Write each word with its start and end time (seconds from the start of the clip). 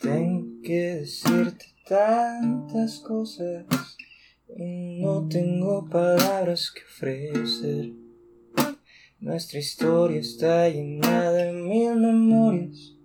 Tengo 0.00 0.62
que 0.62 0.96
decirte 0.96 1.66
tantas 1.86 2.98
cosas 3.00 3.64
y 4.56 5.00
no 5.00 5.28
tengo 5.28 5.88
palabras 5.88 6.70
que 6.70 6.82
ofrecer. 6.82 7.92
Nuestra 9.20 9.58
historia 9.60 10.20
está 10.20 10.68
llena 10.68 11.30
de 11.30 11.52
mil 11.52 11.94
memorias 11.94 12.96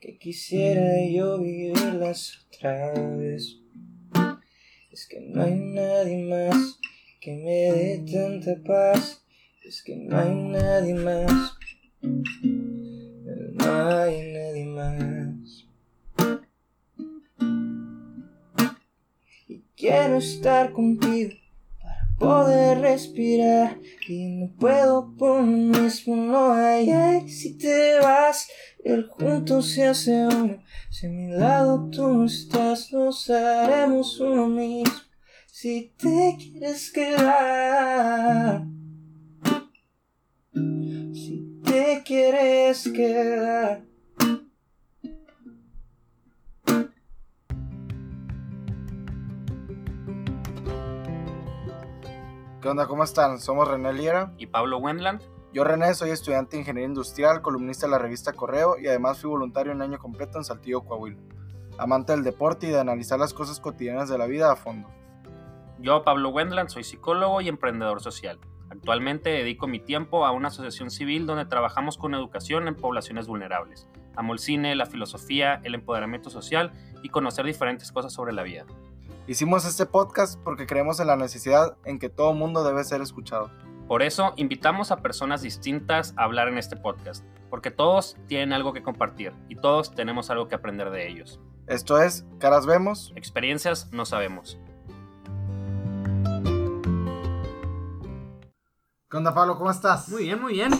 que 0.00 0.18
quisiera 0.18 1.04
yo 1.10 1.38
vivirlas 1.38 2.46
otra 2.46 2.92
vez. 3.16 3.58
Es 4.90 5.06
que 5.06 5.20
no 5.20 5.42
hay 5.42 5.54
nadie 5.54 6.22
más 6.24 6.78
que 7.20 7.34
me 7.34 7.72
dé 7.72 8.04
tanta 8.10 8.54
paz. 8.64 9.22
Es 9.64 9.82
que 9.82 9.96
no 9.96 10.16
hay 10.16 10.32
nadie 10.32 10.94
más. 10.94 11.52
No 12.00 13.74
hay 13.74 14.32
nadie 14.32 14.35
quiero 19.86 20.16
estar 20.18 20.72
contigo 20.72 21.32
para 21.80 22.08
poder 22.18 22.80
respirar. 22.80 23.78
Y 24.08 24.26
no 24.26 24.52
puedo 24.58 25.14
por 25.16 25.42
mí 25.42 25.78
mismo, 25.78 26.16
no 26.16 26.52
hay, 26.52 26.90
ay, 26.90 27.28
si 27.28 27.56
te 27.56 27.98
vas. 28.00 28.48
El 28.84 29.06
junto 29.08 29.62
se 29.62 29.84
hace 29.84 30.26
uno. 30.26 30.58
Si 30.90 31.06
a 31.06 31.10
mi 31.10 31.28
lado 31.28 31.88
tú 31.90 32.08
no 32.08 32.24
estás, 32.24 32.92
nos 32.92 33.30
haremos 33.30 34.18
uno 34.20 34.48
mismo. 34.48 34.92
Si 35.46 35.92
te 35.96 36.36
quieres 36.38 36.90
quedar. 36.90 38.64
Si 41.12 41.60
te 41.64 42.02
quieres 42.04 42.88
quedar. 42.88 43.85
¿Qué 52.66 52.70
onda? 52.70 52.88
¿Cómo 52.88 53.04
están? 53.04 53.38
Somos 53.38 53.68
René 53.68 53.92
Liera. 53.92 54.32
y 54.38 54.48
Pablo 54.48 54.78
Wendland. 54.78 55.22
Yo, 55.52 55.62
René, 55.62 55.94
soy 55.94 56.10
estudiante 56.10 56.56
de 56.56 56.62
Ingeniería 56.62 56.88
Industrial, 56.88 57.40
columnista 57.40 57.86
de 57.86 57.92
la 57.92 57.98
revista 58.00 58.32
Correo 58.32 58.76
y 58.76 58.88
además 58.88 59.20
fui 59.20 59.30
voluntario 59.30 59.72
un 59.72 59.82
año 59.82 60.00
completo 60.00 60.38
en 60.38 60.42
Saltillo, 60.42 60.80
Coahuila. 60.80 61.16
Amante 61.78 62.10
del 62.10 62.24
deporte 62.24 62.66
y 62.66 62.70
de 62.70 62.80
analizar 62.80 63.20
las 63.20 63.32
cosas 63.32 63.60
cotidianas 63.60 64.08
de 64.08 64.18
la 64.18 64.26
vida 64.26 64.50
a 64.50 64.56
fondo. 64.56 64.88
Yo, 65.78 66.02
Pablo 66.02 66.30
Wendland, 66.30 66.68
soy 66.68 66.82
psicólogo 66.82 67.40
y 67.40 67.46
emprendedor 67.46 68.00
social. 68.00 68.40
Actualmente 68.68 69.30
dedico 69.30 69.68
mi 69.68 69.78
tiempo 69.78 70.26
a 70.26 70.32
una 70.32 70.48
asociación 70.48 70.90
civil 70.90 71.24
donde 71.24 71.46
trabajamos 71.46 71.96
con 71.96 72.16
educación 72.16 72.66
en 72.66 72.74
poblaciones 72.74 73.28
vulnerables. 73.28 73.88
Amo 74.16 74.32
el 74.32 74.40
cine, 74.40 74.74
la 74.74 74.86
filosofía, 74.86 75.60
el 75.62 75.76
empoderamiento 75.76 76.30
social 76.30 76.72
y 77.04 77.10
conocer 77.10 77.46
diferentes 77.46 77.92
cosas 77.92 78.12
sobre 78.12 78.32
la 78.32 78.42
vida. 78.42 78.66
Hicimos 79.28 79.64
este 79.64 79.86
podcast 79.86 80.38
porque 80.44 80.68
creemos 80.68 81.00
en 81.00 81.08
la 81.08 81.16
necesidad 81.16 81.76
en 81.84 81.98
que 81.98 82.08
todo 82.08 82.32
mundo 82.32 82.62
debe 82.62 82.84
ser 82.84 83.00
escuchado. 83.00 83.50
Por 83.88 84.02
eso 84.02 84.32
invitamos 84.36 84.92
a 84.92 84.98
personas 84.98 85.42
distintas 85.42 86.14
a 86.16 86.22
hablar 86.22 86.46
en 86.46 86.58
este 86.58 86.76
podcast, 86.76 87.24
porque 87.50 87.72
todos 87.72 88.16
tienen 88.28 88.52
algo 88.52 88.72
que 88.72 88.84
compartir 88.84 89.32
y 89.48 89.56
todos 89.56 89.92
tenemos 89.92 90.30
algo 90.30 90.46
que 90.46 90.54
aprender 90.54 90.90
de 90.90 91.08
ellos. 91.08 91.40
Esto 91.66 92.00
es 92.00 92.24
Caras 92.38 92.66
Vemos. 92.66 93.12
Experiencias 93.16 93.90
no 93.92 94.06
sabemos. 94.06 94.60
¿Qué 99.10 99.16
onda, 99.16 99.34
Pablo? 99.34 99.58
¿Cómo 99.58 99.72
estás? 99.72 100.08
Muy 100.08 100.22
bien, 100.22 100.40
muy 100.40 100.52
bien. 100.52 100.70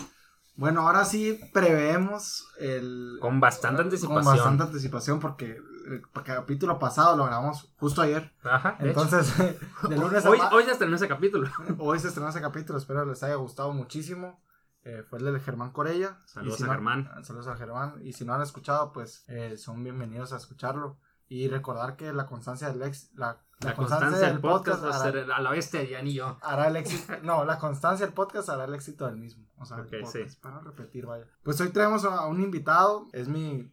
Bueno, 0.55 0.87
ahora 0.87 1.03
sí 1.03 1.37
preveemos 1.51 2.47
el... 2.61 3.17
Con 3.19 3.41
bastante 3.41 3.81
anticipación. 3.81 4.23
Con 4.23 4.33
bastante 4.33 4.63
anticipación 4.63 5.19
porque 5.19 5.57
el 5.87 6.01
capítulo 6.23 6.79
pasado 6.79 7.15
lo 7.17 7.25
grabamos 7.25 7.73
justo 7.77 8.01
ayer. 8.01 8.33
Ajá. 8.43 8.77
de. 8.79 8.89
Entonces, 8.89 9.33
de 9.89 9.97
lunes 9.97 10.25
a 10.25 10.29
hoy, 10.29 10.39
hoy 10.51 10.65
ya 10.65 10.73
estrenó 10.73 10.95
ese 10.95 11.07
capítulo. 11.07 11.49
Hoy 11.79 11.99
se 11.99 12.07
estrenó 12.09 12.29
ese 12.29 12.41
capítulo, 12.41 12.77
espero 12.77 13.05
les 13.05 13.23
haya 13.23 13.35
gustado 13.35 13.71
muchísimo. 13.73 14.41
Eh, 14.83 15.03
fue 15.09 15.19
el 15.19 15.25
de 15.33 15.39
Germán 15.39 15.71
Corella. 15.71 16.19
Saludos 16.25 16.55
Y 16.55 16.57
si 16.59 16.63
a 16.63 16.67
no- 16.67 16.73
Germán. 16.73 17.09
Saludos 17.23 17.47
a 17.47 17.55
Germán. 17.57 17.95
Y 18.03 18.13
si 18.13 18.23
no 18.25 18.33
han 18.33 18.41
escuchado, 18.41 18.93
pues 18.93 19.25
eh, 19.27 19.57
son 19.57 19.83
bienvenidos 19.83 20.31
a 20.33 20.37
escucharlo. 20.37 20.97
Y 21.29 21.49
recordar 21.49 21.97
que 21.97 22.13
la 22.13 22.25
constancia 22.25 22.69
del 22.71 22.81
ex, 22.83 23.11
la, 23.15 23.41
La, 23.59 23.75
constancia 23.75 24.27
del 24.29 24.39
podcast 24.39 24.81
va 24.81 24.91
a 24.91 24.95
hará, 25.01 25.11
ser 25.11 25.29
a 25.29 25.41
la 25.41 25.51
bestia, 25.51 25.83
ya 25.83 26.01
ni 26.01 26.13
yo. 26.13 26.37
hará 26.41 26.69
el 26.69 26.77
éxito. 26.77 27.13
No, 27.23 27.43
la 27.43 27.57
constancia 27.59 28.05
del 28.05 28.13
podcast 28.15 28.47
hará 28.47 28.63
el 28.63 28.73
éxito 28.73 29.05
del 29.07 29.17
mismo. 29.17 29.45
O 29.57 29.65
sea, 29.65 29.77
Ok, 29.81 29.91
el 29.91 30.01
podcast, 30.03 30.29
sí. 30.29 30.37
para 30.41 30.61
repetir, 30.61 31.05
vaya. 31.05 31.25
Pues 31.43 31.59
hoy 31.59 31.67
traemos 31.69 32.05
a 32.05 32.25
un 32.27 32.39
invitado. 32.41 33.07
Es 33.11 33.27
mi. 33.27 33.69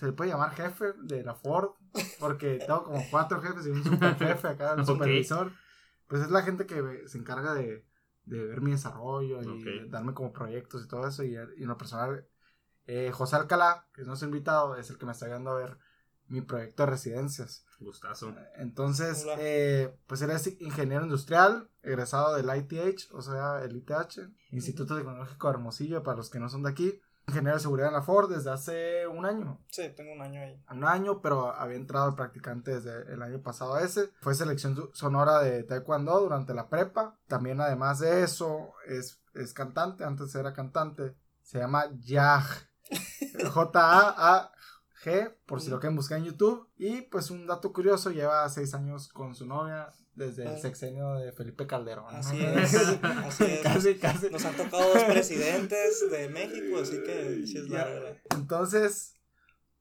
Se 0.00 0.06
le 0.06 0.12
puede 0.12 0.30
llamar 0.30 0.54
jefe 0.54 0.94
de 1.02 1.22
la 1.22 1.34
Ford. 1.34 1.72
Porque 2.18 2.58
tengo 2.66 2.84
como 2.84 3.04
cuatro 3.10 3.42
jefes 3.42 3.66
y 3.66 3.70
un 3.70 3.84
super 3.84 4.16
jefe 4.16 4.48
acá, 4.48 4.72
el 4.72 4.80
Ok. 4.80 4.86
supervisor. 4.86 5.52
Pues 6.06 6.22
es 6.22 6.30
la 6.30 6.40
gente 6.40 6.64
que 6.64 7.06
se 7.06 7.18
encarga 7.18 7.52
de, 7.52 7.84
de 8.24 8.46
ver 8.46 8.62
mi 8.62 8.70
desarrollo 8.70 9.42
y 9.42 9.90
darme 9.90 10.14
como 10.14 10.32
proyectos 10.32 10.82
y 10.82 10.88
todo 10.88 11.06
eso. 11.06 11.22
Y, 11.22 11.34
y 11.34 11.62
en 11.62 11.68
lo 11.68 11.76
personal, 11.76 12.26
eh, 12.86 13.10
José 13.12 13.36
Alcalá, 13.36 13.86
que 13.92 14.00
es 14.00 14.06
nuestro 14.06 14.26
invitado, 14.26 14.74
es 14.76 14.88
el 14.88 14.96
que 14.96 15.04
me 15.04 15.12
está 15.12 15.26
ayudando 15.26 15.50
a 15.50 15.56
ver 15.58 15.76
mi 16.28 16.40
proyecto 16.40 16.84
de 16.84 16.90
residencias. 16.90 17.66
Gustazo. 17.78 18.34
Entonces, 18.56 19.26
eh, 19.38 19.94
pues 20.06 20.22
él 20.22 20.30
es 20.30 20.46
ingeniero 20.62 21.04
industrial, 21.04 21.68
egresado 21.82 22.34
del 22.36 22.46
ITH, 22.56 23.12
o 23.12 23.20
sea, 23.20 23.62
el 23.62 23.76
ITH, 23.76 24.30
Instituto 24.50 24.96
Tecnológico 24.96 25.48
de 25.48 25.54
Hermosillo, 25.54 26.02
para 26.02 26.16
los 26.16 26.30
que 26.30 26.40
no 26.40 26.48
son 26.48 26.62
de 26.62 26.70
aquí. 26.70 27.00
Ingeniero 27.30 27.56
de 27.56 27.62
seguridad 27.62 27.88
en 27.88 27.94
la 27.94 28.02
Ford 28.02 28.28
desde 28.28 28.50
hace 28.50 29.06
un 29.06 29.24
año. 29.24 29.60
Sí, 29.68 29.88
tengo 29.96 30.12
un 30.12 30.20
año 30.20 30.42
ahí. 30.42 30.60
Un 30.70 30.84
año, 30.84 31.22
pero 31.22 31.54
había 31.54 31.76
entrado 31.76 32.10
de 32.10 32.16
practicante 32.16 32.80
desde 32.80 33.12
el 33.12 33.22
año 33.22 33.40
pasado 33.40 33.74
a 33.74 33.82
ese. 33.82 34.10
Fue 34.20 34.34
selección 34.34 34.90
sonora 34.92 35.40
de 35.40 35.62
Taekwondo 35.62 36.20
durante 36.20 36.54
la 36.54 36.68
prepa. 36.68 37.18
También, 37.28 37.60
además 37.60 38.00
de 38.00 38.24
eso, 38.24 38.72
es, 38.86 39.22
es 39.34 39.54
cantante. 39.54 40.04
Antes 40.04 40.34
era 40.34 40.52
cantante. 40.52 41.14
Se 41.42 41.58
llama 41.58 41.84
Yaj. 42.00 42.46
J-A-A-G, 43.52 45.36
por 45.46 45.60
si 45.60 45.70
lo 45.70 45.78
quieren 45.78 45.96
buscar 45.96 46.18
en 46.18 46.24
YouTube. 46.24 46.68
Y 46.76 47.02
pues 47.02 47.30
un 47.30 47.46
dato 47.46 47.72
curioso, 47.72 48.10
lleva 48.10 48.48
seis 48.48 48.74
años 48.74 49.08
con 49.08 49.36
su 49.36 49.46
novia 49.46 49.92
desde 50.20 50.44
el 50.44 50.60
sexenio 50.60 51.14
de 51.14 51.32
Felipe 51.32 51.66
Calderón. 51.66 52.14
Así 52.14 52.36
es, 52.44 52.74
así 53.02 53.44
es. 53.44 53.60
casi, 53.62 53.94
casi. 53.96 54.30
Nos 54.30 54.44
han 54.44 54.56
tocado 54.56 54.94
dos 54.94 55.02
presidentes 55.04 56.10
de 56.10 56.28
México, 56.28 56.78
así 56.80 57.02
que 57.02 57.42
sí 57.46 57.58
es 57.58 57.68
larga. 57.68 58.16
Entonces, 58.36 59.14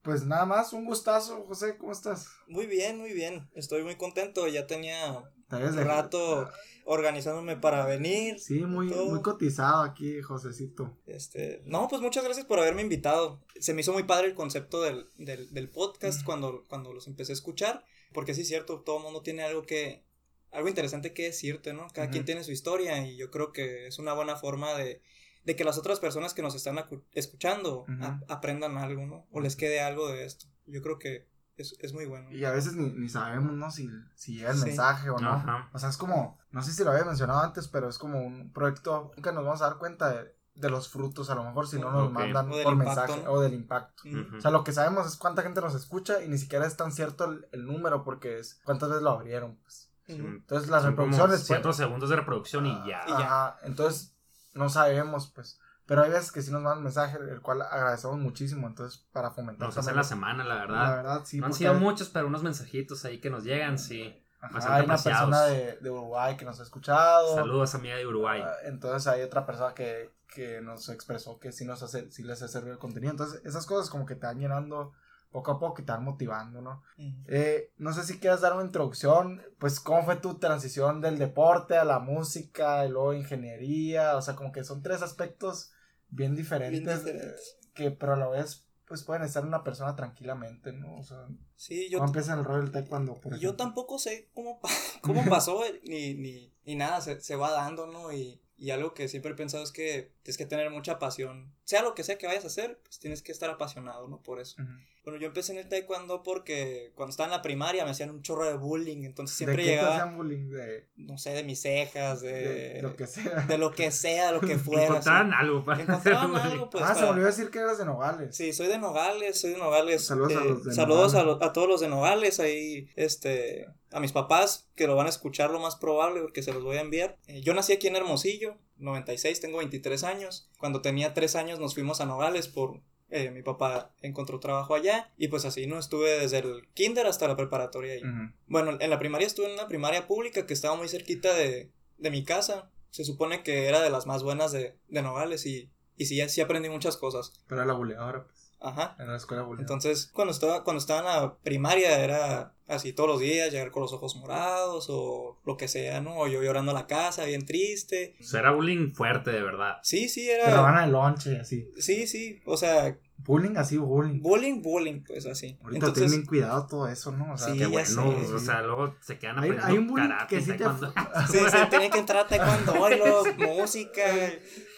pues 0.01 0.25
nada 0.25 0.45
más, 0.45 0.73
un 0.73 0.85
gustazo, 0.85 1.43
José, 1.45 1.77
¿cómo 1.77 1.91
estás? 1.91 2.27
Muy 2.47 2.65
bien, 2.65 2.97
muy 2.97 3.13
bien. 3.13 3.49
Estoy 3.53 3.83
muy 3.83 3.95
contento. 3.97 4.47
Ya 4.47 4.65
tenía 4.65 5.17
un 5.51 5.75
de- 5.75 5.83
rato 5.83 6.49
organizándome 6.85 7.55
para 7.57 7.85
venir. 7.85 8.39
Sí, 8.39 8.61
muy, 8.65 8.89
todo. 8.89 9.05
muy 9.11 9.21
cotizado 9.21 9.83
aquí, 9.83 10.21
Josecito. 10.21 10.97
Este, 11.05 11.61
no, 11.65 11.87
pues 11.87 12.01
muchas 12.01 12.23
gracias 12.23 12.45
por 12.47 12.59
haberme 12.59 12.81
invitado. 12.81 13.43
Se 13.59 13.73
me 13.73 13.81
hizo 13.81 13.93
muy 13.93 14.03
padre 14.03 14.27
el 14.27 14.33
concepto 14.35 14.81
del, 14.81 15.05
del, 15.17 15.53
del 15.53 15.69
podcast 15.69 16.23
cuando, 16.23 16.63
cuando 16.67 16.93
los 16.93 17.05
empecé 17.07 17.31
a 17.31 17.35
escuchar, 17.35 17.83
porque 18.13 18.33
sí 18.33 18.41
es 18.41 18.47
cierto, 18.47 18.81
todo 18.81 18.97
el 18.97 19.03
mundo 19.03 19.21
tiene 19.21 19.43
algo 19.43 19.61
que, 19.63 20.03
algo 20.51 20.67
interesante 20.67 21.13
que 21.13 21.23
decirte, 21.23 21.73
¿no? 21.73 21.87
Cada 21.93 22.09
quien 22.09 22.25
tiene 22.25 22.43
su 22.43 22.51
historia 22.51 23.05
y 23.05 23.17
yo 23.17 23.29
creo 23.31 23.51
que 23.51 23.87
es 23.87 23.99
una 23.99 24.13
buena 24.13 24.35
forma 24.35 24.73
de, 24.73 25.01
de 25.45 25.55
que 25.55 25.63
las 25.63 25.77
otras 25.77 25.99
personas 25.99 26.33
que 26.33 26.41
nos 26.41 26.55
están 26.55 26.77
escuchando 27.13 27.85
aprendan 28.27 28.77
algo, 28.77 29.05
¿no? 29.05 29.27
O 29.31 29.39
les 29.41 29.55
quede 29.55 29.81
algo 29.81 30.07
de 30.09 30.25
esto. 30.25 30.47
Yo 30.65 30.81
creo 30.81 30.99
que 30.99 31.27
es, 31.57 31.75
es 31.79 31.93
muy 31.93 32.05
bueno. 32.05 32.31
Y 32.31 32.45
a 32.45 32.51
veces 32.51 32.73
ni, 32.73 32.89
ni 32.91 33.09
sabemos, 33.09 33.53
¿no? 33.53 33.69
Si, 33.71 33.89
si 34.15 34.37
llega 34.37 34.51
el 34.51 34.57
Sí. 34.57 34.65
mensaje 34.67 35.09
o 35.09 35.17
no. 35.19 35.31
Ajá. 35.33 35.69
O 35.73 35.79
sea, 35.79 35.89
es 35.89 35.97
como, 35.97 36.39
no 36.51 36.61
sé 36.63 36.71
si 36.73 36.83
lo 36.83 36.91
había 36.91 37.03
mencionado 37.05 37.41
antes, 37.41 37.67
pero 37.67 37.89
es 37.89 37.97
como 37.97 38.21
un 38.21 38.51
proyecto 38.53 39.11
que 39.21 39.31
nos 39.31 39.43
vamos 39.43 39.61
a 39.61 39.67
dar 39.69 39.77
cuenta 39.77 40.09
de, 40.09 40.35
de 40.55 40.69
los 40.69 40.89
frutos, 40.89 41.29
a 41.29 41.35
lo 41.35 41.43
mejor, 41.43 41.67
si 41.67 41.77
no 41.79 41.91
nos 41.91 42.11
mandan 42.11 42.47
por 42.49 42.73
impacto, 42.73 42.75
mensaje 42.75 43.23
¿no? 43.23 43.31
o 43.31 43.41
del 43.41 43.53
impacto. 43.53 44.03
O 44.37 44.41
sea, 44.41 44.51
lo 44.51 44.63
que 44.63 44.71
sabemos 44.71 45.05
es 45.07 45.15
cuánta 45.17 45.41
gente 45.41 45.59
nos 45.61 45.75
escucha 45.75 46.23
y 46.23 46.27
ni 46.29 46.37
siquiera 46.37 46.65
es 46.65 46.77
tan 46.77 46.91
cierto 46.91 47.25
el, 47.25 47.47
el 47.51 47.65
número 47.65 48.03
porque 48.03 48.39
es 48.39 48.59
cuántas 48.63 48.89
veces 48.89 49.03
lo 49.03 49.11
abrieron, 49.11 49.57
pues. 49.57 49.88
Entonces 50.13 50.69
las 50.69 50.83
reproducciones... 50.83 51.45
Pues, 51.47 51.75
segundos 51.75 52.09
de 52.09 52.15
reproducción 52.15 52.65
y 52.65 52.73
ya. 52.87 53.01
Y 53.07 53.11
ya. 53.11 53.57
Entonces 53.63 54.15
no 54.53 54.69
sabemos, 54.69 55.31
pues. 55.33 55.59
Pero 55.85 56.03
hay 56.03 56.11
veces 56.11 56.31
que 56.31 56.41
sí 56.43 56.51
nos 56.51 56.61
mandan 56.61 56.83
mensaje, 56.83 57.17
el 57.17 57.41
cual 57.41 57.61
agradecemos 57.63 58.17
muchísimo, 58.19 58.67
entonces, 58.67 59.07
para 59.11 59.31
fomentar. 59.31 59.67
Nos 59.67 59.77
hacen 59.77 59.95
la 59.95 60.03
semana, 60.03 60.43
la 60.43 60.55
La 60.55 60.61
verdad. 60.61 60.95
verdad, 60.97 61.21
sí. 61.25 61.39
no 61.39 61.47
han 61.47 61.53
sido 61.53 61.73
hay- 61.73 61.79
muchos, 61.79 62.09
pero 62.09 62.27
unos 62.27 62.43
mensajitos 62.43 63.05
ahí 63.05 63.19
que 63.19 63.31
nos 63.31 63.43
llegan, 63.43 63.79
sí. 63.79 64.23
ajá, 64.39 64.75
hay 64.75 64.85
una 64.85 64.97
persona 64.97 65.41
de, 65.45 65.77
de 65.81 65.89
Uruguay 65.89 66.37
que 66.37 66.45
nos 66.45 66.59
ha 66.59 66.63
escuchado. 66.63 67.33
Saludos, 67.35 67.73
amiga 67.73 67.95
de 67.95 68.05
Uruguay. 68.05 68.41
Ah, 68.45 68.51
Entonces 68.65 69.07
hay 69.07 69.23
otra 69.23 69.47
persona 69.47 69.73
que, 69.73 70.11
que 70.27 70.61
nos 70.61 70.89
expresó 70.89 71.39
que 71.39 71.51
sí, 71.51 71.65
nos 71.65 71.81
hace, 71.81 72.11
sí 72.11 72.21
les 72.21 72.41
ha 72.43 72.47
servido 72.47 72.73
el 72.73 72.79
contenido. 72.79 73.09
Entonces 73.11 73.41
esas 73.43 73.65
cosas 73.65 73.89
como 73.89 74.05
que 74.05 74.13
te 74.15 74.27
van 74.27 74.37
llenando 74.39 74.93
poco 75.31 75.51
a 75.51 75.59
poco 75.59 75.81
y 75.81 75.85
te 75.85 75.91
van 75.91 76.03
motivando, 76.03 76.61
¿no? 76.61 76.81
Ujú. 76.97 77.23
Eh, 77.27 77.71
no 77.77 77.93
sé 77.93 78.03
si 78.03 78.19
quieras 78.19 78.41
dar 78.41 78.53
una 78.53 78.65
introducción, 78.65 79.41
pues 79.59 79.79
cómo 79.79 80.03
fue 80.03 80.15
tu 80.15 80.39
transición 80.39 81.01
del 81.01 81.17
deporte 81.19 81.77
a 81.77 81.85
la 81.85 81.99
música 81.99 82.85
y 82.85 82.89
luego 82.89 83.13
ingeniería, 83.13 84.15
o 84.17 84.21
sea, 84.21 84.35
como 84.35 84.51
que 84.51 84.63
son 84.63 84.81
tres 84.81 85.01
aspectos 85.01 85.71
bien 86.09 86.35
diferentes, 86.35 87.03
Bien 87.03 87.15
diferentes. 87.15 87.57
eh, 87.59 87.67
que 87.73 87.91
pero 87.91 88.13
a 88.13 88.17
la 88.17 88.27
vez 88.27 88.65
pues 88.87 89.03
pueden 89.03 89.21
estar 89.21 89.45
una 89.45 89.63
persona 89.63 89.95
tranquilamente, 89.95 90.73
¿no? 90.73 90.95
O 90.97 91.03
sea, 91.03 91.27
Sí, 91.55 91.89
yo, 91.91 91.99
¿cómo 91.99 92.09
empieza 92.09 92.33
el 92.33 92.43
rol 92.43 92.61
del 92.61 92.71
taekwondo, 92.71 93.13
por 93.21 93.37
yo 93.37 93.55
tampoco 93.55 93.99
sé 93.99 94.29
cómo, 94.33 94.59
cómo 95.03 95.23
pasó, 95.29 95.61
ni, 95.83 96.15
ni, 96.15 96.51
ni 96.65 96.75
nada, 96.75 96.99
se, 97.01 97.21
se 97.21 97.35
va 97.35 97.51
dando, 97.51 97.85
¿no? 97.85 98.11
Y, 98.11 98.41
y 98.57 98.71
algo 98.71 98.95
que 98.95 99.07
siempre 99.07 99.31
he 99.33 99.35
pensado 99.35 99.63
es 99.63 99.71
que 99.71 100.11
tienes 100.29 100.37
que 100.37 100.45
tener 100.45 100.69
mucha 100.69 100.99
pasión. 100.99 101.51
Sea 101.63 101.81
lo 101.81 101.95
que 101.95 102.03
sea 102.03 102.17
que 102.19 102.27
vayas 102.27 102.43
a 102.43 102.47
hacer, 102.47 102.79
pues 102.83 102.99
tienes 102.99 103.23
que 103.23 103.31
estar 103.31 103.49
apasionado, 103.49 104.07
¿no? 104.07 104.21
Por 104.21 104.39
eso. 104.39 104.61
Bueno, 105.03 105.19
yo 105.19 105.25
empecé 105.27 105.53
en 105.53 105.57
el 105.57 105.67
taekwondo 105.67 106.21
porque 106.21 106.91
cuando 106.93 107.09
estaba 107.09 107.25
en 107.25 107.31
la 107.31 107.41
primaria 107.41 107.83
me 107.83 107.89
hacían 107.91 108.11
un 108.11 108.21
chorro 108.21 108.45
de 108.45 108.55
bullying, 108.57 109.05
entonces 109.05 109.35
¿De 109.39 109.45
siempre 109.45 109.63
te 109.63 109.69
llegaba, 109.71 109.95
hacían 109.95 110.15
bullying? 110.17 110.49
De, 110.49 110.87
no 110.97 111.17
sé, 111.17 111.31
de 111.31 111.43
mis 111.43 111.61
cejas, 111.61 112.21
de, 112.21 112.73
de 112.73 112.81
lo 112.83 112.95
que 112.95 113.07
sea. 113.07 113.45
de 113.47 113.57
lo 113.57 113.71
que 113.71 113.89
sea, 113.89 114.27
de 114.27 114.33
lo 114.33 114.41
que 114.41 114.57
fuera. 114.59 114.85
Encontraban 114.85 115.33
algo 115.33 115.65
para 115.65 115.81
Encontraban 115.81 116.35
algo, 116.35 116.69
pues. 116.69 116.83
ah, 116.85 116.93
se 116.93 117.01
me 117.01 117.07
olvidó 117.07 117.25
decir 117.25 117.49
que 117.49 117.57
eras 117.59 117.79
de 117.79 117.85
Nogales. 117.85 118.35
Sí, 118.35 118.53
soy 118.53 118.67
de 118.67 118.77
Nogales, 118.77 119.39
soy 119.41 119.51
de 119.53 119.57
Nogales. 119.57 120.05
Saludos 120.05 120.33
a 120.35 120.41
eh, 120.41 120.49
los 120.49 120.63
de 120.65 120.73
saludos 120.73 121.15
a, 121.15 121.23
Nogales. 121.23 121.39
lo- 121.41 121.47
a 121.47 121.53
todos 121.53 121.67
los 121.67 121.81
de 121.81 121.87
Nogales, 121.87 122.39
ahí, 122.39 122.87
este, 122.95 123.65
a 123.91 123.99
mis 123.99 124.11
papás, 124.11 124.69
que 124.75 124.85
lo 124.85 124.95
van 124.95 125.07
a 125.07 125.09
escuchar 125.09 125.49
lo 125.49 125.59
más 125.59 125.75
probable, 125.77 126.21
porque 126.21 126.43
se 126.43 126.53
los 126.53 126.61
voy 126.63 126.77
a 126.77 126.81
enviar. 126.81 127.17
Eh, 127.25 127.41
yo 127.41 127.55
nací 127.55 127.73
aquí 127.73 127.87
en 127.87 127.95
Hermosillo, 127.95 128.57
96, 128.79 129.39
tengo 129.41 129.59
23 129.59 130.03
años. 130.03 130.49
Cuando 130.57 130.81
tenía 130.81 131.13
3 131.13 131.35
años 131.35 131.59
nos 131.59 131.73
fuimos 131.73 132.01
a 132.01 132.05
Nogales 132.05 132.47
por... 132.47 132.81
eh, 133.11 133.31
mi 133.31 133.41
papá 133.41 133.91
encontró 134.01 134.39
trabajo 134.39 134.75
allá 134.75 135.11
y 135.17 135.29
pues 135.29 135.43
así 135.45 135.65
no 135.67 135.79
estuve 135.79 136.19
desde 136.19 136.39
el 136.39 136.67
kinder 136.75 137.07
hasta 137.07 137.27
la 137.27 137.35
preparatoria 137.35 137.93
ahí. 137.93 138.01
Bueno, 138.47 138.77
en 138.79 138.89
la 138.89 138.99
primaria 138.99 139.25
estuve 139.27 139.47
en 139.47 139.53
una 139.53 139.67
primaria 139.67 140.07
pública 140.07 140.45
que 140.45 140.53
estaba 140.53 140.75
muy 140.75 140.87
cerquita 140.89 141.33
de, 141.33 141.71
de 141.97 142.11
mi 142.11 142.23
casa. 142.23 142.69
Se 142.91 143.03
supone 143.03 143.43
que 143.43 143.67
era 143.67 143.81
de 143.81 143.89
las 143.89 144.05
más 144.05 144.23
buenas 144.23 144.51
de, 144.51 144.75
de 144.87 145.01
Nogales 145.01 145.45
y, 145.45 145.69
y 145.97 146.05
sí, 146.05 146.21
sí 146.29 146.41
aprendí 146.41 146.69
muchas 146.69 146.97
cosas. 146.97 147.33
Pero 147.47 147.61
era 147.61 147.67
la 147.67 147.73
buleadora, 147.73 148.23
pues. 148.25 148.48
Ajá. 148.61 148.95
Era 148.99 149.11
la 149.11 149.17
escuela. 149.17 149.47
Entonces, 149.57 150.09
cuando 150.13 150.31
estaba, 150.31 150.63
cuando 150.63 150.79
estaba 150.79 150.99
en 150.99 151.05
la 151.05 151.37
primaria 151.37 151.99
era 152.03 152.53
así 152.67 152.93
todos 152.93 153.09
los 153.09 153.19
días, 153.19 153.51
llegar 153.51 153.71
con 153.71 153.81
los 153.81 153.93
ojos 153.93 154.15
morados 154.15 154.87
o 154.89 155.39
lo 155.45 155.57
que 155.57 155.67
sea, 155.67 156.01
¿no? 156.01 156.17
O 156.17 156.27
yo 156.27 156.43
llorando 156.43 156.71
a 156.71 156.73
la 156.75 156.87
casa, 156.87 157.25
bien 157.25 157.45
triste. 157.45 158.15
O 158.19 158.23
sea, 158.23 158.41
era 158.41 158.51
bullying 158.51 158.91
fuerte, 158.93 159.31
de 159.31 159.41
verdad. 159.41 159.77
Sí, 159.83 160.09
sí, 160.09 160.27
Te 160.27 160.51
roban 160.55 160.75
era... 160.75 160.83
el 160.85 160.91
lonche 160.91 161.33
y 161.33 161.37
así. 161.37 161.71
Sí, 161.77 162.05
sí, 162.07 162.41
o 162.45 162.57
sea, 162.57 162.97
Bullying 163.25 163.57
así, 163.57 163.77
bullying. 163.77 164.21
bullying, 164.21 164.61
bullying, 164.61 165.01
pues 165.05 165.25
así. 165.25 165.57
Ahorita 165.61 165.87
Entonces, 165.87 166.09
tienen 166.09 166.25
cuidado 166.25 166.65
todo 166.67 166.87
eso, 166.87 167.11
¿no? 167.11 167.33
O 167.33 167.37
sea, 167.37 167.53
Sí, 167.53 167.63
bueno. 167.65 168.15
o 168.35 168.39
sea, 168.39 168.61
luego 168.61 168.95
se 169.01 169.19
quedan 169.19 169.39
Hay, 169.39 169.49
aprendiendo 169.51 169.67
hay 169.67 169.77
un 169.77 169.87
bullying 169.87 170.07
karate, 170.09 170.35
que 170.35 170.41
sí 170.41 170.51
te... 170.53 170.63
sí, 171.31 171.37
sí, 171.51 171.57
tienen 171.69 171.91
que 171.91 171.99
entrar 171.99 172.25
a 172.25 172.27
taekwondo, 172.27 173.25
música, 173.37 174.01
Hay 174.03 174.31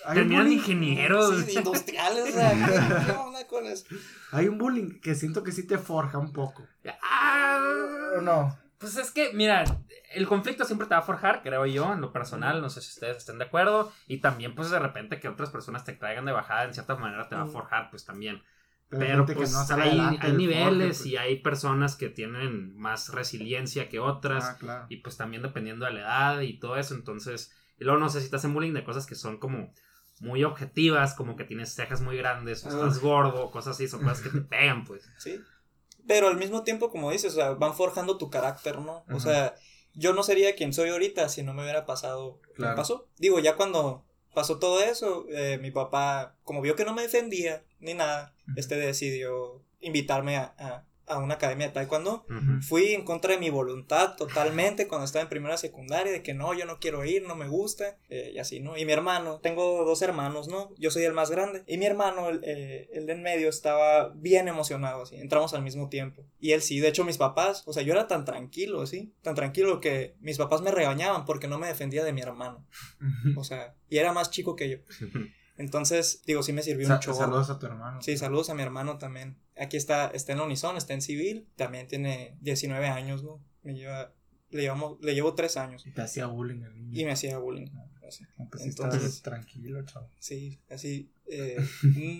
un 0.10 0.14
Terminan 0.16 0.44
bullying, 0.44 0.58
ingenieros. 0.58 1.46
sí, 1.46 1.58
industriales, 1.58 2.30
o 2.30 2.32
sea, 2.32 2.52
¿qué, 3.06 3.12
onda 3.12 3.48
con 3.48 3.66
eso? 3.68 3.86
hay 4.32 4.48
un 4.48 4.58
bullying 4.58 5.00
que 5.00 5.16
siento 5.16 5.44
que 5.44 5.52
sí 5.52 5.66
te 5.68 5.78
forja 5.78 6.18
un 6.18 6.34
poco. 6.34 6.64
Ah, 7.04 7.60
¿O 8.18 8.22
no? 8.22 8.58
Pues 8.81 8.98
es 8.98 9.12
que, 9.12 9.31
mira, 9.33 9.63
el 10.13 10.28
conflicto 10.28 10.66
siempre 10.66 10.88
te 10.88 10.95
va 10.95 11.00
a 11.00 11.04
forjar, 11.04 11.42
creo 11.44 11.66
yo, 11.68 11.94
en 11.94 12.01
lo 12.01 12.12
personal, 12.12 12.62
no 12.62 12.69
sé 12.69 12.81
si 12.81 12.89
ustedes 12.89 13.18
estén 13.18 13.38
de 13.38 13.45
acuerdo, 13.45 13.92
y 14.07 14.18
también 14.18 14.56
pues 14.56 14.69
de 14.72 14.80
repente 14.80 15.19
que 15.19 15.30
otras 15.30 15.51
personas 15.51 15.86
te 15.86 15.94
traigan 15.94 16.25
de 16.25 16.31
bajada 16.31 16.63
en 16.66 16.74
cierta 16.74 16.95
manera 16.95 17.30
te 17.30 17.36
va 17.36 17.42
a 17.42 17.45
Mm. 17.45 17.51
forjar, 17.51 17.89
pues 17.92 18.04
también. 18.06 18.42
Pero, 18.89 19.25
pues 19.25 19.54
no 19.54 19.81
hay, 19.81 20.18
niveles 20.33 20.98
forje, 20.98 21.10
y 21.10 21.16
hay 21.18 21.38
personas 21.39 21.95
que 21.95 22.10
tienen 22.10 22.75
más 22.78 23.10
resiliencia 23.13 23.88
que 23.88 24.00
pues. 24.00 24.12
otras, 24.12 24.44
Ah, 24.50 24.57
claro. 24.60 24.86
y 24.89 24.98
pues 24.98 25.16
también 25.16 25.44
dependiendo 25.44 25.86
de 25.86 25.94
la 25.94 26.00
edad 26.01 26.42
y 26.42 26.60
todo 26.60 26.75
eso, 26.75 26.94
entonces, 26.95 27.56
y 27.77 27.86
luego 27.86 28.00
no 28.00 28.10
sé 28.10 28.19
si 28.19 28.30
te 28.30 28.36
hacen 28.36 28.54
bullying 28.54 28.74
de 28.74 28.84
cosas 28.84 29.06
que 29.06 29.16
son 29.16 29.38
como 29.38 29.74
muy 30.19 30.44
objetivas, 30.44 31.13
como 31.13 31.36
que 31.38 31.45
tienes 31.45 31.74
cejas 31.74 32.01
muy 32.01 32.18
grandes, 32.18 32.66
o 32.66 32.68
Ah. 32.68 32.72
estás 32.72 33.00
gordo, 33.00 33.50
cosas 33.51 33.75
así, 33.75 33.88
son 33.88 34.01
cosas 34.04 34.22
que 34.22 34.30
te 34.30 34.42
pegan, 34.50 34.84
pues. 34.84 35.10
Sí. 35.18 35.42
Pero 36.07 36.27
al 36.27 36.38
mismo 36.38 36.63
tiempo, 36.63 36.89
como 36.89 37.12
dices, 37.12 37.33
o 37.33 37.36
sea, 37.36 37.50
van 37.51 37.75
forjando 37.75 38.18
tu 38.18 38.30
carácter, 38.30 38.80
¿no? 38.80 39.03
O 39.13 39.19
sea, 39.19 39.56
yo 39.94 40.13
no 40.13 40.24
sería 40.24 40.56
quien 40.56 40.74
soy 40.74 40.89
ahorita 40.89 41.27
si 41.30 41.44
no 41.44 41.53
me 41.53 41.63
hubiera 41.63 41.86
pasado 41.86 42.39
lo 42.44 42.53
que 42.53 42.53
Claro. 42.56 42.75
pasó. 42.75 43.07
Digo, 43.18 43.39
ya 43.39 43.56
cuando 43.56 44.06
pasó 44.33 44.59
todo 44.59 44.81
eso, 44.81 45.25
eh, 45.30 45.57
mi 45.62 45.71
papá, 45.71 46.36
como 46.44 46.62
vio 46.62 46.75
que 46.75 46.86
no 46.86 46.94
me 46.94 47.01
defendía 47.01 47.63
ni 47.80 47.94
nada, 47.94 48.33
este 48.56 48.75
decidió 48.75 49.62
invitarme 49.80 50.38
a, 50.38 50.53
a- 50.57 50.86
a 51.07 51.18
una 51.18 51.33
academia 51.33 51.68
de 51.68 51.74
taekwondo. 51.74 52.25
Ujú. 52.30 52.62
Fui 52.62 52.94
en 52.94 53.03
contra 53.03 53.33
de 53.33 53.39
mi 53.39 53.50
voluntad 53.50 54.15
totalmente 54.15 54.88
cuando 54.88 55.06
estaba 55.06 55.24
en 55.24 55.30
primera 55.30 55.57
secundaria, 55.57 56.12
de 56.12 56.24
que 56.24 56.33
no, 56.33 56.53
yo 56.53 56.65
no 56.65 56.80
quiero 56.80 57.03
ir, 57.06 57.24
no 57.27 57.36
me 57.36 57.48
gusta, 57.48 57.98
eh, 58.09 58.31
y 58.33 58.39
así, 58.39 58.59
¿no? 58.59 58.77
Y 58.77 58.86
mi 58.86 58.92
hermano, 58.94 59.39
tengo 59.42 59.83
dos 59.83 60.01
hermanos, 60.01 60.48
¿no? 60.48 60.74
Yo 60.77 60.89
soy 60.92 61.03
el 61.03 61.13
más 61.13 61.30
grande, 61.31 61.63
y 61.68 61.77
mi 61.77 61.86
hermano, 61.86 62.30
el, 62.30 62.42
eh, 62.44 62.89
el 62.94 63.06
de 63.07 63.13
en 63.13 63.24
medio, 63.24 63.50
estaba 63.50 64.09
bien 64.15 64.48
emocionado, 64.48 65.03
así, 65.03 65.15
entramos 65.18 65.53
al 65.53 65.63
mismo 65.63 65.89
tiempo. 65.89 66.24
Y 66.39 66.51
él 66.53 66.62
sí, 66.62 66.80
de 66.80 66.88
hecho 66.88 67.03
mis 67.03 67.18
papás, 67.18 67.63
o 67.65 67.74
sea, 67.74 67.83
yo 67.83 67.94
era 67.94 68.07
tan 68.07 68.24
tranquilo, 68.25 68.86
¿sí? 68.88 69.13
Tan 69.21 69.36
tranquilo 69.36 69.80
que 69.81 70.15
mis 70.21 70.38
papás 70.38 70.62
me 70.62 70.71
regañaban 70.71 71.25
porque 71.25 71.48
no 71.48 71.59
me 71.59 71.68
defendía 71.68 72.03
de 72.03 72.13
mi 72.13 72.21
hermano, 72.21 72.65
o 73.36 73.44
sea, 73.44 73.75
y 73.89 73.98
era 73.98 74.13
más 74.13 74.31
chico 74.31 74.56
que 74.56 74.69
yo. 74.69 74.77
Entonces, 75.57 76.24
digo, 76.25 76.42
sí 76.44 76.53
me 76.53 76.63
sirvió 76.63 76.88
Sa- 76.88 76.95
un 76.95 77.00
chorro. 77.01 77.18
saludos 77.18 77.50
a 77.50 77.59
tu 77.59 77.65
hermano. 77.68 78.01
Sí, 78.01 78.18
saludos 78.18 78.50
a 78.50 78.56
mi 78.56 78.63
hermano 78.63 78.98
también. 78.98 79.38
Aquí 79.62 79.78
está, 79.78 80.08
está 80.08 80.31
en 80.31 80.40
la 80.40 80.46
Unison, 80.46 80.75
está 80.75 80.94
en 80.94 81.02
civil. 81.02 81.48
También 81.56 81.88
tiene 81.88 82.36
19 82.42 82.88
años, 82.88 83.24
¿no? 83.24 83.40
Me 83.63 83.74
lleva, 83.75 84.12
le, 84.50 84.62
llevamos, 84.63 84.98
le 85.02 85.13
llevo 85.13 85.36
3 85.36 85.56
años. 85.58 85.86
Y 85.86 85.92
te 85.92 86.02
hacía 86.02 86.25
bullying 86.25 86.62
el 86.63 86.74
niño. 86.75 87.00
Y 87.00 87.06
me 87.06 87.12
hacía 87.12 87.38
bullying. 87.38 87.68
así. 88.08 88.24
No, 88.38 88.48
pues 88.50 88.63
Entonces- 88.66 89.22
tranquilo, 89.22 89.84
chavo. 89.86 90.10
Sí, 90.19 90.60
así. 90.69 91.12
eh, 91.28 91.58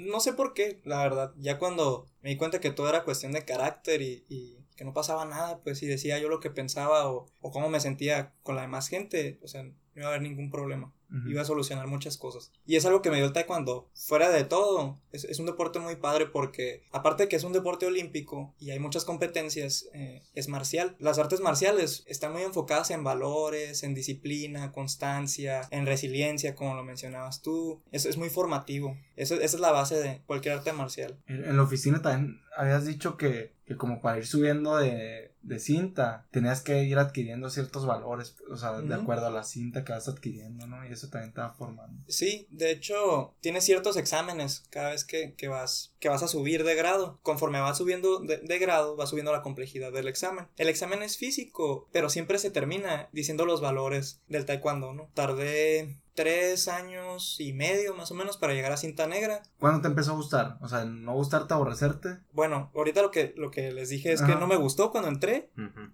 no 0.08 0.20
sé 0.20 0.34
por 0.34 0.54
qué, 0.54 0.82
la 0.86 1.00
verdad. 1.04 1.34
Ya 1.38 1.58
cuando 1.58 2.06
me 2.22 2.30
di 2.30 2.38
cuenta 2.38 2.60
que 2.62 2.72
todo 2.72 2.88
era 2.90 3.04
cuestión 3.04 3.32
de 3.32 3.44
carácter 3.44 4.02
y, 4.02 4.24
y 4.30 4.58
que 4.78 4.86
no 4.86 4.94
pasaba 4.94 5.26
nada, 5.26 5.62
pues 5.64 5.80
si 5.80 5.86
decía 5.88 6.18
yo 6.20 6.30
lo 6.30 6.40
que 6.40 6.50
pensaba 6.50 7.10
o, 7.12 7.26
o 7.42 7.52
cómo 7.52 7.70
me 7.70 7.80
sentía 7.80 8.34
con 8.44 8.56
la 8.56 8.62
demás 8.62 8.88
gente, 8.88 9.40
o 9.44 9.48
sea, 9.48 9.64
no 9.64 9.74
iba 9.96 10.06
a 10.06 10.10
haber 10.10 10.22
ningún 10.22 10.50
problema. 10.50 10.94
Ujú. 11.12 11.30
iba 11.30 11.42
a 11.42 11.46
solucionar 11.46 11.88
muchas 11.88 12.18
cosas. 12.18 12.52
Y 12.66 12.76
es 12.78 12.86
algo 12.86 13.02
que 13.02 13.10
me 13.12 13.18
dio 13.18 13.26
el 13.26 13.34
taekwondo. 13.34 13.90
Fuera 13.94 14.30
de 14.30 14.44
todo, 14.46 15.00
es, 15.12 15.26
es 15.26 15.40
un 15.40 15.46
deporte 15.46 15.80
muy 15.80 15.96
padre 15.98 16.26
porque, 16.28 16.84
aparte 16.92 17.24
de 17.24 17.30
que 17.30 17.36
es 17.36 17.44
un 17.44 17.54
deporte 17.54 17.86
olímpico 17.86 18.54
y 18.60 18.72
hay 18.72 18.80
muchas 18.80 19.04
competencias, 19.06 19.88
eh, 19.94 20.24
es 20.36 20.48
marcial. 20.48 20.96
Las 21.00 21.20
artes 21.20 21.40
marciales 21.42 22.04
están 22.08 22.32
muy 22.34 22.44
enfocadas 22.44 22.92
en 22.92 23.04
valores, 23.04 23.84
en 23.84 23.94
disciplina, 23.94 24.72
constancia, 24.72 25.68
en 25.72 25.86
resiliencia, 25.86 26.56
como 26.56 26.76
lo 26.76 26.84
mencionabas 26.84 27.42
tú. 27.42 27.82
Es, 27.92 28.06
es 28.06 28.18
muy 28.18 28.30
formativo. 28.30 28.98
Eso- 29.16 29.36
esa 29.36 29.56
es 29.58 29.60
la 29.60 29.72
base 29.72 29.96
de 30.02 30.22
cualquier 30.26 30.56
arte 30.56 30.74
marcial. 30.74 31.18
En, 31.28 31.44
en 31.46 31.58
la 31.58 31.64
oficina 31.64 32.02
también 32.02 32.42
habías 32.56 32.86
dicho 32.86 33.18
que, 33.18 33.54
que 33.66 33.76
como 33.78 34.02
para 34.02 34.18
ir 34.18 34.26
subiendo 34.28 34.78
de, 34.78 35.31
de 35.44 35.60
cinta, 35.60 36.28
tenías 36.32 36.62
que 36.62 36.84
ir 36.84 36.98
adquiriendo 36.98 37.50
ciertos 37.50 37.86
valores, 37.86 38.36
o 38.50 38.58
sea, 38.58 38.80
de 38.82 38.94
acuerdo 38.94 39.28
a 39.28 39.32
la 39.32 39.44
cinta 39.44 39.84
que 39.84 39.94
vas 39.94 40.08
adquiriendo, 40.08 40.68
¿no? 40.68 40.88
Y 40.88 40.92
eso 40.92 41.10
también 41.10 41.34
te 41.34 41.42
va 41.42 41.54
formando. 41.54 42.04
Sí, 42.08 42.48
de 42.50 42.72
hecho, 42.72 43.36
tienes 43.42 43.64
ciertos 43.64 43.98
exámenes 43.98 44.64
cada 44.70 44.92
vez 44.92 45.06
que, 45.06 45.34
que 45.36 45.48
vas, 45.48 45.94
que 46.00 46.10
vas 46.10 46.24
a 46.24 46.28
subir 46.28 46.64
de 46.64 46.76
grado. 46.76 47.20
Conforme 47.24 47.60
vas 47.60 47.78
subiendo 47.78 48.20
de, 48.20 48.38
de 48.38 48.60
grado, 48.60 48.96
va 48.96 49.08
subiendo 49.08 49.32
la 49.32 49.42
complejidad 49.42 49.92
del 49.92 50.08
examen. 50.08 50.48
El 50.58 50.70
examen 50.70 51.02
es 51.02 51.18
físico, 51.18 51.88
pero 51.92 52.10
siempre 52.10 52.38
se 52.38 52.52
termina 52.52 53.10
diciendo 53.12 53.46
los 53.46 53.62
valores 53.62 54.22
del 54.28 54.46
taekwondo, 54.46 54.94
¿no? 54.94 55.10
Tardé 55.14 55.98
tres 56.14 56.68
años 56.68 57.38
y 57.40 57.54
medio 57.54 57.94
más 57.94 58.12
o 58.12 58.16
menos 58.16 58.38
para 58.38 58.54
llegar 58.54 58.72
a 58.72 58.78
cinta 58.78 59.08
negra. 59.08 59.44
¿Cuándo 59.60 59.82
te 59.82 59.88
empezó 59.88 60.12
a 60.12 60.16
gustar? 60.16 60.58
O 60.62 60.68
sea, 60.68 60.86
no 60.86 61.14
gustarte, 61.14 61.54
aborrecerte. 61.54 62.20
Bueno, 62.32 62.72
ahorita 62.76 63.02
lo 63.02 63.12
que, 63.12 63.34
lo 63.38 63.52
que 63.52 63.72
les 63.72 63.90
dije 63.90 64.12
es 64.12 64.22
que 64.22 64.36
no 64.36 64.48
me 64.48 64.56
gustó 64.56 64.92
cuando 64.92 65.10
entré, 65.10 65.50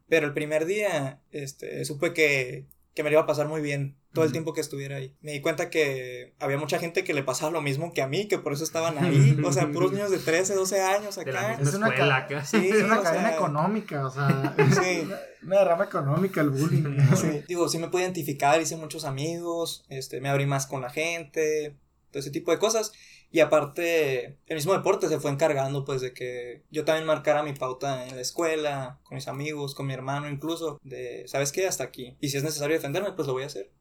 pero 0.08 0.28
el 0.28 0.34
primer 0.34 0.66
día 0.66 1.22
este, 1.32 1.84
supe 1.86 2.14
que, 2.14 2.68
que 2.94 3.04
me 3.04 3.10
lo 3.10 3.16
iba 3.16 3.22
a 3.24 3.28
pasar 3.28 3.48
muy 3.48 3.62
bien 3.62 3.97
todo 4.14 4.26
el 4.26 4.32
tiempo 4.32 4.54
que 4.54 4.62
estuviera 4.62 4.98
ahí. 4.98 5.14
Me 5.22 5.34
di 5.34 5.42
cuenta 5.42 5.70
que 5.70 6.34
había 6.40 6.58
mucha 6.58 6.80
gente 6.80 7.04
que 7.04 7.14
le 7.14 7.24
pasaba 7.24 7.52
lo 7.52 7.62
mismo 7.62 7.94
que 7.94 8.02
a 8.02 8.08
mí, 8.08 8.28
que 8.28 8.40
por 8.40 8.54
eso 8.54 8.64
estaban 8.64 8.98
ahí. 9.04 9.38
O 9.44 9.52
sea, 9.52 9.72
puros 9.72 9.92
niños 9.92 10.12
de 10.12 10.18
13, 10.18 10.56
12 10.56 10.82
años 10.82 11.18
acá. 11.18 11.58
Es 11.60 11.74
una 11.74 11.94
ca-. 11.94 12.46
Sí, 12.46 12.70
es 12.70 12.84
una 12.84 13.02
cadena 13.02 13.30
sea, 13.30 13.36
económica, 13.36 14.06
o 14.06 14.10
sea, 14.10 14.56
Sí. 14.72 15.02
una, 15.04 15.20
una 15.44 15.60
derrama 15.60 15.86
económica 15.86 16.42
el 16.42 16.50
bullying. 16.50 16.98
Sí. 17.16 17.44
Digo, 17.48 17.70
sí 17.70 17.78
me 17.78 17.90
pude 17.90 18.04
identificar, 18.04 18.60
hice 18.62 18.76
muchos 18.76 19.06
amigos, 19.06 19.86
este, 19.90 20.22
me 20.22 20.30
abrí 20.30 20.46
más 20.46 20.66
con 20.68 20.82
la 20.82 20.90
gente, 20.90 21.76
todo 22.12 22.20
ese 22.20 22.32
tipo 22.32 22.52
de 22.52 22.60
cosas. 22.60 22.94
Y 23.38 23.39
aparte, 23.39 24.39
el 24.48 24.56
mismo 24.56 24.74
deporte 24.74 25.08
se 25.08 25.20
fue 25.20 25.29
encargando, 25.29 25.86
pues, 25.86 26.01
de 26.01 26.12
que 26.12 26.63
yo 26.72 26.84
también 26.86 27.06
marcara 27.06 27.44
mi 27.44 27.53
pauta 27.53 28.08
en 28.08 28.15
la 28.15 28.22
escuela, 28.24 29.00
con 29.03 29.13
mis 29.13 29.27
amigos, 29.27 29.75
con 29.75 29.86
mi 29.86 29.94
hermano 29.94 30.27
incluso, 30.27 30.79
de, 30.84 31.24
¿sabes 31.27 31.51
qué? 31.51 31.67
Hasta 31.67 31.84
aquí. 31.84 32.17
Y 32.20 32.29
si 32.29 32.38
es 32.38 32.44
necesario 32.44 32.75
defenderme, 32.75 33.12
pues 33.12 33.27
lo 33.27 33.34
voy 33.34 33.44
a 33.44 33.46
hacer. 33.46 33.72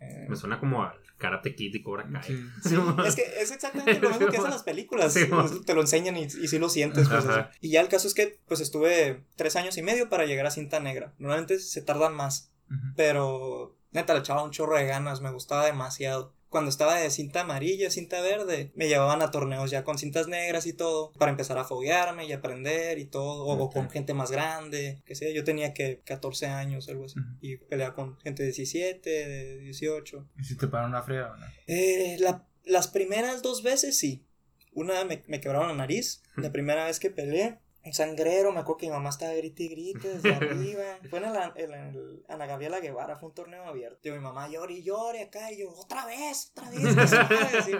Eh, 0.00 0.26
Me 0.28 0.36
suena 0.36 0.60
como 0.60 0.82
al 0.82 1.00
Karate 1.16 1.54
Kid 1.54 1.74
y 1.76 1.82
Cobra 1.82 2.06
Kai. 2.12 2.22
Sí. 2.24 2.46
Sí, 2.62 2.74
es 3.06 3.16
que 3.16 3.22
es 3.40 3.50
exactamente 3.52 3.98
lo 4.00 4.10
mismo 4.10 4.26
que 4.26 4.36
hacen 4.36 4.50
las 4.50 4.64
películas. 4.64 5.14
Sí, 5.14 5.26
te 5.64 5.72
lo 5.72 5.80
enseñan 5.80 6.14
y, 6.18 6.24
y 6.24 6.48
sí 6.48 6.58
lo 6.58 6.68
sientes. 6.68 7.08
pues. 7.08 7.24
Y 7.62 7.70
ya 7.70 7.80
el 7.80 7.88
caso 7.88 8.06
es 8.08 8.12
que 8.12 8.38
pues 8.46 8.60
estuve 8.60 9.24
tres 9.36 9.56
años 9.56 9.78
y 9.78 9.82
medio 9.82 10.10
para 10.10 10.26
llegar 10.26 10.44
a 10.44 10.50
cinta 10.50 10.78
negra. 10.78 11.14
Normalmente 11.16 11.58
se 11.58 11.80
tardan 11.80 12.14
más, 12.14 12.52
pero 12.96 13.78
neta 13.92 14.12
le 14.12 14.20
echaba 14.20 14.42
un 14.42 14.50
chorro 14.50 14.76
de 14.76 14.84
ganas, 14.84 15.22
me 15.22 15.30
gustaba 15.32 15.64
demasiado. 15.64 16.34
Cuando 16.48 16.70
estaba 16.70 16.94
de 16.96 17.10
cinta 17.10 17.40
amarilla, 17.40 17.90
cinta 17.90 18.20
verde, 18.20 18.70
me 18.74 18.88
llevaban 18.88 19.20
a 19.22 19.30
torneos 19.30 19.70
ya 19.70 19.84
con 19.84 19.98
cintas 19.98 20.28
negras 20.28 20.66
y 20.66 20.72
todo, 20.72 21.12
para 21.12 21.30
empezar 21.30 21.58
a 21.58 21.64
foguearme 21.64 22.24
y 22.26 22.32
aprender 22.32 22.98
y 22.98 23.04
todo, 23.06 23.44
o, 23.46 23.70
con 23.70 23.90
gente 23.90 24.14
más 24.14 24.30
grande, 24.30 25.02
que 25.04 25.14
sé, 25.14 25.34
yo 25.34 25.44
tenía 25.44 25.74
que 25.74 26.00
14 26.04 26.46
años, 26.46 26.88
algo 26.88 27.04
así, 27.06 27.18
Ujú. 27.18 27.28
y 27.40 27.56
peleaba 27.56 27.94
con 27.94 28.18
gente 28.20 28.42
de 28.42 28.48
17, 28.50 29.10
de 29.10 29.58
18. 29.58 30.26
¿Y 30.38 30.44
si 30.44 30.56
te 30.56 30.68
paran 30.68 30.90
una 30.90 31.02
fría 31.02 31.30
o 31.32 31.36
no? 31.36 31.46
Eh, 31.66 32.16
la- 32.20 32.46
las 32.64 32.88
primeras 32.88 33.42
dos 33.42 33.62
veces 33.62 33.98
sí. 33.98 34.24
Una 34.72 35.04
me, 35.04 35.22
me 35.26 35.40
quebraron 35.40 35.68
la 35.68 35.74
nariz. 35.74 36.22
La 36.36 36.52
primera 36.52 36.84
vez 36.84 37.00
que 37.00 37.10
peleé, 37.10 37.58
un 37.86 37.94
sangrero. 37.94 38.52
Me 38.52 38.60
acuerdo 38.60 38.78
que 38.78 38.86
mi 38.86 38.92
mamá 38.92 39.10
estaba 39.10 39.32
grite 39.34 39.62
y 39.64 39.68
grite 39.68 40.18
desde 40.18 40.34
arriba. 40.34 40.82
Fue 41.10 41.18
en, 41.20 41.24
el, 41.24 41.36
en 41.56 41.72
el 41.74 42.24
Ana 42.28 42.46
Gabriela 42.46 42.80
Guevara, 42.80 43.16
fue 43.16 43.28
un 43.30 43.34
torneo 43.34 43.64
abierto. 43.64 44.08
Y 44.08 44.12
mi 44.12 44.18
mamá 44.18 44.48
llore 44.48 44.74
y 44.74 44.82
llore 44.82 45.22
acá. 45.22 45.50
Y 45.52 45.58
yo, 45.58 45.70
otra 45.70 46.04
vez, 46.06 46.52
otra 46.52 46.70
vez. 46.70 46.80
que 46.94 47.06
se 47.08 47.16
vaya", 47.16 47.50
así. 47.58 47.72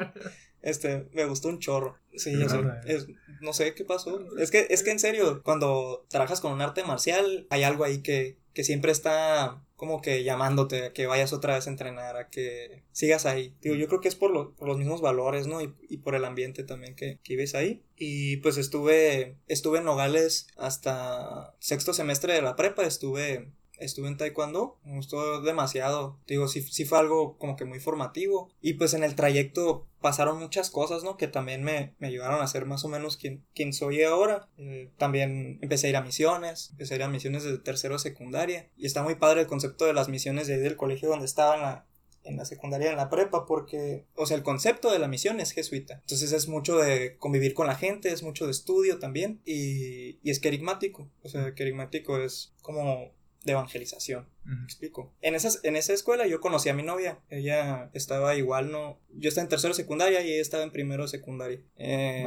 Este, 0.62 1.08
me 1.12 1.24
gustó 1.26 1.48
un 1.48 1.58
chorro. 1.60 1.96
Sí, 2.16 2.32
Qué 2.32 2.40
yo 2.40 2.48
sé, 2.48 2.56
raro, 2.58 2.74
eh. 2.86 2.94
es- 2.96 3.06
no 3.40 3.52
sé 3.52 3.74
qué 3.74 3.84
pasó. 3.84 4.18
Es 4.38 4.50
que, 4.50 4.66
es 4.70 4.82
que 4.82 4.90
en 4.90 4.98
serio, 4.98 5.42
cuando 5.44 6.06
trabajas 6.08 6.40
con 6.40 6.52
un 6.52 6.62
arte 6.62 6.82
marcial, 6.84 7.46
hay 7.50 7.62
algo 7.64 7.84
ahí 7.84 8.02
que, 8.02 8.38
que 8.54 8.64
siempre 8.64 8.90
está 8.92 9.62
como 9.76 10.00
que 10.00 10.24
llamándote 10.24 10.86
a 10.86 10.92
que 10.92 11.06
vayas 11.06 11.32
otra 11.32 11.54
vez 11.54 11.66
a 11.66 11.70
entrenar, 11.70 12.16
a 12.16 12.28
que 12.28 12.82
sigas 12.92 13.26
ahí. 13.26 13.54
Yo 13.62 13.86
creo 13.86 14.00
que 14.00 14.08
es 14.08 14.14
por, 14.14 14.54
por 14.54 14.68
los 14.68 14.78
mismos 14.78 15.00
valores, 15.00 15.46
¿no? 15.46 15.60
Y, 15.60 15.74
y 15.88 15.98
por 15.98 16.14
el 16.14 16.24
ambiente 16.24 16.64
también 16.64 16.94
que, 16.96 17.18
que 17.22 17.34
vives 17.34 17.54
ahí. 17.54 17.82
Y 17.96 18.38
pues 18.38 18.56
estuve, 18.56 19.36
estuve 19.46 19.78
en 19.78 19.84
Nogales 19.84 20.48
hasta 20.56 21.54
sexto 21.58 21.92
semestre 21.92 22.32
de 22.32 22.42
la 22.42 22.56
prepa, 22.56 22.84
estuve 22.84 23.50
estuve 23.78 24.08
en 24.08 24.16
taekwondo, 24.16 24.78
me 24.84 24.96
gustó 24.96 25.40
demasiado, 25.42 26.18
digo, 26.26 26.48
sí, 26.48 26.62
sí 26.62 26.84
fue 26.84 26.98
algo 26.98 27.36
como 27.38 27.56
que 27.56 27.64
muy 27.64 27.80
formativo 27.80 28.50
y 28.60 28.74
pues 28.74 28.94
en 28.94 29.04
el 29.04 29.14
trayecto 29.14 29.86
pasaron 30.00 30.38
muchas 30.38 30.70
cosas, 30.70 31.02
¿no? 31.02 31.16
Que 31.16 31.28
también 31.28 31.64
me, 31.64 31.94
me 31.98 32.06
ayudaron 32.06 32.40
a 32.40 32.46
ser 32.46 32.64
más 32.64 32.84
o 32.84 32.88
menos 32.88 33.16
quien, 33.16 33.44
quien 33.54 33.72
soy 33.72 34.02
ahora. 34.02 34.48
Eh, 34.56 34.90
también 34.98 35.58
empecé 35.62 35.88
a 35.88 35.90
ir 35.90 35.96
a 35.96 36.02
misiones, 36.02 36.70
empecé 36.70 36.94
a 36.94 36.96
ir 36.98 37.02
a 37.02 37.08
misiones 37.08 37.42
desde 37.42 37.58
tercero 37.58 37.94
de 37.94 38.00
secundaria 38.00 38.70
y 38.76 38.86
está 38.86 39.02
muy 39.02 39.16
padre 39.16 39.40
el 39.40 39.46
concepto 39.46 39.84
de 39.84 39.94
las 39.94 40.08
misiones 40.08 40.46
de 40.46 40.54
ahí 40.54 40.60
del 40.60 40.76
colegio 40.76 41.08
donde 41.08 41.26
estaba 41.26 41.56
en 41.56 41.62
la, 41.62 41.86
en 42.26 42.36
la 42.36 42.44
secundaria, 42.44 42.90
en 42.90 42.96
la 42.96 43.08
prepa, 43.08 43.46
porque, 43.46 44.04
o 44.14 44.26
sea, 44.26 44.36
el 44.36 44.42
concepto 44.42 44.92
de 44.92 44.98
la 44.98 45.08
misión 45.08 45.40
es 45.40 45.52
jesuita. 45.52 45.94
Entonces 45.94 46.32
es 46.32 46.48
mucho 46.48 46.76
de 46.78 47.16
convivir 47.16 47.54
con 47.54 47.66
la 47.66 47.74
gente, 47.74 48.12
es 48.12 48.22
mucho 48.22 48.44
de 48.44 48.52
estudio 48.52 48.98
también, 48.98 49.40
y, 49.44 50.18
y 50.22 50.30
es 50.30 50.40
querigmático. 50.40 51.08
O 51.22 51.28
sea, 51.28 51.54
querigmático 51.54 52.18
es 52.18 52.52
como 52.62 53.12
de 53.46 53.52
evangelización. 53.52 54.28
¿Me 54.44 54.64
explico? 54.64 55.14
En, 55.22 55.34
esas, 55.34 55.60
en 55.64 55.76
esa 55.76 55.92
escuela 55.94 56.26
yo 56.26 56.40
conocí 56.40 56.68
a 56.68 56.74
mi 56.74 56.82
novia. 56.82 57.20
Ella 57.30 57.90
estaba 57.94 58.34
igual, 58.34 58.70
no. 58.70 59.00
Yo 59.10 59.28
estaba 59.28 59.44
en 59.44 59.48
tercero 59.48 59.72
de 59.72 59.82
secundaria 59.82 60.20
y 60.20 60.32
ella 60.32 60.42
estaba 60.42 60.64
en 60.64 60.72
primero 60.72 61.04
de 61.04 61.08
secundaria. 61.08 61.60
Eh, 61.76 62.24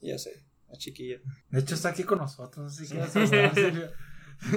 ya 0.00 0.18
sé, 0.18 0.42
la 0.68 0.76
chiquilla. 0.76 1.20
De 1.50 1.60
hecho, 1.60 1.74
está 1.74 1.90
aquí 1.90 2.02
con 2.04 2.18
nosotros, 2.18 2.72
así 2.80 2.92
que 2.92 3.88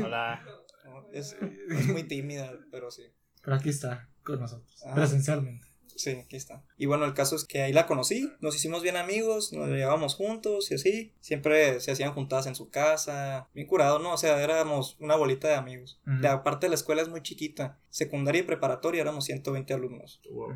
Hola. 0.04 0.42
No, 0.86 1.06
Es, 1.14 1.36
es 1.70 1.88
muy 1.88 2.04
tímida, 2.04 2.52
pero 2.72 2.90
sí. 2.92 3.04
Pero 3.44 3.56
aquí 3.58 3.70
está 3.70 4.10
con 4.24 4.40
nosotros, 4.40 4.82
Ah. 4.86 4.96
presencialmente. 4.96 5.67
Sí, 5.98 6.12
aquí 6.12 6.36
está. 6.36 6.64
Y 6.78 6.86
bueno, 6.86 7.06
el 7.06 7.16
caso 7.16 7.36
es 7.36 7.44
que 7.44 7.62
ahí 7.62 7.74
la 7.74 7.88
conocí, 7.88 8.32
nos 8.40 8.56
hicimos 8.56 8.84
bien 8.84 8.98
amigos, 8.98 9.52
nos 9.52 9.68
llevábamos 9.68 10.14
juntos 10.14 10.70
y 10.72 10.76
así. 10.76 11.14
Siempre 11.22 11.80
se 11.80 11.92
hacían 11.92 12.14
juntadas 12.14 12.46
en 12.46 12.56
su 12.56 12.70
casa, 12.70 13.50
bien 13.54 13.68
curado, 13.68 13.98
¿no? 13.98 14.14
O 14.14 14.18
sea, 14.18 14.42
éramos 14.42 14.96
una 15.00 15.16
bolita 15.16 15.48
de 15.48 15.56
amigos. 15.56 16.00
La 16.06 16.44
parte 16.44 16.68
de 16.68 16.70
la 16.70 16.76
escuela 16.76 17.02
es 17.02 17.10
muy 17.10 17.22
chiquita. 17.22 17.80
Secundaria 17.90 18.42
y 18.42 18.46
preparatoria 18.46 19.02
éramos 19.02 19.26
120 19.26 19.74
alumnos. 19.74 20.22
Wow. 20.30 20.56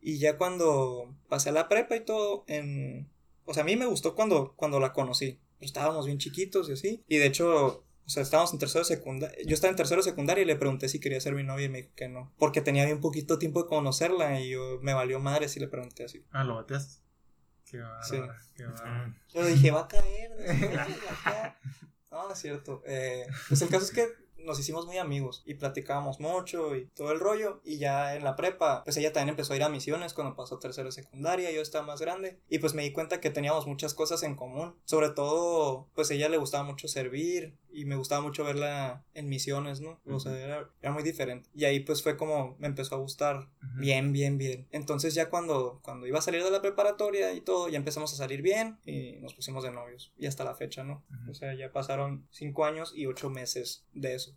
Y 0.00 0.18
ya 0.18 0.38
cuando 0.38 1.14
pasé 1.28 1.50
a 1.50 1.52
la 1.52 1.68
prepa 1.68 1.94
y 1.96 2.00
todo, 2.00 2.44
en... 2.46 3.10
O 3.44 3.52
sea, 3.52 3.62
a 3.64 3.66
mí 3.66 3.76
me 3.76 3.86
gustó 3.86 4.14
cuando, 4.14 4.54
cuando 4.56 4.80
la 4.80 4.92
conocí. 4.92 5.38
Estábamos 5.60 6.06
bien 6.06 6.18
chiquitos 6.18 6.68
y 6.68 6.72
así. 6.72 7.04
Y 7.08 7.18
de 7.18 7.26
hecho, 7.26 7.84
o 8.04 8.08
sea, 8.10 8.22
estábamos 8.22 8.52
en 8.52 8.58
tercero 8.58 8.80
de 8.84 8.96
secundaria. 8.96 9.38
Yo 9.46 9.54
estaba 9.54 9.70
en 9.70 9.76
tercero 9.76 10.02
de 10.02 10.10
secundaria 10.10 10.42
y 10.42 10.44
le 10.46 10.56
pregunté 10.56 10.88
si 10.88 10.98
quería 11.00 11.20
ser 11.20 11.34
mi 11.34 11.42
novia 11.44 11.66
y 11.66 11.68
me 11.68 11.78
dijo 11.82 11.92
que 11.94 12.08
no. 12.08 12.32
Porque 12.38 12.60
tenía 12.60 12.84
bien 12.84 13.00
poquito 13.00 13.38
tiempo 13.38 13.62
de 13.62 13.68
conocerla 13.68 14.40
y 14.40 14.50
yo 14.50 14.78
me 14.82 14.92
valió 14.94 15.20
madre 15.20 15.48
si 15.48 15.60
le 15.60 15.68
pregunté 15.68 16.04
así. 16.04 16.24
Ah, 16.30 16.44
lo 16.44 16.56
bateaste. 16.56 17.00
Qué 17.70 17.78
bárbaro, 17.78 18.02
Sí. 18.08 18.50
qué 18.56 18.64
bárbaro. 18.66 19.14
Yo 19.32 19.46
dije, 19.46 19.70
va 19.70 19.80
a 19.82 19.88
caer. 19.88 20.30
de 20.36 20.78
acá". 20.80 21.58
No, 22.10 22.30
es 22.30 22.38
cierto. 22.38 22.82
Eh, 22.86 23.26
pues 23.48 23.62
el 23.62 23.68
caso 23.70 23.84
es 23.86 23.90
que 23.92 24.06
nos 24.44 24.58
hicimos 24.58 24.86
muy 24.86 24.98
amigos 24.98 25.42
y 25.46 25.54
platicábamos 25.54 26.20
mucho 26.20 26.76
y 26.76 26.86
todo 26.94 27.12
el 27.12 27.20
rollo. 27.20 27.60
Y 27.64 27.78
ya 27.78 28.14
en 28.14 28.24
la 28.24 28.36
prepa, 28.36 28.82
pues 28.84 28.96
ella 28.96 29.12
también 29.12 29.30
empezó 29.30 29.52
a 29.52 29.56
ir 29.56 29.62
a 29.62 29.68
misiones 29.68 30.14
cuando 30.14 30.34
pasó 30.34 30.58
tercero 30.58 30.88
de 30.88 30.92
secundaria. 30.92 31.50
Yo 31.50 31.60
estaba 31.60 31.86
más 31.86 32.00
grande 32.00 32.40
y 32.48 32.58
pues 32.58 32.74
me 32.74 32.82
di 32.82 32.92
cuenta 32.92 33.20
que 33.20 33.30
teníamos 33.30 33.66
muchas 33.66 33.94
cosas 33.94 34.22
en 34.22 34.34
común. 34.34 34.74
Sobre 34.84 35.10
todo, 35.10 35.88
pues 35.94 36.10
a 36.10 36.14
ella 36.14 36.28
le 36.28 36.38
gustaba 36.38 36.64
mucho 36.64 36.88
servir 36.88 37.56
y 37.70 37.84
me 37.86 37.96
gustaba 37.96 38.20
mucho 38.20 38.44
verla 38.44 39.04
en 39.14 39.28
misiones, 39.28 39.80
¿no? 39.80 40.00
O 40.06 40.20
sea, 40.20 40.38
era, 40.38 40.70
era 40.80 40.92
muy 40.92 41.02
diferente. 41.02 41.48
Y 41.54 41.64
ahí 41.64 41.80
pues 41.80 42.02
fue 42.02 42.16
como 42.16 42.56
me 42.58 42.66
empezó 42.66 42.94
a 42.94 42.98
gustar. 42.98 43.48
Bien, 43.76 44.12
bien, 44.12 44.38
bien. 44.38 44.68
Entonces 44.70 45.14
ya 45.14 45.30
cuando, 45.30 45.80
cuando 45.82 46.06
iba 46.06 46.18
a 46.18 46.22
salir 46.22 46.44
de 46.44 46.50
la 46.50 46.60
preparatoria 46.60 47.32
y 47.32 47.40
todo, 47.40 47.68
ya 47.68 47.78
empezamos 47.78 48.12
a 48.12 48.16
salir 48.16 48.42
bien 48.42 48.78
y 48.84 49.16
nos 49.20 49.34
pusimos 49.34 49.64
de 49.64 49.72
novios. 49.72 50.12
Y 50.18 50.26
hasta 50.26 50.44
la 50.44 50.54
fecha, 50.54 50.84
¿no? 50.84 51.02
O 51.30 51.34
sea, 51.34 51.54
ya 51.54 51.72
pasaron 51.72 52.26
cinco 52.30 52.64
años 52.64 52.92
y 52.94 53.06
ocho 53.06 53.30
meses 53.30 53.84
de 53.94 54.14
eso. 54.14 54.31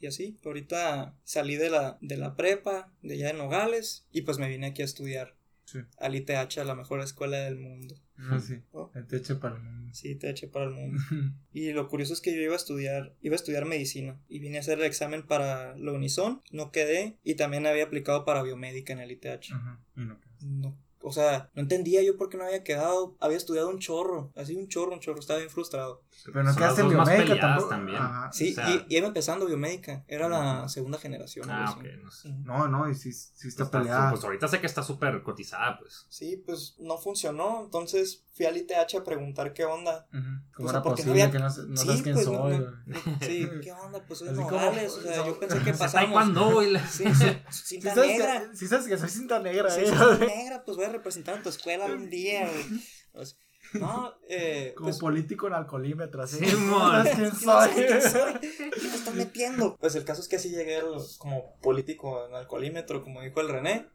Y 0.00 0.06
así, 0.06 0.38
ahorita 0.44 1.16
salí 1.24 1.56
de 1.56 1.70
la, 1.70 1.98
de 2.00 2.16
la 2.16 2.36
prepa, 2.36 2.92
de 3.02 3.14
allá 3.14 3.28
de 3.28 3.32
Nogales, 3.34 4.06
y 4.12 4.22
pues 4.22 4.38
me 4.38 4.48
vine 4.48 4.68
aquí 4.68 4.82
a 4.82 4.84
estudiar 4.86 5.36
Sí. 5.64 5.80
al 5.98 6.14
ITH, 6.14 6.56
a 6.60 6.64
la 6.64 6.74
mejor 6.74 7.00
escuela 7.00 7.38
del 7.40 7.58
mundo. 7.58 7.94
No, 8.16 8.40
sí. 8.40 8.62
Oh. 8.72 8.90
El 8.94 9.06
techo 9.06 9.38
para 9.38 9.56
el 9.56 9.62
mundo. 9.62 9.90
Sí, 9.92 10.08
ITH 10.12 10.50
para 10.50 10.64
el 10.64 10.70
mundo. 10.70 10.98
Y 11.52 11.72
lo 11.72 11.88
curioso 11.88 12.14
es 12.14 12.20
que 12.22 12.34
yo 12.34 12.40
iba 12.40 12.54
a 12.54 12.56
estudiar, 12.56 13.14
iba 13.20 13.34
a 13.34 13.36
estudiar 13.36 13.66
medicina 13.66 14.18
y 14.28 14.38
vine 14.38 14.56
a 14.56 14.60
hacer 14.60 14.78
el 14.78 14.86
examen 14.86 15.26
para 15.26 15.76
la 15.76 15.92
Unison, 15.92 16.40
no 16.52 16.70
quedé 16.72 17.18
y 17.22 17.34
también 17.34 17.66
había 17.66 17.84
aplicado 17.84 18.24
para 18.24 18.42
biomédica 18.42 18.94
en 18.94 19.00
el 19.00 19.10
ITH. 19.10 19.52
Ajá. 19.52 19.80
Y 19.94 20.00
no 20.06 20.18
quedas. 20.20 20.42
No, 20.42 20.78
o 21.08 21.12
sea, 21.12 21.50
no 21.54 21.62
entendía 21.62 22.02
yo 22.02 22.16
por 22.16 22.28
qué 22.28 22.36
no 22.36 22.44
había 22.44 22.62
quedado, 22.62 23.16
había 23.20 23.36
estudiado 23.36 23.68
un 23.70 23.78
chorro, 23.78 24.32
así 24.36 24.54
un 24.54 24.68
chorro, 24.68 24.92
un 24.92 25.00
chorro, 25.00 25.18
estaba 25.20 25.38
bien 25.38 25.50
frustrado. 25.50 26.02
Pero 26.24 26.42
no 26.42 26.50
Son 26.50 26.58
quedaste 26.58 26.80
en 26.82 26.88
biomédica 26.90 27.40
tampoco. 27.40 27.68
también. 27.68 27.98
Ajá. 27.98 28.32
Sí, 28.32 28.50
O 28.52 28.54
sea- 28.54 28.70
y, 28.70 28.86
y 28.88 28.96
iba 28.98 29.06
empezando 29.06 29.46
biomédica, 29.46 30.04
era 30.08 30.28
la 30.28 30.68
segunda 30.68 30.98
generación. 30.98 31.48
Ah, 31.50 31.74
ok. 31.76 31.84
No 32.02 32.10
sé. 32.10 32.28
No, 32.44 32.68
no, 32.68 32.88
y 32.90 32.94
sí, 32.94 33.12
sí 33.12 33.48
está 33.48 33.64
Está- 33.64 33.78
peleada. 33.80 34.10
Pues 34.10 34.24
ahorita 34.24 34.48
sé 34.48 34.60
que 34.60 34.66
está 34.66 34.82
súper 34.82 35.22
cotizada, 35.22 35.78
pues. 35.78 36.06
Sí, 36.08 36.42
pues 36.44 36.76
no 36.78 36.98
funcionó, 36.98 37.62
entonces 37.64 38.24
fui 38.38 38.46
al 38.46 38.56
ITH 38.56 38.94
a 38.96 39.04
preguntar 39.04 39.52
qué 39.52 39.64
onda. 39.64 40.06
Ujú. 40.12 40.22
¿Cómo 40.22 40.68
Pues, 40.68 40.70
era 40.70 40.82
posible 40.82 41.10
había- 41.22 41.30
que 41.30 41.38
no, 41.40 41.50
Sí, 41.50 41.60
sabes 41.86 42.02
quién 42.02 42.14
pues, 42.14 42.24
soy? 42.26 42.58
no-? 42.58 43.18
Sí, 43.20 43.48
qué 43.62 43.72
onda, 43.72 44.02
pues 44.06 44.20
soy 44.20 44.30
Nogales, 44.30 44.92
o 44.92 45.02
sea, 45.02 45.26
yo 45.26 45.38
pensé 45.38 45.58
que 45.64 45.70
Está 45.70 45.84
pasamos. 45.86 46.12
cuando, 46.12 46.62
y 46.62 46.70
la- 46.70 46.86
Sí, 46.86 47.04
sí, 47.14 47.26
Sí 47.50 47.62
cinta 47.80 47.94
sabes, 47.94 48.10
negra. 48.10 48.48
que, 48.50 48.56
sí 48.56 48.66
sabes 48.68 48.86
que 48.86 48.96
soy 48.96 49.08
cinta 49.10 49.38
negra, 49.40 49.68
Sí, 49.70 49.80
eh. 49.82 49.86
cinta 49.88 50.18
negra, 50.18 50.62
pues 50.64 50.76
voy 50.76 50.86
a 50.86 50.90
representar 50.90 51.36
en 51.36 51.42
tu 51.42 51.48
escuela 51.50 51.84
un 51.86 52.08
día. 52.08 52.48
güey. 52.48 52.80
Pues, 53.12 53.36
no, 53.74 54.14
eh, 54.30 54.72
Como 54.76 54.88
pues, 54.90 54.98
político 54.98 55.46
en 55.48 55.52
alcoholímetro, 55.54 56.22
así. 56.22 56.38
Sí, 56.38 56.52
¿No 56.52 56.58
mon. 56.78 56.90
sabes 57.04 57.14
quién 57.16 57.30
¿Qué 57.30 57.46
no 57.46 57.52
sabes 57.52 57.74
quién 57.74 58.00
soy? 58.02 58.10
soy? 58.10 58.70
¿Qué 58.70 58.88
me 58.88 58.94
estás 58.94 59.14
metiendo? 59.14 59.76
Pues 59.78 59.94
el 59.96 60.04
caso 60.04 60.22
es 60.22 60.28
que 60.28 60.36
así 60.36 60.48
llegué 60.50 60.80
como 61.18 61.56
político 61.60 62.26
en 62.26 62.34
alcoholímetro, 62.34 63.02
como 63.02 63.20
dijo 63.20 63.40
el 63.42 63.48
René. 63.48 63.86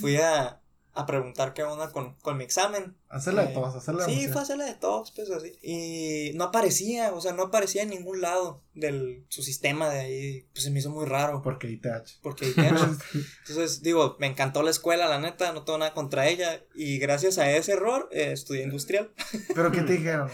Fui 0.00 0.16
a, 0.16 0.60
a 0.94 1.06
preguntar 1.06 1.54
qué 1.54 1.62
onda 1.62 1.92
con, 1.92 2.14
con 2.16 2.36
mi 2.36 2.44
examen. 2.44 2.96
Hacerla 3.08 3.42
de 3.44 3.50
Eh, 3.50 3.54
todos, 3.54 3.74
hacerla 3.76 4.04
de 4.04 4.06
Sí, 4.06 4.12
emoción. 4.14 4.32
fue 4.32 4.42
hacerla 4.42 4.64
de 4.64 4.74
todos, 4.74 5.12
pues 5.12 5.30
así. 5.30 5.52
Y 5.62 6.32
no 6.36 6.44
aparecía, 6.44 7.12
o 7.12 7.20
sea, 7.20 7.32
no 7.32 7.44
aparecía 7.44 7.82
en 7.82 7.90
ningún 7.90 8.20
lado 8.20 8.62
del 8.74 9.24
su 9.28 9.42
sistema 9.42 9.88
de 9.90 10.00
ahí. 10.00 10.46
Pues 10.52 10.64
se 10.64 10.70
me 10.70 10.80
hizo 10.80 10.90
muy 10.90 11.06
raro. 11.06 11.40
Porque 11.42 11.70
ITH. 11.70 12.18
Porque 12.22 12.52
Entonces, 12.56 13.82
digo, 13.82 14.16
me 14.18 14.26
encantó 14.26 14.62
la 14.62 14.70
escuela, 14.70 15.08
la 15.08 15.18
neta, 15.20 15.52
no 15.52 15.64
tengo 15.64 15.78
nada 15.78 15.94
contra 15.94 16.28
ella. 16.28 16.62
Y 16.74 16.98
gracias 16.98 17.38
a 17.38 17.50
ese 17.50 17.72
error, 17.72 18.08
eh, 18.12 18.32
estudié 18.32 18.62
industrial. 18.64 19.12
Pero 19.54 19.70
¿qué 19.72 19.82
te 19.82 19.92
dijeron? 19.94 20.30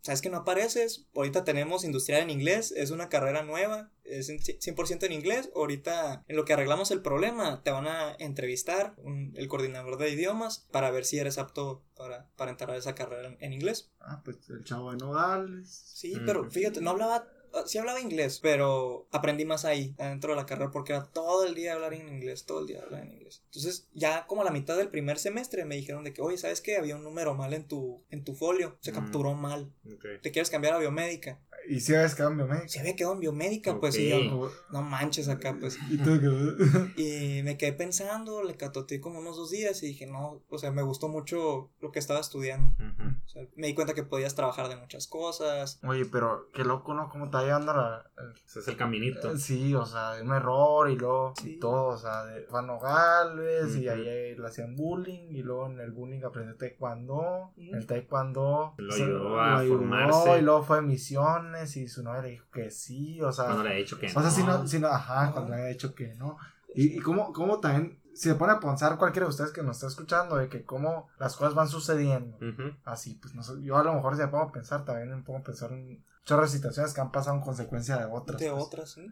¿Sabes 0.00 0.20
que 0.20 0.30
no 0.30 0.38
apareces? 0.38 1.06
Ahorita 1.14 1.44
tenemos 1.44 1.84
industrial 1.84 2.22
en 2.22 2.30
inglés, 2.30 2.72
es 2.76 2.90
una 2.90 3.08
carrera 3.08 3.42
nueva, 3.44 3.90
es 4.04 4.28
en 4.28 4.38
100% 4.40 5.06
en 5.06 5.12
inglés. 5.12 5.50
Ahorita, 5.54 6.24
en 6.28 6.36
lo 6.36 6.44
que 6.44 6.52
arreglamos 6.52 6.90
el 6.90 7.02
problema, 7.02 7.62
te 7.62 7.70
van 7.70 7.86
a 7.86 8.14
entrevistar 8.18 8.94
un- 8.98 9.32
el 9.36 9.48
coordinador 9.48 9.96
de 9.98 10.10
idiomas 10.10 10.66
para 10.70 10.90
ver 10.90 11.04
si 11.04 11.18
eres 11.18 11.38
apto 11.38 11.82
para, 11.96 12.26
para 12.36 12.50
entrar 12.50 12.70
a 12.70 12.76
esa 12.76 12.94
carrera 12.94 13.28
en, 13.28 13.36
en 13.40 13.52
inglés. 13.52 13.90
Ah, 14.00 14.20
pues 14.24 14.38
el 14.50 14.64
chavo 14.64 14.90
de 14.90 14.96
Nogales. 14.98 15.68
Sí, 15.94 16.16
Ujú. 16.16 16.22
pero 16.26 16.50
fíjate, 16.50 16.80
no 16.80 16.90
hablaba, 16.90 17.28
sí 17.66 17.78
hablaba 17.78 18.00
inglés, 18.00 18.40
pero 18.42 19.06
aprendí 19.12 19.44
más 19.44 19.64
ahí, 19.64 19.94
adentro 19.98 20.30
de 20.32 20.36
la 20.36 20.46
carrera, 20.46 20.70
porque 20.72 20.92
era 20.94 21.04
todo 21.04 21.44
el 21.46 21.54
día 21.54 21.74
hablar 21.74 21.94
en 21.94 22.08
inglés, 22.08 22.44
todo 22.44 22.60
el 22.60 22.66
día 22.66 22.82
hablar 22.82 23.02
en 23.04 23.12
inglés. 23.12 23.42
Entonces, 23.46 23.88
ya 23.92 24.26
como 24.26 24.42
a 24.42 24.44
la 24.44 24.50
mitad 24.50 24.76
del 24.76 24.88
primer 24.88 25.18
semestre 25.18 25.64
me 25.64 25.76
dijeron 25.76 26.02
de 26.02 26.12
que, 26.12 26.22
oye, 26.22 26.38
¿sabes 26.38 26.60
qué? 26.60 26.76
Había 26.76 26.96
un 26.96 27.04
número 27.04 27.34
mal 27.34 27.52
en 27.54 27.68
tu, 27.68 28.02
en 28.10 28.24
tu 28.24 28.34
folio, 28.34 28.76
se 28.80 28.90
Mm. 28.90 28.94
capturó 28.94 29.34
mal. 29.34 29.72
Ok. 29.86 30.04
¿Te 30.22 30.32
quieres 30.32 30.50
cambiar 30.50 30.74
a 30.74 30.78
biomédica? 30.78 31.40
¿Y 31.68 31.80
si 31.80 31.94
habías 31.94 32.14
quedado 32.14 32.32
en 32.32 32.38
biomédica? 32.38 32.68
Se 32.68 32.80
había 32.80 32.96
quedado 32.96 33.14
en 33.14 33.20
biomédica, 33.20 33.78
pues, 33.78 33.98
y 33.98 34.08
yo, 34.08 34.50
no 34.70 34.82
manches 34.82 35.28
acá, 35.28 35.56
pues. 35.58 35.78
¿Y 35.90 35.98
tú 35.98 36.20
qué? 36.20 36.92
Y 37.02 37.42
me 37.42 37.56
quedé 37.56 37.72
pensando, 37.72 38.42
le 38.42 38.56
catoteé 38.56 39.00
como 39.00 39.18
unos 39.18 39.36
dos 39.36 39.50
días 39.50 39.82
y 39.82 39.86
dije, 39.86 40.06
no, 40.06 40.42
o 40.48 40.58
sea, 40.58 40.70
me 40.70 40.82
gustó 40.82 41.08
mucho 41.08 41.70
lo 41.80 41.92
que 41.92 41.98
estaba 41.98 42.20
estudiando. 42.20 42.70
Ujú. 42.78 43.10
O 43.24 43.28
sea, 43.32 43.46
me 43.56 43.68
di 43.68 43.74
cuenta 43.74 43.94
que 43.94 44.02
podías 44.02 44.34
trabajar 44.34 44.68
de 44.68 44.76
muchas 44.76 45.06
cosas. 45.06 45.80
Oye, 45.84 46.04
pero 46.04 46.50
qué 46.52 46.64
loco, 46.64 46.92
¿no? 46.92 47.08
¿Cómo 47.08 47.26
está 47.26 47.42
llevando 47.42 47.72
la... 47.72 48.04
Ese 48.46 48.58
es 48.60 48.68
el 48.68 48.76
caminito. 48.76 49.38
Sí, 49.38 49.74
o 49.74 49.86
sea, 49.86 50.12
de 50.14 50.22
un 50.22 50.32
error 50.32 50.90
y 50.90 50.96
luego 50.96 51.32
Sí. 51.40 51.58
todo, 51.58 51.86
o 51.94 51.96
sea, 51.96 52.24
de 52.26 52.44
Juan 52.46 52.66
Nogales 52.66 53.74
y 53.76 53.88
ahí 53.88 54.34
le 54.36 54.46
hacían 54.46 54.76
bullying 54.76 55.30
y 55.34 55.42
luego 55.42 55.66
en 55.68 55.80
el 55.80 55.92
bullying 55.92 56.22
aprendió 56.24 56.56
taekwondo, 56.56 57.52
Ujú. 57.56 57.74
el 57.74 57.86
taekwondo 57.86 58.74
Lo 58.76 58.92
se- 58.92 59.04
ayudó 59.04 59.40
a 59.40 59.58
ayudó 59.60 59.78
formarse. 59.78 60.38
y 60.38 60.42
luego 60.42 60.62
fue 60.64 60.78
a 60.78 60.82
misiones 60.82 61.76
y 61.76 61.88
su 61.88 62.02
novia 62.02 62.22
le 62.22 62.28
dijo 62.30 62.46
que 62.52 62.70
sí, 62.70 63.22
o 63.22 63.32
sea, 63.32 63.46
Cuando 63.46 63.64
le 63.64 63.74
he 63.74 63.78
dicho 63.78 63.98
que 63.98 64.06
o 64.06 64.10
sea, 64.10 64.22
no. 64.22 64.30
si 64.30 64.42
no, 64.42 64.66
si 64.66 64.78
no, 64.78 64.88
ajá, 64.88 65.32
cuando 65.32 65.50
le 65.50 65.56
había 65.56 65.68
dicho 65.70 65.94
que 65.94 66.14
no. 66.16 66.36
Y, 66.74 66.96
y 66.96 67.00
cómo, 67.00 67.32
cómo 67.32 67.60
también, 67.60 68.01
si 68.14 68.28
se 68.28 68.34
pone 68.34 68.52
a 68.52 68.60
pensar 68.60 68.98
cualquiera 68.98 69.26
de 69.26 69.30
ustedes 69.30 69.52
que 69.52 69.62
nos 69.62 69.76
está 69.76 69.86
escuchando, 69.86 70.36
de 70.36 70.48
que 70.48 70.64
cómo 70.64 71.08
las 71.18 71.36
cosas 71.36 71.54
van 71.54 71.68
sucediendo, 71.68 72.38
así, 72.84 73.14
pues 73.14 73.34
no 73.34 73.42
yo 73.60 73.76
a 73.76 73.84
lo 73.84 73.94
mejor 73.94 74.16
si 74.16 74.22
me 74.22 74.28
pongo 74.28 74.44
a 74.44 74.52
pensar, 74.52 74.84
también 74.84 75.10
me 75.10 75.22
pongo 75.22 75.40
a 75.40 75.42
pensar 75.42 75.72
en 75.72 76.04
chorro 76.24 76.42
de 76.42 76.48
situaciones 76.48 76.94
que 76.94 77.00
han 77.00 77.10
pasado 77.10 77.36
en 77.36 77.42
consecuencia 77.42 77.96
de 77.96 78.04
otras. 78.04 78.40
De 78.40 78.50
pues. 78.50 78.62
otras, 78.62 78.90
¿sí? 78.92 79.10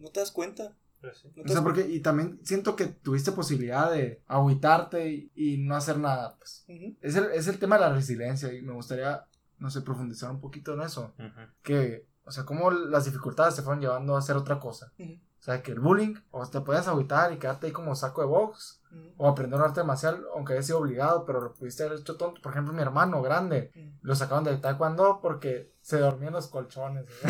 No 0.00 0.10
te 0.10 0.20
das 0.20 0.30
cuenta. 0.30 0.72
No 1.02 1.10
te 1.34 1.42
O 1.42 1.48
sea, 1.48 1.62
porque, 1.62 1.82
y 1.82 2.00
también 2.00 2.40
siento 2.44 2.76
que 2.76 2.86
tuviste 2.86 3.32
posibilidad 3.32 3.92
de 3.92 4.22
agüitarte 4.26 5.10
y, 5.10 5.30
y 5.34 5.58
no 5.58 5.76
hacer 5.76 5.98
nada, 5.98 6.36
pues. 6.38 6.64
Es 7.00 7.16
el, 7.16 7.26
es 7.26 7.46
el 7.46 7.58
tema 7.58 7.76
de 7.76 7.82
la 7.82 7.92
resiliencia 7.92 8.52
y 8.52 8.62
me 8.62 8.72
gustaría, 8.72 9.26
no 9.58 9.70
sé, 9.70 9.82
profundizar 9.82 10.30
un 10.30 10.40
poquito 10.40 10.72
en 10.74 10.82
eso. 10.82 11.14
Que, 11.62 12.06
o 12.24 12.30
sea, 12.30 12.44
cómo 12.44 12.70
las 12.70 13.04
dificultades 13.04 13.54
te 13.54 13.62
fueron 13.62 13.82
llevando 13.82 14.16
a 14.16 14.18
hacer 14.18 14.36
otra 14.36 14.58
cosa. 14.58 14.92
O 14.98 15.23
sea, 15.44 15.62
que 15.62 15.72
el 15.72 15.80
bullying, 15.80 16.14
o 16.30 16.46
te 16.48 16.60
podías 16.62 16.88
agüitar 16.88 17.32
y 17.32 17.38
quedarte 17.38 17.66
ahí 17.66 17.72
como 17.72 17.94
saco 17.94 18.22
de 18.22 18.26
box, 18.28 18.80
o 19.16 19.28
aprender 19.28 19.58
un 19.58 19.64
arte 19.66 19.82
marcial, 19.82 20.24
aunque 20.34 20.52
haya 20.54 20.62
sido 20.62 20.78
obligado, 20.78 21.24
pero 21.26 21.40
lo 21.40 21.52
pudiste 21.52 21.82
haber 21.84 21.98
hecho 21.98 22.16
tonto. 22.16 22.40
Por 22.40 22.52
ejemplo, 22.52 22.72
mi 22.72 22.80
hermano 22.80 23.20
grande, 23.22 23.72
lo 24.02 24.14
sacaron 24.14 24.44
de 24.44 24.56
taekwondo 24.56 25.20
porque 25.20 25.72
se 25.82 25.98
dormía 25.98 26.28
en 26.28 26.34
los 26.34 26.46
colchones. 26.48 27.04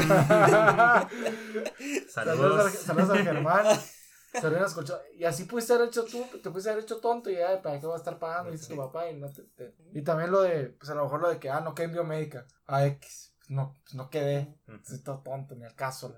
Saludos 2.08 2.72
Saludos. 2.82 3.10
al, 3.10 3.18
Germán. 3.24 3.66
Se 4.32 4.40
dormía 4.40 4.58
en 4.58 4.64
los 4.64 4.74
colchones. 4.74 5.04
Y 5.16 5.24
así 5.24 5.44
pudiste 5.44 5.72
haber 5.74 5.88
hecho 5.88 6.04
tú, 6.04 6.24
te 6.42 6.50
pudiste 6.50 6.70
haber 6.70 6.82
hecho 6.82 6.98
tonto 6.98 7.30
y 7.30 7.36
ya, 7.36 7.62
¿para 7.62 7.78
qué 7.78 7.86
va 7.86 7.94
a 7.94 7.98
estar 7.98 8.18
pagando? 8.18 8.50
Dice 8.50 8.74
tu 8.74 8.76
papá 8.80 9.08
y 9.08 9.16
no 9.18 9.28
te, 9.30 9.42
te- 9.44 9.74
Y 9.92 10.02
también 10.02 10.30
lo 10.32 10.42
de, 10.42 10.70
pues 10.78 10.90
a 10.90 10.94
lo 10.94 11.04
mejor 11.04 11.20
lo 11.20 11.28
de 11.28 11.38
que, 11.38 11.50
ah, 11.50 11.60
no 11.60 11.74
quedé 11.74 11.86
en 11.86 11.92
biomédica. 11.92 12.46
A 12.66 12.84
X. 12.86 13.33
No, 13.48 13.74
pues 13.82 13.94
no 13.94 14.08
quedé. 14.08 14.56
Ujú. 14.68 14.78
Soy 14.84 15.02
todo 15.02 15.18
tonto, 15.22 15.54
ni 15.54 15.64
al 15.64 15.74
caso. 15.74 16.16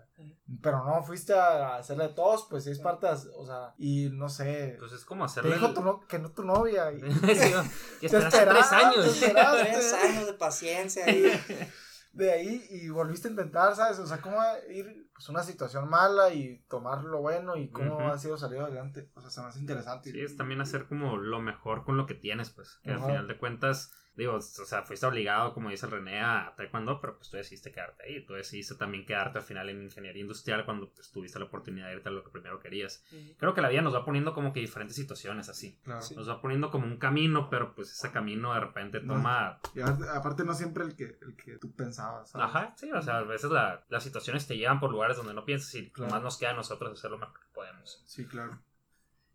Pero 0.63 0.85
no, 0.85 1.03
fuiste 1.03 1.35
a 1.35 1.77
hacerle 1.77 2.09
de 2.09 2.15
todos, 2.15 2.47
pues 2.49 2.65
sí 2.65 2.71
es 2.71 2.79
parte, 2.79 3.07
de- 3.07 3.31
o 3.37 3.45
sea, 3.47 3.75
y 3.79 4.09
no 4.13 4.29
sé. 4.29 4.77
Pues 4.79 4.93
es 4.93 5.05
como 5.05 5.25
Te 5.25 5.31
hacerle. 5.33 5.55
dijo 5.55 5.75
tu 5.75 5.83
no- 5.83 6.07
que 6.07 6.19
no 6.19 6.31
tu 6.31 6.45
novia. 6.45 6.93
Y, 6.93 7.01
Sí, 7.11 7.55
y 8.01 8.09
Te 8.09 8.19
esperaste 8.19 8.47
tres 8.47 8.73
años. 8.73 9.21
te. 9.21 9.31
Tres 9.31 9.93
años 9.93 10.27
de 10.27 10.33
paciencia 10.35 11.05
ahí. 11.07 11.25
de 12.13 12.33
ahí 12.33 12.65
y 12.71 12.89
volviste 12.89 13.29
a 13.29 13.31
intentar, 13.33 13.75
¿sabes? 13.77 13.99
O 13.99 14.07
sea, 14.07 14.19
cómo 14.23 14.39
ir 14.71 15.11
pues 15.15 15.29
una 15.29 15.43
situación 15.43 15.89
mala 15.89 16.33
y 16.33 16.63
tomar 16.69 17.05
lo 17.05 17.21
bueno 17.21 17.57
y 17.57 17.71
cómo 17.71 18.09
ha 18.09 18.19
sido 18.19 18.39
salir 18.39 18.61
adelante. 18.61 19.11
O 19.15 19.21
sea, 19.21 19.29
se 19.31 19.41
me 19.43 19.49
hace 19.49 19.59
interesante. 19.61 20.13
Sí, 20.13 20.21
es 20.21 20.37
también 20.37 20.61
hacer 20.63 20.87
como 20.87 21.17
lo 21.19 21.41
mejor 21.41 21.85
con 21.85 21.97
lo 21.99 22.07
que 22.07 22.15
tienes, 22.15 22.51
pues. 22.51 22.79
Que 22.83 22.93
al 22.93 23.01
final 23.05 23.27
de 23.29 23.37
cuentas, 23.39 23.93
digo, 24.17 24.35
o 24.35 24.41
sea, 24.41 24.83
fuiste 24.83 25.07
obligado, 25.07 25.53
como 25.55 25.71
dice 25.71 25.87
el 25.87 25.93
René, 25.93 26.21
a 26.21 26.55
taekwondo, 26.57 27.01
pero 27.01 27.17
pues 27.17 27.29
tú 27.31 27.37
decidiste 27.37 27.71
quedarte 27.71 28.03
ahí. 28.05 28.25
Tú 28.25 28.33
decidiste 28.35 28.75
también 28.75 29.05
quedarte 29.07 29.39
al 29.39 29.45
final 29.45 29.69
en 29.69 29.83
ingeniería 29.83 30.23
industrial 30.23 30.65
cuando 30.65 30.91
pues, 30.91 31.11
tuviste 31.13 31.39
la 31.39 31.45
oportunidad 31.45 31.89
de 31.89 31.95
irte 31.97 32.09
a 32.09 32.13
lo 32.13 32.25
que 32.25 32.31
primero 32.31 32.59
querías. 32.59 33.05
Creo 33.39 33.55
que 33.55 33.61
la 33.61 33.69
vida 33.69 33.83
nos 33.83 33.95
va 33.95 34.05
poniendo 34.05 34.33
como 34.35 34.53
que 34.53 34.61
diferentes 34.61 34.97
situaciones 34.97 35.49
así. 35.49 35.79
Claro. 35.85 36.01
Sí. 36.03 36.15
Nos 36.17 36.29
va 36.29 36.41
poniendo 36.41 36.71
como 36.71 36.87
un 36.87 36.97
camino, 36.97 37.49
pero 37.51 37.75
pues 37.75 37.93
ese 37.93 38.11
camino 38.11 38.55
de 38.55 38.61
repente 38.61 39.01
No. 39.01 39.15
toma... 39.15 39.61
Y 39.75 39.81
aparte, 39.81 40.05
aparte 40.09 40.45
no 40.45 40.55
siempre 40.55 40.85
el 40.85 40.97
que, 40.97 41.19
el 41.21 41.37
que 41.37 41.59
tú 41.59 41.73
pensabas. 41.75 42.31
¿sabes? 42.31 42.47
Ajá, 42.49 42.75
sí, 42.77 42.91
o 42.91 43.03
sea, 43.03 43.19
a 43.19 43.23
veces 43.23 43.51
la- 43.51 43.85
las 43.89 44.03
situaciones 44.03 44.47
te 44.47 44.57
llevan 44.57 44.81
por 44.81 44.91
lugares 44.91 45.17
donde 45.17 45.35
no 45.35 45.45
piensas 45.45 45.75
y 45.75 45.91
Claro. 45.91 46.11
más 46.11 46.23
nos 46.23 46.39
queda 46.39 46.51
a 46.51 46.55
nosotros 46.55 46.93
hacer 46.99 47.11
lo 47.11 47.19
mejor 47.19 47.39
que 47.39 47.47
podemos. 47.55 48.03
Sí, 48.07 48.25
claro. 48.27 48.59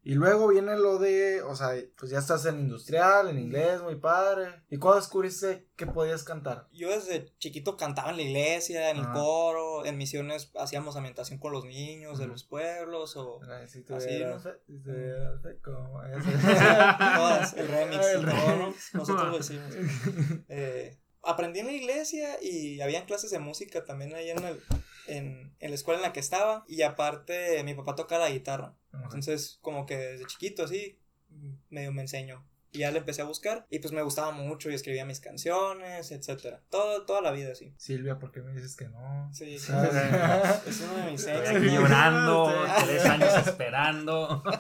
Y 0.03 0.15
luego 0.15 0.47
viene 0.47 0.75
lo 0.77 0.97
de, 0.97 1.43
o 1.43 1.55
sea, 1.55 1.69
pues 1.95 2.11
ya 2.11 2.17
estás 2.17 2.45
en 2.47 2.59
industrial, 2.59 3.29
en 3.29 3.37
inglés, 3.37 3.83
muy 3.83 3.97
padre. 3.97 4.63
¿Y 4.71 4.77
cuándo 4.77 4.99
descubriste 4.99 5.67
que 5.75 5.85
podías 5.85 6.23
cantar? 6.23 6.67
Yo 6.73 6.89
desde 6.89 7.31
chiquito 7.37 7.77
cantaba 7.77 8.09
en 8.09 8.15
la 8.17 8.23
iglesia, 8.23 8.89
en 8.89 8.97
el 8.97 9.05
Ah. 9.05 9.13
coro, 9.13 9.85
en 9.85 9.97
misiones 9.97 10.51
hacíamos 10.59 10.95
ambientación 10.95 11.37
con 11.37 11.51
los 11.51 11.65
niños 11.65 12.17
de 12.17 12.25
los 12.25 12.43
pueblos 12.43 13.15
o 13.15 13.41
Si 13.43 13.51
Así, 13.51 13.83
tuvieras 13.83 14.43
¿no? 14.43 14.51
fe, 14.51 14.57
si 14.65 14.79
tuvieras 14.79 15.41
fe, 15.43 15.59
como 15.63 16.01
ese. 16.03 16.31
todas, 17.15 17.53
el 17.53 17.67
remix, 17.67 18.05
El 18.07 18.21
todo, 18.25 18.31
¿no? 18.33 18.57
remix. 18.57 18.93
nosotros 18.95 19.27
lo 19.29 19.37
hicimos. 19.37 19.71
Eh, 20.49 20.97
aprendí 21.23 21.59
en 21.59 21.67
la 21.67 21.73
iglesia 21.73 22.41
y 22.41 22.81
habían 22.81 23.05
clases 23.05 23.29
de 23.29 23.37
música 23.39 23.85
también 23.85 24.15
ahí 24.15 24.31
en, 24.31 24.43
el, 24.43 24.59
en, 25.07 25.55
en 25.59 25.69
la 25.69 25.75
escuela 25.75 25.99
en 25.99 26.03
la 26.07 26.13
que 26.13 26.19
estaba 26.19 26.65
y 26.67 26.81
aparte 26.81 27.63
mi 27.63 27.75
papá 27.75 27.93
toca 27.95 28.17
la 28.17 28.29
guitarra, 28.31 28.73
entonces 28.93 29.59
como 29.61 29.85
que 29.85 29.97
desde 29.97 30.25
chiquito 30.25 30.63
así 30.63 30.97
medio 31.69 31.91
me 31.91 32.01
enseñó. 32.01 32.45
Y 32.73 32.79
ya 32.79 32.91
le 32.91 32.99
empecé 32.99 33.21
a 33.21 33.25
buscar 33.25 33.67
y 33.69 33.79
pues 33.79 33.91
me 33.91 34.01
gustaba 34.01 34.31
mucho 34.31 34.69
y 34.69 34.73
escribía 34.73 35.03
mis 35.05 35.19
canciones, 35.19 36.11
etcétera. 36.11 36.61
Todo, 36.69 37.05
toda 37.05 37.21
la 37.21 37.31
vida 37.31 37.51
así. 37.51 37.73
Silvia, 37.77 38.17
¿por 38.17 38.31
qué 38.31 38.41
me 38.41 38.53
dices 38.53 38.77
que 38.77 38.87
no? 38.87 39.29
Sí, 39.33 39.59
sí. 39.59 39.73
Es 40.65 40.81
uno 40.81 41.05
de 41.05 41.11
mis 41.11 41.27
aquí 41.27 41.69
llorando, 41.69 42.49
tres 42.85 43.05
años 43.05 43.33
esperando. 43.45 44.41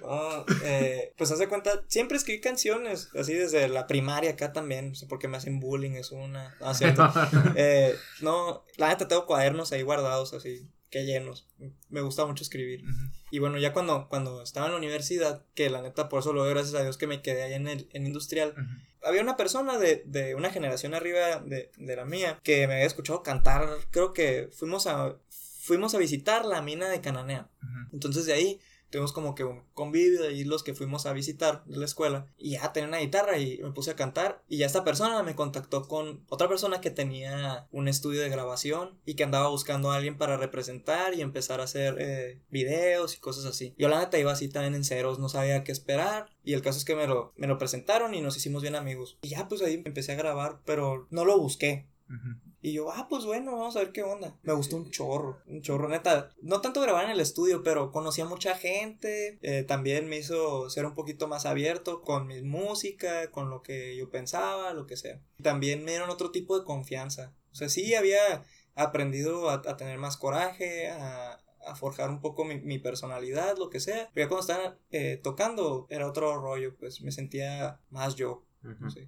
No, 0.00 0.44
eh, 0.62 1.12
pues 1.18 1.30
haz 1.30 1.38
de 1.38 1.48
cuenta, 1.48 1.84
siempre 1.88 2.16
escribí 2.16 2.40
canciones, 2.40 3.10
así 3.18 3.34
desde 3.34 3.68
la 3.68 3.86
primaria 3.86 4.30
acá 4.30 4.52
también, 4.52 4.90
no 4.90 4.94
sé 4.94 5.06
por 5.06 5.18
qué 5.18 5.28
me 5.28 5.36
hacen 5.36 5.60
bullying, 5.60 5.92
es 5.92 6.12
una... 6.12 6.54
No, 6.60 6.72
cierto. 6.72 7.12
Eh, 7.56 7.94
no, 8.22 8.64
la 8.76 8.88
neta 8.88 9.08
tengo 9.08 9.26
cuadernos 9.26 9.72
ahí 9.72 9.82
guardados 9.82 10.32
así, 10.32 10.70
que 10.90 11.04
llenos. 11.04 11.48
Me 11.88 12.00
gusta 12.00 12.26
mucho 12.26 12.42
escribir. 12.42 12.84
Ujú. 12.84 13.12
Y 13.30 13.38
bueno, 13.38 13.58
ya 13.58 13.72
cuando, 13.72 14.08
cuando 14.08 14.42
estaba 14.42 14.66
en 14.66 14.72
la 14.72 14.78
universidad, 14.78 15.44
que 15.54 15.70
la 15.70 15.82
neta 15.82 16.08
por 16.08 16.20
eso 16.20 16.32
lo 16.32 16.44
doy 16.44 16.50
gracias 16.50 16.74
a 16.74 16.82
Dios 16.82 16.96
que 16.96 17.06
me 17.06 17.22
quedé 17.22 17.42
ahí 17.42 17.54
en 17.54 17.68
el 17.68 17.88
en 17.92 18.06
industrial, 18.06 18.54
había 19.02 19.22
una 19.22 19.36
persona 19.36 19.78
de, 19.78 20.02
de 20.06 20.34
una 20.34 20.50
generación 20.50 20.94
arriba 20.94 21.40
de, 21.40 21.70
de 21.76 21.96
la 21.96 22.04
mía 22.04 22.40
que 22.42 22.66
me 22.66 22.74
había 22.74 22.86
escuchado 22.86 23.22
cantar, 23.22 23.68
creo 23.90 24.12
que 24.12 24.48
fuimos 24.52 24.86
a, 24.86 25.16
fuimos 25.28 25.94
a 25.94 25.98
visitar 25.98 26.44
la 26.44 26.62
mina 26.62 26.88
de 26.88 27.00
Cananea. 27.00 27.50
Entonces 27.92 28.26
de 28.26 28.32
ahí 28.32 28.60
tuvimos 28.90 29.12
como 29.12 29.34
que 29.34 29.44
un 29.44 29.62
convivio 29.74 30.22
de 30.22 30.28
ahí 30.28 30.44
los 30.44 30.62
que 30.62 30.74
fuimos 30.74 31.06
a 31.06 31.12
visitar 31.12 31.62
la 31.66 31.84
escuela 31.84 32.26
y 32.38 32.52
ya 32.52 32.72
tenía 32.72 32.88
una 32.88 32.98
guitarra 32.98 33.38
y 33.38 33.58
me 33.62 33.72
puse 33.72 33.90
a 33.90 33.96
cantar 33.96 34.42
y 34.48 34.58
ya 34.58 34.66
esta 34.66 34.84
persona 34.84 35.22
me 35.22 35.34
contactó 35.34 35.88
con 35.88 36.24
otra 36.28 36.48
persona 36.48 36.80
que 36.80 36.90
tenía 36.90 37.66
un 37.70 37.88
estudio 37.88 38.22
de 38.22 38.28
grabación 38.28 38.98
y 39.04 39.14
que 39.14 39.24
andaba 39.24 39.48
buscando 39.48 39.90
a 39.90 39.96
alguien 39.96 40.18
para 40.18 40.36
representar 40.36 41.14
y 41.14 41.20
empezar 41.20 41.60
a 41.60 41.64
hacer 41.64 41.96
eh, 41.98 42.40
videos 42.50 43.16
y 43.16 43.20
cosas 43.20 43.44
así. 43.44 43.74
Yo 43.78 43.88
la 43.88 43.98
neta 43.98 44.18
iba 44.18 44.32
así 44.32 44.48
también 44.48 44.74
en 44.74 44.84
ceros, 44.84 45.18
no 45.18 45.28
sabía 45.28 45.64
qué 45.64 45.72
esperar 45.72 46.30
y 46.44 46.54
el 46.54 46.62
caso 46.62 46.78
es 46.78 46.84
que 46.84 46.96
me 46.96 47.06
lo, 47.06 47.32
me 47.36 47.46
lo 47.46 47.58
presentaron 47.58 48.14
y 48.14 48.20
nos 48.20 48.36
hicimos 48.36 48.62
bien 48.62 48.76
amigos. 48.76 49.18
Y 49.22 49.28
ya 49.30 49.48
pues 49.48 49.62
ahí 49.62 49.82
empecé 49.84 50.12
a 50.12 50.16
grabar 50.16 50.60
pero 50.64 51.06
no 51.10 51.24
lo 51.24 51.38
busqué. 51.38 51.88
Ujú. 52.08 52.45
Y 52.62 52.72
yo, 52.72 52.90
ah, 52.90 53.06
pues 53.08 53.24
bueno, 53.24 53.52
vamos 53.52 53.76
a 53.76 53.80
ver 53.80 53.92
qué 53.92 54.02
onda. 54.02 54.36
Me 54.42 54.52
gustó 54.52 54.76
un 54.76 54.90
chorro, 54.90 55.38
un 55.46 55.62
chorro, 55.62 55.88
neta. 55.88 56.30
No 56.42 56.60
tanto 56.60 56.80
grabar 56.80 57.04
en 57.04 57.10
el 57.10 57.20
estudio, 57.20 57.62
pero 57.62 57.92
conocí 57.92 58.20
a 58.20 58.24
mucha 58.26 58.56
gente. 58.56 59.38
eh, 59.42 59.62
también 59.62 60.08
me 60.08 60.18
hizo 60.18 60.68
ser 60.70 60.86
un 60.86 60.94
poquito 60.94 61.28
más 61.28 61.46
abierto 61.46 62.02
con 62.02 62.26
mi 62.26 62.42
música, 62.42 63.30
con 63.30 63.50
lo 63.50 63.62
que 63.62 63.96
yo 63.96 64.10
pensaba, 64.10 64.72
lo 64.74 64.86
que 64.86 64.96
sea. 64.96 65.20
También 65.42 65.84
me 65.84 65.92
dieron 65.92 66.10
otro 66.10 66.30
tipo 66.32 66.58
de 66.58 66.64
confianza. 66.64 67.32
O 67.52 67.54
sea, 67.54 67.68
sí 67.68 67.94
había 67.94 68.44
aprendido 68.74 69.48
a, 69.50 69.54
a 69.54 69.76
tener 69.76 69.98
más 69.98 70.16
coraje, 70.16 70.88
a, 70.90 71.40
a 71.66 71.74
forjar 71.76 72.10
un 72.10 72.20
poco 72.20 72.44
mi, 72.44 72.60
mi 72.60 72.78
personalidad, 72.78 73.56
lo 73.58 73.70
que 73.70 73.80
sea. 73.80 74.10
Pero 74.14 74.26
ya 74.26 74.28
cuando 74.28 74.40
estaba 74.52 74.78
eh, 74.90 75.20
tocando 75.22 75.86
era 75.90 76.06
otro 76.08 76.40
rollo, 76.40 76.74
pues 76.78 77.00
me 77.02 77.12
sentía 77.12 77.80
más 77.90 78.16
yo. 78.16 78.42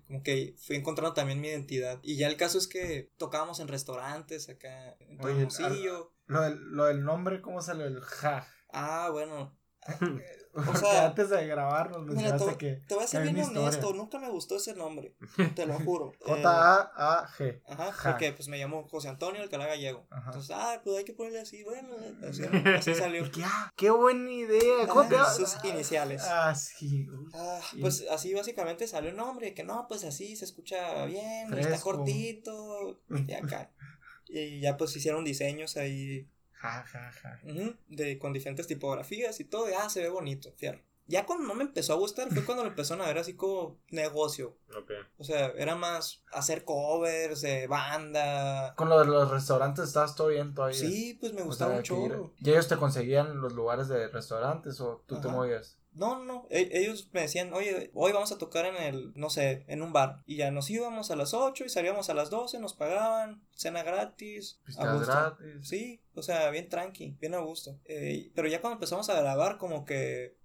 Como 0.07 0.23
que 0.23 0.55
fui 0.59 0.77
encontrando 0.77 1.15
también 1.15 1.41
mi 1.41 1.49
identidad. 1.49 1.99
Y 2.03 2.17
ya 2.17 2.29
el 2.29 2.37
caso 2.37 2.59
es 2.59 2.67
que 2.67 3.11
tocábamos 3.17 3.61
en 3.61 3.69
restaurantes 3.69 4.49
acá 4.49 4.97
en 5.01 5.23
Oye, 5.25 5.43
Hermosillo. 5.43 6.13
Lo 6.27 6.43
del, 6.43 6.59
lo 6.71 6.85
del 6.85 7.05
nombre, 7.05 7.41
¿cómo 7.41 7.63
sale 7.63 7.87
el 7.87 8.01
ja? 8.01 8.47
Ah, 8.71 9.09
bueno, 9.11 9.58
Sea, 10.81 11.07
antes 11.07 11.31
de 11.31 11.47
grabarnos 11.47 12.01
Mira, 12.05 12.15
mencionaste 12.33 12.51
te, 12.53 12.59
que. 12.59 12.87
te 12.89 12.95
voy 12.97 13.05
a 13.05 13.07
ser 13.07 13.23
bien 13.23 13.39
honesto, 13.57 13.93
nunca 13.93 14.19
me 14.19 14.29
gustó 14.29 14.57
ese 14.57 14.75
nombre, 14.75 15.15
te 15.55 15.67
lo 15.67 15.75
juro. 15.81 16.13
Eh, 16.27 16.43
J-A-A-G. 16.43 17.63
Ajá, 17.69 18.11
porque 18.11 18.33
pues 18.33 18.49
me 18.49 18.59
llamo 18.59 18.87
José 18.89 19.09
Antonio 19.09 19.41
Alcalá 19.43 19.67
Gallego. 19.67 20.07
Entonces, 20.27 20.51
ah, 20.55 20.81
pues 20.83 20.99
hay 20.99 21.05
que 21.05 21.13
ponerle 21.13 21.41
así, 21.41 21.63
bueno, 21.63 21.91
así, 22.77 22.95
salió. 22.95 23.31
Ah, 23.45 23.73
qué 23.77 23.91
buena 23.91 24.31
idea. 24.33 24.87
¿Cómo 24.89 25.09
Ah, 25.17 25.33
sus 25.33 25.57
iniciales. 25.65 26.23
Ah, 26.25 26.55
sí. 26.55 27.07
Ah, 27.35 27.61
Sí. 27.71 27.81
pues 27.81 28.05
así 28.11 28.35
básicamente 28.35 28.87
salió 28.89 29.11
el 29.11 29.17
nombre, 29.17 29.55
que 29.55 29.63
no, 29.65 29.87
pues 29.89 30.05
así 30.05 30.35
se 30.35 30.45
escucha 30.45 31.05
bien, 31.07 31.53
está 31.57 31.79
cortito, 31.81 33.01
y 33.11 33.33
acá. 33.33 33.71
Y 34.29 34.61
ya 34.61 34.77
pues 34.77 34.95
hicieron 34.97 35.25
diseños 35.25 35.77
ahí 35.77 36.29
Ja, 36.61 36.85
ja, 36.85 37.13
ja. 37.13 37.41
de, 37.89 38.19
con 38.19 38.33
diferentes 38.33 38.67
tipografías 38.67 39.39
y 39.41 39.45
todo, 39.45 39.71
y 39.71 39.75
ah, 39.75 39.89
se 39.89 40.03
ve 40.03 40.09
bonito, 40.09 40.53
fierro. 40.57 40.81
Ya 41.09 41.25
cuando 41.25 41.47
no 41.47 41.55
me 41.55 41.65
empezó 41.65 41.95
a 41.95 41.97
gustar 41.97 42.29
fue 42.29 42.45
cuando 42.45 42.65
lo 42.65 42.69
empezaron 42.69 43.03
a 43.03 43.09
ver 43.09 43.17
así 43.17 43.35
como 43.35 43.79
negocio. 43.89 44.59
Ok. 44.77 44.91
O 45.17 45.25
sea, 45.25 45.47
era 45.57 45.75
más 45.75 46.23
hacer 46.33 46.65
covers 46.65 47.41
de 47.41 47.67
banda. 47.67 48.75
Con 48.77 48.91
lo 48.91 48.99
de 48.99 49.07
los 49.07 49.31
restaurantes 49.31 49.87
estabas 49.87 50.15
todo 50.15 50.29
bien 50.29 50.55
todavía. 50.55 50.79
Sí, 50.79 51.17
pues 51.19 51.33
me 51.33 51.41
O 51.41 51.47
gustaba 51.47 51.73
sea, 51.73 51.83
chorro. 51.83 52.35
¿Y 52.39 52.51
ellos 52.51 52.69
te 52.69 52.77
conseguían 52.77 53.41
los 53.41 53.55
lugares 53.55 53.89
de 53.89 54.09
restaurantes 54.09 54.83
o 54.83 55.03
tú 55.07 55.19
te 55.19 55.29
movías? 55.29 55.78
No, 55.93 56.19
no, 56.19 56.25
no. 56.25 56.47
E- 56.51 56.71
ellos 56.73 57.09
me 57.13 57.23
decían, 57.23 57.53
oye, 57.53 57.91
hoy 57.95 58.13
vamos 58.13 58.31
a 58.33 58.39
tocar 58.39 58.67
en 58.67 58.77
el, 58.77 59.13
no 59.17 59.31
sé, 59.31 59.65
en 59.69 59.83
un 59.83 59.93
bar. 59.93 60.23
Y 60.27 60.37
ya 60.37 60.51
nos 60.51 60.71
íbamos 60.71 61.11
a 61.11 61.17
las 61.17 61.35
8 61.35 61.65
y 61.65 61.69
salíamos 61.69 62.09
a 62.11 62.15
las 62.15 62.31
12, 62.31 62.61
nos 62.61 62.75
pagaban, 62.75 63.43
cena 63.55 63.83
gratis. 63.83 64.61
a 64.63 64.67
Pisteas 64.67 64.93
gusto. 64.99 65.13
gratis. 65.13 65.69
Sí, 65.69 66.01
o 66.15 66.23
sea, 66.23 66.51
bien 66.51 66.69
tranqui, 66.69 67.17
bien 67.21 67.35
a 67.35 67.39
gusto. 67.39 67.79
Eh, 67.87 68.31
pero 68.35 68.49
ya 68.49 68.61
cuando 68.61 68.75
empezamos 68.77 69.09
a 69.11 69.21
grabar, 69.21 69.59
como 69.59 69.85
que 69.85 70.37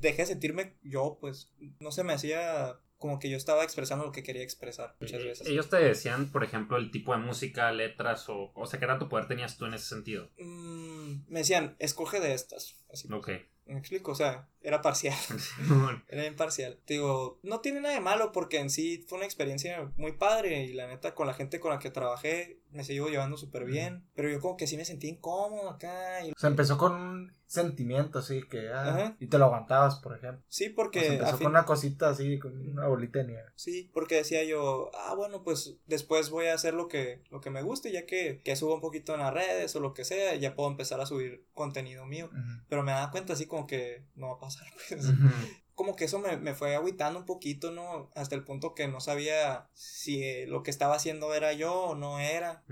dejé 0.00 0.22
de 0.22 0.26
sentirme 0.26 0.76
yo, 0.82 1.18
pues, 1.20 1.50
no 1.80 1.92
se 1.92 2.04
me 2.04 2.12
hacía 2.12 2.78
como 2.98 3.18
que 3.18 3.28
yo 3.28 3.36
estaba 3.36 3.64
expresando 3.64 4.04
lo 4.04 4.12
que 4.12 4.22
quería 4.22 4.44
expresar 4.44 4.94
muchas 5.00 5.20
Eh, 5.20 5.24
veces. 5.24 5.46
Ellos 5.48 5.68
te 5.68 5.76
decían, 5.76 6.30
por 6.30 6.44
ejemplo, 6.44 6.76
el 6.76 6.92
tipo 6.92 7.10
de 7.12 7.18
música, 7.18 7.72
letras 7.72 8.28
o... 8.28 8.52
O 8.54 8.66
sea, 8.66 8.78
¿qué 8.78 8.86
tanto 8.86 9.08
poder 9.08 9.26
tenías 9.26 9.56
tú 9.58 9.66
en 9.66 9.74
ese 9.74 9.86
sentido? 9.86 10.30
Mm, 10.38 11.22
me 11.26 11.40
decían, 11.40 11.74
escoge 11.80 12.20
de 12.20 12.32
estas. 12.32 12.76
Así, 12.92 13.12
Ok. 13.12 13.30
me 13.66 13.78
explico, 13.80 14.12
o 14.12 14.14
sea, 14.14 14.48
era 14.62 14.80
parcial. 14.82 15.16
Era 16.08 16.26
imparcial. 16.26 16.78
Digo, 16.86 17.38
no 17.42 17.60
tiene 17.60 17.80
nada 17.80 17.94
de 17.94 18.00
malo 18.00 18.32
porque 18.32 18.58
en 18.58 18.70
sí 18.70 19.04
fue 19.08 19.18
una 19.18 19.26
experiencia 19.26 19.90
muy 19.96 20.12
padre 20.12 20.64
y 20.64 20.72
la 20.72 20.86
neta 20.86 21.14
con 21.14 21.26
la 21.26 21.34
gente 21.34 21.60
con 21.60 21.70
la 21.72 21.78
que 21.78 21.90
trabajé 21.90 22.58
me 22.70 22.84
sigo 22.84 23.08
llevando 23.08 23.36
súper 23.36 23.64
bien. 23.64 24.06
Pero 24.14 24.30
yo 24.30 24.40
como 24.40 24.56
que 24.56 24.66
sí 24.66 24.76
me 24.76 24.84
sentí 24.84 25.08
incómodo 25.08 25.68
acá. 25.70 26.24
Y... 26.26 26.30
O 26.30 26.34
sea, 26.38 26.48
empezó 26.48 26.78
con 26.78 26.92
un 26.94 27.34
sentimiento 27.46 28.18
así 28.20 28.42
que. 28.48 28.70
ah, 28.72 29.14
y 29.20 29.26
te 29.26 29.36
lo 29.38 29.44
aguantabas, 29.44 29.96
por 29.96 30.16
ejemplo. 30.16 30.42
Sí, 30.48 30.64
O 30.64 30.66
sea, 30.68 30.74
porque... 30.76 31.00
a 31.00 31.12
empezó 31.14 31.36
fin- 31.36 31.44
con 31.44 31.52
una 31.52 31.66
cosita 31.66 32.08
así, 32.08 32.38
con 32.38 32.56
una 32.70 32.86
bolita 32.86 33.18
de 33.18 33.26
nieve. 33.26 33.44
Sí, 33.56 33.90
porque 33.92 34.14
decía 34.16 34.42
yo, 34.44 34.90
ah, 34.94 35.14
bueno, 35.14 35.42
pues 35.42 35.76
después 35.86 36.30
voy 36.30 36.46
a 36.46 36.54
hacer 36.54 36.72
lo 36.72 36.88
que, 36.88 37.22
lo 37.30 37.42
que 37.42 37.50
me 37.50 37.60
guste, 37.62 37.92
ya 37.92 38.06
que, 38.06 38.40
que 38.42 38.56
subo 38.56 38.74
un 38.74 38.80
poquito 38.80 39.12
en 39.12 39.20
las 39.20 39.34
redes 39.34 39.76
o 39.76 39.80
lo 39.80 39.92
que 39.92 40.04
sea, 40.06 40.34
ya 40.36 40.54
puedo 40.54 40.70
empezar 40.70 40.98
a 41.02 41.06
subir 41.06 41.44
contenido 41.52 42.06
mío. 42.06 42.30
Pero 42.70 42.82
me 42.82 42.92
daba 42.92 43.10
cuenta 43.10 43.34
así 43.34 43.44
como 43.44 43.66
que 43.66 44.02
no 44.14 44.28
va 44.28 44.34
a 44.36 44.40
pasar, 44.40 44.51
pues. 44.88 45.06
Como 45.74 45.96
que 45.96 46.04
eso 46.04 46.18
me, 46.18 46.36
me 46.36 46.54
fue 46.54 46.74
agüitando 46.74 47.18
un 47.18 47.24
poquito, 47.24 47.70
¿no? 47.70 48.10
Hasta 48.14 48.34
el 48.34 48.44
punto 48.44 48.74
que 48.74 48.88
no 48.88 49.00
sabía 49.00 49.68
si 49.72 50.22
eh, 50.22 50.46
lo 50.46 50.62
que 50.62 50.70
estaba 50.70 50.94
haciendo 50.94 51.34
era 51.34 51.54
yo 51.54 51.74
o 51.74 51.94
no. 51.94 52.20
Era, 52.20 52.62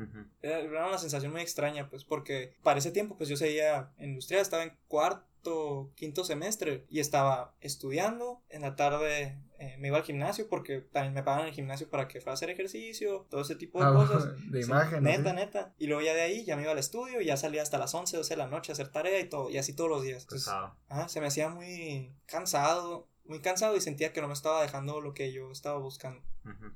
era 0.42 0.86
una 0.86 0.98
sensación 0.98 1.32
muy 1.32 1.40
extraña, 1.40 1.88
pues, 1.88 2.04
porque 2.04 2.54
para 2.62 2.78
ese 2.78 2.92
tiempo, 2.92 3.16
pues 3.16 3.30
yo 3.30 3.36
seguía 3.36 3.90
en 3.96 4.10
industrial, 4.10 4.42
estaba 4.42 4.64
en 4.64 4.76
cuarto, 4.86 5.90
quinto 5.96 6.24
semestre 6.24 6.84
y 6.90 7.00
estaba 7.00 7.54
estudiando. 7.60 8.42
En 8.50 8.62
la 8.62 8.76
tarde 8.76 9.38
eh, 9.60 9.76
me 9.78 9.88
iba 9.88 9.98
al 9.98 10.02
gimnasio 10.04 10.48
porque 10.48 10.80
también 10.80 11.12
me 11.14 11.22
pagaban 11.22 11.46
el 11.46 11.52
gimnasio 11.54 11.88
para 11.90 12.08
que 12.08 12.20
fuera 12.20 12.32
a 12.32 12.34
hacer 12.34 12.50
ejercicio, 12.50 13.26
todo 13.30 13.42
ese 13.42 13.54
tipo 13.56 13.78
de 13.78 13.86
Ah, 13.86 13.92
cosas. 13.92 14.24
de 14.50 14.62
Sí, 14.62 14.68
imagen. 14.70 15.04
Neta, 15.04 15.30
¿sí? 15.30 15.36
neta. 15.36 15.74
Y 15.78 15.86
luego 15.86 16.02
ya 16.02 16.14
de 16.14 16.22
ahí 16.22 16.44
ya 16.44 16.56
me 16.56 16.62
iba 16.62 16.72
al 16.72 16.78
estudio 16.78 17.20
y 17.20 17.26
ya 17.26 17.36
salía 17.36 17.62
hasta 17.62 17.78
las 17.78 17.94
11, 17.94 18.16
12 18.16 18.34
de 18.34 18.38
la 18.38 18.46
noche 18.48 18.72
a 18.72 18.74
hacer 18.74 18.88
tarea 18.90 19.20
y 19.20 19.28
todo, 19.28 19.50
y 19.50 19.58
así 19.58 19.74
todos 19.76 19.90
los 19.90 20.02
días. 20.02 20.22
Entonces. 20.22 20.48
Ajá, 20.88 21.08
se 21.08 21.20
me 21.20 21.26
hacía 21.28 21.48
muy 21.50 22.12
cansado, 22.26 23.08
muy 23.24 23.40
cansado 23.40 23.76
y 23.76 23.80
sentía 23.80 24.12
que 24.12 24.20
no 24.20 24.26
me 24.28 24.32
estaba 24.34 24.62
dejando 24.62 25.00
lo 25.00 25.14
que 25.14 25.30
yo 25.32 25.50
estaba 25.52 25.78
buscando. 25.78 26.22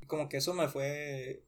Como 0.07 0.29
que 0.29 0.37
eso 0.37 0.53
me 0.55 0.69
fue 0.69 1.43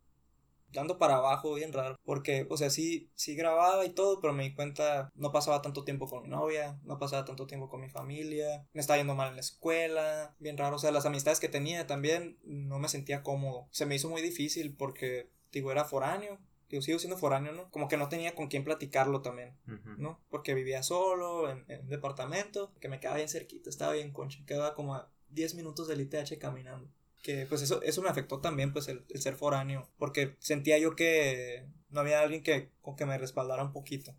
dando 0.76 0.98
para 0.98 1.16
abajo 1.16 1.54
bien 1.54 1.72
raro, 1.72 1.96
porque, 2.04 2.46
o 2.50 2.56
sea, 2.56 2.70
sí, 2.70 3.10
sí 3.14 3.34
grababa 3.34 3.84
y 3.84 3.90
todo, 3.90 4.20
pero 4.20 4.32
me 4.32 4.44
di 4.44 4.54
cuenta, 4.54 5.10
no 5.14 5.32
pasaba 5.32 5.62
tanto 5.62 5.84
tiempo 5.84 6.06
con 6.06 6.22
mi 6.22 6.28
novia, 6.28 6.78
no 6.84 6.98
pasaba 6.98 7.24
tanto 7.24 7.46
tiempo 7.46 7.68
con 7.68 7.80
mi 7.80 7.88
familia, 7.88 8.66
me 8.72 8.80
estaba 8.80 8.98
yendo 8.98 9.14
mal 9.14 9.30
en 9.30 9.36
la 9.36 9.40
escuela, 9.40 10.36
bien 10.38 10.56
raro, 10.56 10.76
o 10.76 10.78
sea, 10.78 10.92
las 10.92 11.06
amistades 11.06 11.40
que 11.40 11.48
tenía 11.48 11.86
también 11.86 12.38
no 12.44 12.78
me 12.78 12.88
sentía 12.88 13.22
cómodo, 13.22 13.66
se 13.70 13.86
me 13.86 13.94
hizo 13.94 14.10
muy 14.10 14.22
difícil 14.22 14.74
porque, 14.76 15.30
digo, 15.50 15.72
era 15.72 15.84
foráneo. 15.84 16.38
Digo, 16.68 16.82
sigo 16.82 16.98
siendo 16.98 17.16
foráneo, 17.16 17.52
¿no? 17.52 17.70
Como 17.70 17.86
que 17.86 17.96
no 17.96 18.08
tenía 18.08 18.34
con 18.34 18.48
quién 18.48 18.64
platicarlo 18.64 19.22
también. 19.22 19.56
¿no? 19.98 20.20
Porque 20.28 20.52
vivía 20.52 20.82
solo 20.82 21.48
en, 21.48 21.64
en 21.68 21.82
un 21.82 21.88
departamento, 21.88 22.72
que 22.80 22.88
me 22.88 22.98
quedaba 22.98 23.18
bien 23.18 23.28
cerquita, 23.28 23.70
estaba 23.70 23.92
bien 23.92 24.12
concha, 24.12 24.40
quedaba 24.44 24.74
como 24.74 24.96
a 24.96 25.08
10 25.28 25.54
minutos 25.54 25.86
del 25.86 26.00
ITH 26.00 26.38
caminando. 26.40 26.90
Que 27.26 27.44
pues 27.44 27.60
eso, 27.60 27.82
eso 27.82 28.02
me 28.02 28.08
afectó 28.08 28.38
también, 28.40 28.72
pues 28.72 28.86
el, 28.86 29.04
el 29.08 29.20
ser 29.20 29.34
foráneo, 29.34 29.88
porque 29.98 30.36
sentía 30.38 30.78
yo 30.78 30.94
que 30.94 31.66
no 31.88 31.98
había 31.98 32.20
alguien 32.20 32.40
que, 32.44 32.70
con 32.82 32.94
que 32.94 33.04
me 33.04 33.18
respaldara 33.18 33.64
un 33.64 33.72
poquito. 33.72 34.14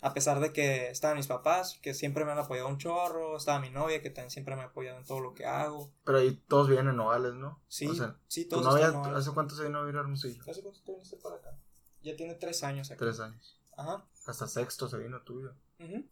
A 0.00 0.14
pesar 0.14 0.40
de 0.40 0.54
que 0.54 0.88
estaban 0.88 1.18
mis 1.18 1.26
papás, 1.26 1.78
que 1.82 1.92
siempre 1.92 2.24
me 2.24 2.32
han 2.32 2.38
apoyado 2.38 2.68
un 2.68 2.78
chorro, 2.78 3.36
estaba 3.36 3.60
mi 3.60 3.68
novia, 3.68 4.00
que 4.00 4.08
también 4.08 4.30
siempre 4.30 4.56
me 4.56 4.62
ha 4.62 4.66
apoyado 4.66 4.98
en 4.98 5.04
todo 5.04 5.20
lo 5.20 5.34
que 5.34 5.44
hago. 5.44 5.92
Pero 6.06 6.16
ahí 6.16 6.42
todos 6.48 6.70
viven 6.70 6.88
en 6.88 6.96
Nogales, 6.96 7.34
¿no? 7.34 7.62
Sí, 7.68 7.88
O 7.88 7.94
sea, 7.94 8.16
sí, 8.26 8.44
¿tu 8.44 8.56
todos 8.56 8.64
novia 8.64 8.86
están 8.86 9.02
nuevos. 9.02 9.20
hace 9.20 9.34
cuánto 9.34 9.54
se 9.54 9.64
vino 9.64 9.78
a 9.78 9.82
vivir 9.82 9.98
a 9.98 10.00
Hermosillo? 10.00 10.42
¿Hace 10.48 10.62
cuánto 10.62 10.80
te 10.82 10.92
viniste 10.92 11.18
para 11.18 11.36
acá? 11.36 11.58
Ya 12.02 12.16
tiene 12.16 12.36
tres 12.36 12.62
años 12.62 12.90
acá. 12.90 13.00
Tres 13.00 13.20
años. 13.20 13.60
Ajá. 13.76 14.06
Hasta 14.26 14.48
sexto 14.48 14.88
se 14.88 14.96
vino 14.96 15.20
tuyo. 15.20 15.52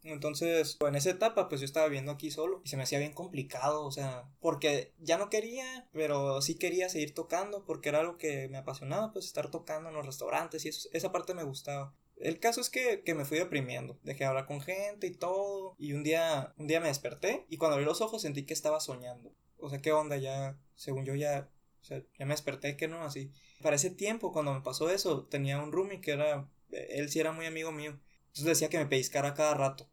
Entonces, 0.03 0.75
pues, 0.79 0.89
en 0.89 0.95
esa 0.95 1.09
etapa, 1.09 1.49
pues 1.49 1.61
yo 1.61 1.65
estaba 1.65 1.87
viviendo 1.87 2.11
aquí 2.11 2.29
solo 2.29 2.61
y 2.63 2.69
se 2.69 2.77
me 2.77 2.83
hacía 2.83 2.99
bien 2.99 3.13
complicado, 3.13 3.85
o 3.85 3.91
sea, 3.91 4.29
porque 4.39 4.93
ya 4.99 5.17
no 5.17 5.29
quería, 5.29 5.87
pero 5.91 6.41
sí 6.41 6.55
quería 6.55 6.89
seguir 6.89 7.13
tocando 7.13 7.65
porque 7.65 7.89
era 7.89 7.99
algo 8.01 8.17
que 8.17 8.47
me 8.49 8.57
apasionaba, 8.57 9.11
pues 9.11 9.25
estar 9.25 9.49
tocando 9.49 9.89
en 9.89 9.95
los 9.95 10.05
restaurantes 10.05 10.65
y 10.65 10.69
eso, 10.69 10.87
esa 10.93 11.11
parte 11.11 11.33
me 11.33 11.43
gustaba. 11.43 11.95
El 12.17 12.39
caso 12.39 12.61
es 12.61 12.69
que, 12.69 13.01
que 13.03 13.13
me 13.13 13.25
fui 13.25 13.37
deprimiendo, 13.37 13.99
dejé 14.03 14.19
de 14.19 14.25
hablar 14.25 14.45
con 14.45 14.61
gente 14.61 15.07
y 15.07 15.11
todo, 15.11 15.75
y 15.77 15.93
un 15.93 16.03
día, 16.03 16.53
un 16.57 16.67
día 16.67 16.79
me 16.79 16.87
desperté 16.87 17.45
y 17.49 17.57
cuando 17.57 17.73
abrí 17.75 17.85
los 17.85 18.01
ojos 18.01 18.21
sentí 18.21 18.45
que 18.45 18.53
estaba 18.53 18.79
soñando. 18.79 19.33
O 19.57 19.69
sea, 19.69 19.81
¿qué 19.81 19.91
onda? 19.91 20.17
Ya, 20.17 20.57
según 20.75 21.05
yo 21.05 21.15
ya, 21.15 21.49
o 21.81 21.85
sea, 21.85 22.01
ya 22.17 22.25
me 22.25 22.33
desperté, 22.33 22.77
que 22.77 22.87
no, 22.87 23.03
así. 23.03 23.31
Para 23.61 23.75
ese 23.75 23.89
tiempo, 23.89 24.31
cuando 24.31 24.53
me 24.53 24.61
pasó 24.61 24.89
eso, 24.89 25.25
tenía 25.25 25.61
un 25.61 25.71
roomie 25.71 26.01
que 26.01 26.11
era, 26.11 26.47
él 26.71 27.09
sí 27.09 27.19
era 27.19 27.31
muy 27.31 27.45
amigo 27.45 27.71
mío. 27.71 27.99
Entonces 28.35 28.59
decía 28.59 28.69
que 28.69 28.77
me 28.77 28.85
pellizcara 28.85 29.33
cada 29.33 29.53
rato. 29.53 29.89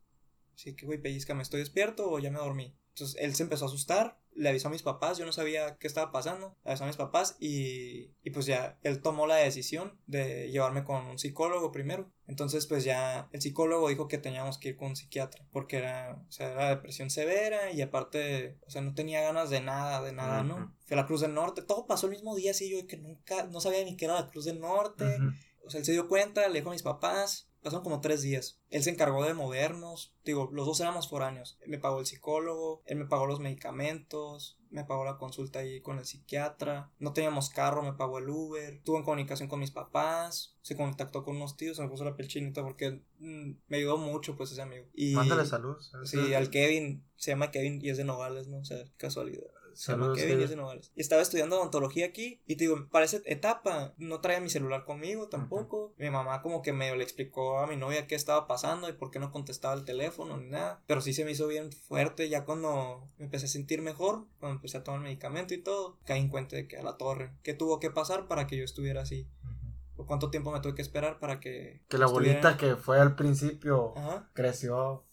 Así 0.57 0.75
que, 0.75 0.85
güey, 0.85 1.01
pellizca, 1.01 1.41
estoy 1.41 1.61
despierto 1.61 2.11
o 2.11 2.19
ya 2.19 2.33
me 2.33 2.41
dormí? 2.41 2.77
Entonces 2.89 3.17
él 3.21 3.35
se 3.37 3.45
empezó 3.45 3.65
a 3.65 3.69
asustar, 3.69 4.19
le 4.35 4.49
avisó 4.49 4.67
a 4.67 4.71
mis 4.73 4.83
papás, 4.83 5.17
yo 5.17 5.25
no 5.25 5.33
sabía 5.33 5.77
qué 5.79 5.87
estaba 5.87 6.11
pasando, 6.11 6.59
le 6.65 6.73
avisó 6.73 6.85
a 6.85 6.89
mis 6.89 6.97
papás 6.97 7.37
y, 7.39 8.11
y 8.23 8.31
pues 8.31 8.47
ya 8.47 8.79
él 8.83 9.01
tomó 9.01 9.27
la 9.29 9.37
decisión 9.37 9.99
de 10.07 10.51
llevarme 10.51 10.85
con 10.85 11.07
un 11.07 11.19
psicólogo 11.21 11.71
primero. 11.71 12.13
Entonces 12.27 12.67
pues 12.67 12.83
ya 12.83 13.29
el 13.33 13.41
psicólogo 13.41 13.89
dijo 13.89 14.09
que 14.09 14.19
teníamos 14.19 14.59
que 14.59 14.71
ir 14.71 14.77
con 14.77 14.89
un 14.89 14.97
psiquiatra 14.97 15.47
porque 15.53 15.77
era, 15.77 16.21
o 16.29 16.33
sea, 16.33 16.51
era 16.51 16.69
depresión 16.71 17.11
severa 17.11 17.71
y 17.73 17.81
aparte, 17.81 18.59
o 18.67 18.71
sea, 18.71 18.83
no 18.83 18.93
tenía 18.93 19.23
ganas 19.23 19.51
de 19.51 19.61
nada, 19.61 20.03
de 20.03 20.13
nada. 20.13 20.43
¿no? 20.43 20.77
Fui 20.85 20.95
a 20.95 21.01
la 21.01 21.07
Cruz 21.07 21.21
del 21.21 21.33
Norte, 21.33 21.63
todo 21.63 21.87
pasó 21.87 22.07
el 22.07 22.13
mismo 22.13 22.35
día 22.35 22.51
así, 22.51 22.69
yo 22.69 22.87
que 22.89 22.97
nunca, 22.97 23.45
no 23.45 23.61
sabía 23.61 23.85
ni 23.85 23.97
qué 23.97 24.07
era 24.07 24.21
la 24.21 24.27
Cruz 24.27 24.47
del 24.47 24.61
Norte. 24.61 25.17
O 25.65 25.71
sea, 25.71 25.79
él 25.79 25.87
se 25.87 25.93
dio 25.93 26.09
cuenta, 26.09 26.47
le 26.49 26.59
dijo 26.59 26.71
a 26.71 26.73
mis 26.73 26.83
papás. 26.83 27.52
Pasaron 27.63 27.85
como 27.85 28.01
tres 28.01 28.23
días. 28.23 28.59
Él 28.71 28.83
se 28.83 28.91
encargó 28.91 29.25
de 29.25 29.35
movernos. 29.35 30.15
Digo, 30.25 30.51
los 30.53 30.67
dos 30.67 30.81
éramos 30.81 31.09
foráneos. 31.09 31.59
Me 31.67 31.79
pagó 31.79 32.01
el 32.01 32.07
psicólogo, 32.07 32.83
él 32.87 32.99
me 32.99 33.07
pagó 33.07 33.27
los 33.27 33.39
medicamentos, 33.39 34.59
me 34.71 34.85
pagó 34.85 35.05
la 35.05 35.17
consulta 35.17 35.61
ahí 35.61 35.81
con 35.81 35.99
el 35.99 36.05
psiquiatra. 36.05 36.91
No 36.99 37.13
teníamos 37.13 37.51
carro, 37.51 37.83
me 37.83 37.93
pagó 37.93 38.19
el 38.19 38.29
Uber. 38.29 38.75
Estuvo 38.75 38.97
en 38.97 39.05
comunicación 39.05 39.49
con 39.49 39.61
mis 39.61 39.71
papás. 39.71 40.57
Se 40.63 40.77
contactó 40.77 41.23
con 41.23 41.37
unos 41.37 41.57
tíos, 41.57 41.77
se 41.77 41.83
me 41.83 41.89
puso 41.89 42.05
la 42.05 42.17
piel 42.17 42.29
chinita 42.29 42.63
porque 42.63 43.03
mm, 43.19 43.53
me 43.69 43.77
ayudó 43.77 43.97
mucho, 43.97 44.37
pues, 44.37 44.51
ese 44.51 44.63
amigo. 44.63 44.87
Y, 44.93 45.15
Mándale 45.15 45.47
salud. 45.47 45.77
Sí, 46.05 46.35
al 46.35 46.51
Kevin. 46.51 47.05
Se 47.17 47.31
llama 47.31 47.53
Kevin 47.53 47.81
y 47.81 47.91
es 47.91 47.97
de 47.97 48.05
Nogales, 48.05 48.49
¿no? 48.49 48.59
O 48.59 48.65
sea, 48.65 48.83
casualidad. 48.97 49.47
Saludos, 49.75 50.17
Kevin 50.19 50.31
y 50.31 50.33
Kevin. 50.35 50.45
es 50.45 50.51
de 50.51 50.57
Nogales. 50.57 50.93
Y 50.97 51.01
estaba 51.01 51.23
estudiando 51.23 51.59
odontología 51.61 52.07
aquí. 52.07 52.41
Y 52.47 52.57
te 52.57 52.65
digo, 52.65 52.89
para 52.91 53.05
esa 53.05 53.19
etapa 53.25 53.95
no 53.99 54.21
traía 54.21 54.41
mi 54.41 54.51
celular 54.51 54.85
conmigo 54.85 55.29
tampoco. 55.29 55.95
Mi 55.99 56.11
mamá 56.11 56.43
como 56.43 56.63
que 56.63 56.73
medio 56.73 56.97
le 56.97 57.05
explicó 57.05 57.59
a 57.59 57.67
mi 57.67 57.77
novia 57.77 58.07
qué 58.07 58.15
estaba 58.15 58.47
pasando 58.47 58.89
y 58.89 58.93
por 58.93 59.11
qué 59.11 59.19
no 59.19 59.31
contestaba 59.33 59.75
el 59.75 59.85
teléfono 59.85 60.37
ni 60.37 60.49
nada. 60.51 60.83
Pero 60.87 61.01
sí 61.01 61.13
se 61.13 61.25
me 61.25 61.33
hizo 61.33 61.47
bien 61.49 61.73
fuerte 61.73 62.29
ya 62.29 62.45
cuando 62.45 63.09
me 63.19 63.25
empecé 63.27 63.47
a 63.47 63.49
sentir 63.49 63.83
mejor, 63.83 64.27
cuando 64.39 64.57
empecé 64.57 64.77
a 64.79 64.85
tomar 64.85 65.01
medicamento 65.01 65.55
y 65.55 65.59
todo. 65.63 65.99
Caí 66.05 66.21
en 66.21 66.29
cuenta 66.29 66.57
de 66.57 66.67
que 66.69 66.77
a 66.77 66.83
la 66.83 66.97
torre, 66.97 67.33
¿qué 67.43 67.55
tuvo 67.55 67.81
que 67.81 67.91
pasar 67.91 68.29
para 68.29 68.47
que 68.47 68.57
yo 68.57 68.65
estuviera 68.65 69.03
así? 69.03 69.29
Ujú. 69.45 70.03
¿O 70.03 70.07
cuánto 70.07 70.31
tiempo 70.31 70.51
me 70.53 70.61
tuve 70.61 70.75
que 70.75 70.83
esperar 70.83 71.19
para 71.19 71.39
que... 71.39 71.83
Que 71.89 71.99
la 71.99 72.07
estuviera- 72.07 72.41
bolita 72.41 72.57
que 72.57 72.77
fue 72.77 72.99
al 72.99 73.15
principio 73.15 73.97
Ajá. 73.97 74.31
creció 74.35 75.05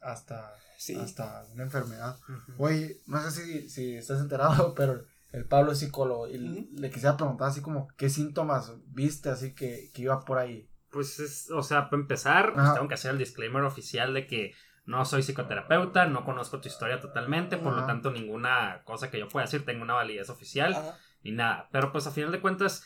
hasta 0.00 0.54
Sí. 0.78 0.94
hasta 0.94 1.44
una 1.52 1.64
enfermedad. 1.64 2.18
Ujú. 2.28 2.64
Oye, 2.64 3.00
no 3.06 3.20
sé 3.20 3.44
si, 3.44 3.68
si 3.68 3.96
estás 3.96 4.20
enterado, 4.20 4.74
pero 4.76 5.04
el 5.32 5.44
Pablo 5.44 5.72
es 5.72 5.80
psicólogo 5.80 6.28
y 6.28 6.38
le 6.38 6.90
quisiera 6.90 7.16
preguntar 7.16 7.48
así 7.48 7.60
como 7.60 7.88
qué 7.96 8.08
síntomas 8.08 8.72
viste 8.86 9.28
así 9.28 9.54
que, 9.54 9.90
que 9.92 10.02
iba 10.02 10.20
por 10.20 10.38
ahí. 10.38 10.70
Pues 10.90 11.18
es, 11.18 11.50
o 11.50 11.62
sea, 11.62 11.90
para 11.90 12.00
empezar, 12.00 12.54
pues 12.54 12.72
tengo 12.72 12.88
que 12.88 12.94
hacer 12.94 13.10
el 13.10 13.18
disclaimer 13.18 13.62
oficial 13.64 14.14
de 14.14 14.26
que 14.26 14.54
no 14.86 15.04
soy 15.04 15.22
psicoterapeuta, 15.22 16.06
no 16.06 16.24
conozco 16.24 16.60
tu 16.60 16.68
historia 16.68 16.98
totalmente, 16.98 17.58
por 17.58 17.74
lo 17.74 17.84
tanto 17.84 18.10
ninguna 18.10 18.82
cosa 18.84 19.10
que 19.10 19.18
yo 19.18 19.28
pueda 19.28 19.44
decir 19.44 19.66
tenga 19.66 19.82
una 19.82 19.92
validez 19.94 20.30
oficial 20.30 20.72
Ajá. 20.72 20.96
ni 21.22 21.32
nada. 21.32 21.68
Pero 21.72 21.92
pues 21.92 22.06
a 22.06 22.10
final 22.10 22.32
de 22.32 22.40
cuentas, 22.40 22.84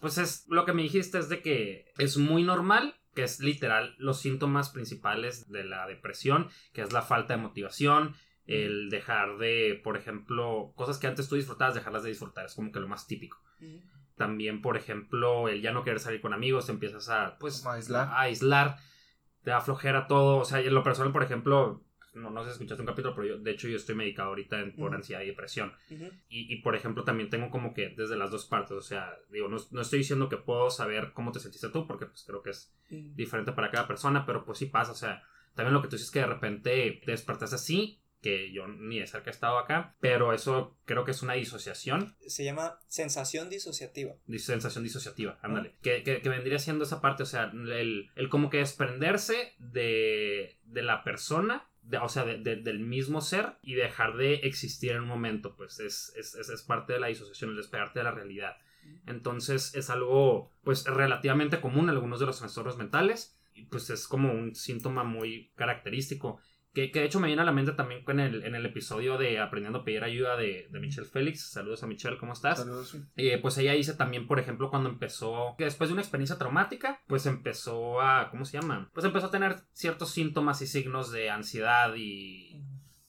pues 0.00 0.16
es 0.18 0.46
lo 0.48 0.64
que 0.64 0.72
me 0.72 0.82
dijiste 0.82 1.18
es 1.18 1.28
de 1.28 1.42
que 1.42 1.92
es 1.98 2.16
muy 2.16 2.44
normal, 2.44 2.94
que 3.14 3.22
es 3.22 3.40
literal 3.40 3.94
los 3.98 4.20
síntomas 4.20 4.70
principales 4.70 5.50
de 5.50 5.64
la 5.64 5.86
depresión, 5.86 6.48
que 6.72 6.82
es 6.82 6.92
la 6.92 7.02
falta 7.02 7.34
de 7.34 7.42
motivación, 7.42 8.14
el 8.46 8.90
dejar 8.90 9.38
de, 9.38 9.80
por 9.82 9.96
ejemplo, 9.96 10.72
cosas 10.76 10.98
que 10.98 11.06
antes 11.06 11.28
tú 11.28 11.36
disfrutabas, 11.36 11.74
dejarlas 11.74 12.02
de 12.02 12.10
disfrutar, 12.10 12.46
es 12.46 12.54
como 12.54 12.72
que 12.72 12.80
lo 12.80 12.88
más 12.88 13.06
típico. 13.06 13.40
También, 14.16 14.62
por 14.62 14.76
ejemplo, 14.76 15.48
el 15.48 15.62
ya 15.62 15.72
no 15.72 15.82
querer 15.82 15.98
salir 15.98 16.20
con 16.20 16.32
amigos, 16.32 16.66
te 16.66 16.72
empiezas 16.72 17.08
a, 17.08 17.36
pues, 17.38 17.64
a 17.66 17.72
aislar. 17.72 18.08
a 18.08 18.20
aislar, 18.20 18.76
te 19.42 19.50
da 19.50 19.60
flojera 19.60 20.06
todo. 20.06 20.36
O 20.38 20.44
sea, 20.44 20.60
en 20.60 20.74
lo 20.74 20.82
personal, 20.82 21.12
por 21.12 21.22
ejemplo, 21.22 21.82
no, 22.14 22.30
no 22.30 22.42
sé 22.42 22.50
si 22.50 22.52
escuchaste 22.54 22.82
un 22.82 22.86
capítulo, 22.86 23.14
pero 23.14 23.26
yo, 23.28 23.38
de 23.38 23.50
hecho, 23.50 23.68
yo 23.68 23.76
estoy 23.76 23.94
medicado 23.94 24.28
ahorita 24.30 24.60
en- 24.60 24.74
por 24.76 24.94
ansiedad 24.94 25.22
y 25.22 25.26
depresión. 25.26 25.72
Y, 26.28 26.52
y, 26.52 26.56
por 26.62 26.74
ejemplo, 26.76 27.04
también 27.04 27.30
tengo 27.30 27.50
como 27.50 27.74
que 27.74 27.88
desde 27.90 28.16
las 28.16 28.30
dos 28.30 28.46
partes. 28.46 28.72
O 28.72 28.80
sea, 28.82 29.16
digo, 29.30 29.48
no, 29.48 29.56
no 29.70 29.80
estoy 29.80 29.98
diciendo 30.00 30.28
que 30.28 30.36
puedo 30.36 30.70
saber 30.70 31.12
cómo 31.12 31.32
te 31.32 31.40
sentiste 31.40 31.68
tú, 31.70 31.86
porque 31.86 32.06
pues 32.06 32.24
creo 32.26 32.42
que 32.42 32.50
es 32.50 32.72
diferente 33.16 33.52
para 33.52 33.70
cada 33.70 33.86
persona, 33.86 34.24
pero 34.26 34.44
pues 34.44 34.58
sí 34.58 34.66
pasa. 34.66 34.92
O 34.92 34.96
sea, 34.96 35.22
también 35.54 35.74
lo 35.74 35.82
que 35.82 35.88
tú 35.88 35.96
dices 35.96 36.06
es 36.08 36.12
que 36.12 36.20
de 36.20 36.26
repente 36.26 37.00
te 37.04 37.10
despertaste 37.10 37.56
así, 37.56 38.00
que 38.20 38.50
yo 38.52 38.66
ni 38.66 39.00
de 39.00 39.06
cerca 39.06 39.28
he 39.28 39.32
estado 39.34 39.58
acá, 39.58 39.96
pero 40.00 40.32
eso 40.32 40.78
creo 40.86 41.04
que 41.04 41.10
es 41.10 41.20
una 41.22 41.34
disociación 41.34 42.16
Se 42.26 42.42
llama 42.42 42.78
sensación 42.88 43.50
disociativa. 43.50 44.14
Dis- 44.26 44.38
sensación 44.46 44.82
disociativa, 44.82 45.38
ándale. 45.42 45.74
Que, 45.82 46.02
que, 46.02 46.22
que 46.22 46.28
vendría 46.30 46.58
siendo 46.58 46.84
esa 46.84 47.02
parte, 47.02 47.22
o 47.22 47.26
sea, 47.26 47.50
el, 47.52 48.10
el 48.16 48.28
como 48.30 48.48
que 48.48 48.56
desprenderse 48.58 49.52
de, 49.58 50.56
de 50.64 50.82
la 50.82 51.04
persona, 51.04 51.68
de- 51.84 51.98
o 51.98 52.08
sea, 52.08 52.24
de- 52.24 52.38
de- 52.38 52.56
del 52.56 52.80
mismo 52.80 53.20
ser 53.20 53.56
y 53.62 53.74
dejar 53.74 54.16
de 54.16 54.34
existir 54.36 54.92
en 54.92 55.02
un 55.02 55.08
momento, 55.08 55.54
pues 55.56 55.80
es, 55.80 56.12
es, 56.16 56.34
es, 56.34 56.48
es 56.48 56.62
parte 56.62 56.92
de 56.94 57.00
la 57.00 57.08
disociación, 57.08 57.50
el 57.50 57.56
despegarte 57.56 58.00
de 58.00 58.04
la 58.04 58.10
realidad. 58.12 58.56
Entonces 59.06 59.74
es 59.74 59.90
algo, 59.90 60.50
pues, 60.62 60.84
relativamente 60.84 61.60
común 61.60 61.84
en 61.84 61.90
algunos 61.90 62.20
de 62.20 62.26
los 62.26 62.38
trastornos 62.38 62.76
mentales 62.76 63.38
y 63.54 63.62
pues 63.66 63.88
es 63.90 64.06
como 64.08 64.32
un 64.32 64.54
síntoma 64.54 65.04
muy 65.04 65.50
característico. 65.56 66.38
Que, 66.74 66.90
que 66.90 67.00
de 67.00 67.06
hecho 67.06 67.20
me 67.20 67.28
viene 67.28 67.42
a 67.42 67.44
la 67.44 67.52
mente 67.52 67.72
también 67.72 68.02
con 68.02 68.18
el, 68.18 68.44
en 68.44 68.56
el 68.56 68.66
episodio 68.66 69.16
de 69.16 69.38
Aprendiendo 69.38 69.78
a 69.78 69.84
pedir 69.84 70.02
ayuda 70.02 70.36
de, 70.36 70.66
de 70.70 70.80
Michelle 70.80 71.06
Félix. 71.06 71.52
Saludos 71.52 71.84
a 71.84 71.86
Michelle, 71.86 72.18
¿cómo 72.18 72.32
estás? 72.32 72.58
Saludos. 72.58 72.96
Eh, 73.16 73.38
pues 73.40 73.56
ella 73.58 73.72
dice 73.72 73.94
también, 73.94 74.26
por 74.26 74.40
ejemplo, 74.40 74.70
cuando 74.70 74.88
empezó, 74.88 75.54
que 75.56 75.64
después 75.64 75.88
de 75.88 75.94
una 75.94 76.02
experiencia 76.02 76.36
traumática, 76.36 77.00
pues 77.06 77.26
empezó 77.26 78.00
a, 78.00 78.28
¿cómo 78.30 78.44
se 78.44 78.60
llama? 78.60 78.90
Pues 78.92 79.06
empezó 79.06 79.26
a 79.26 79.30
tener 79.30 79.60
ciertos 79.72 80.10
síntomas 80.10 80.60
y 80.62 80.66
signos 80.66 81.12
de 81.12 81.30
ansiedad 81.30 81.94
y 81.94 82.60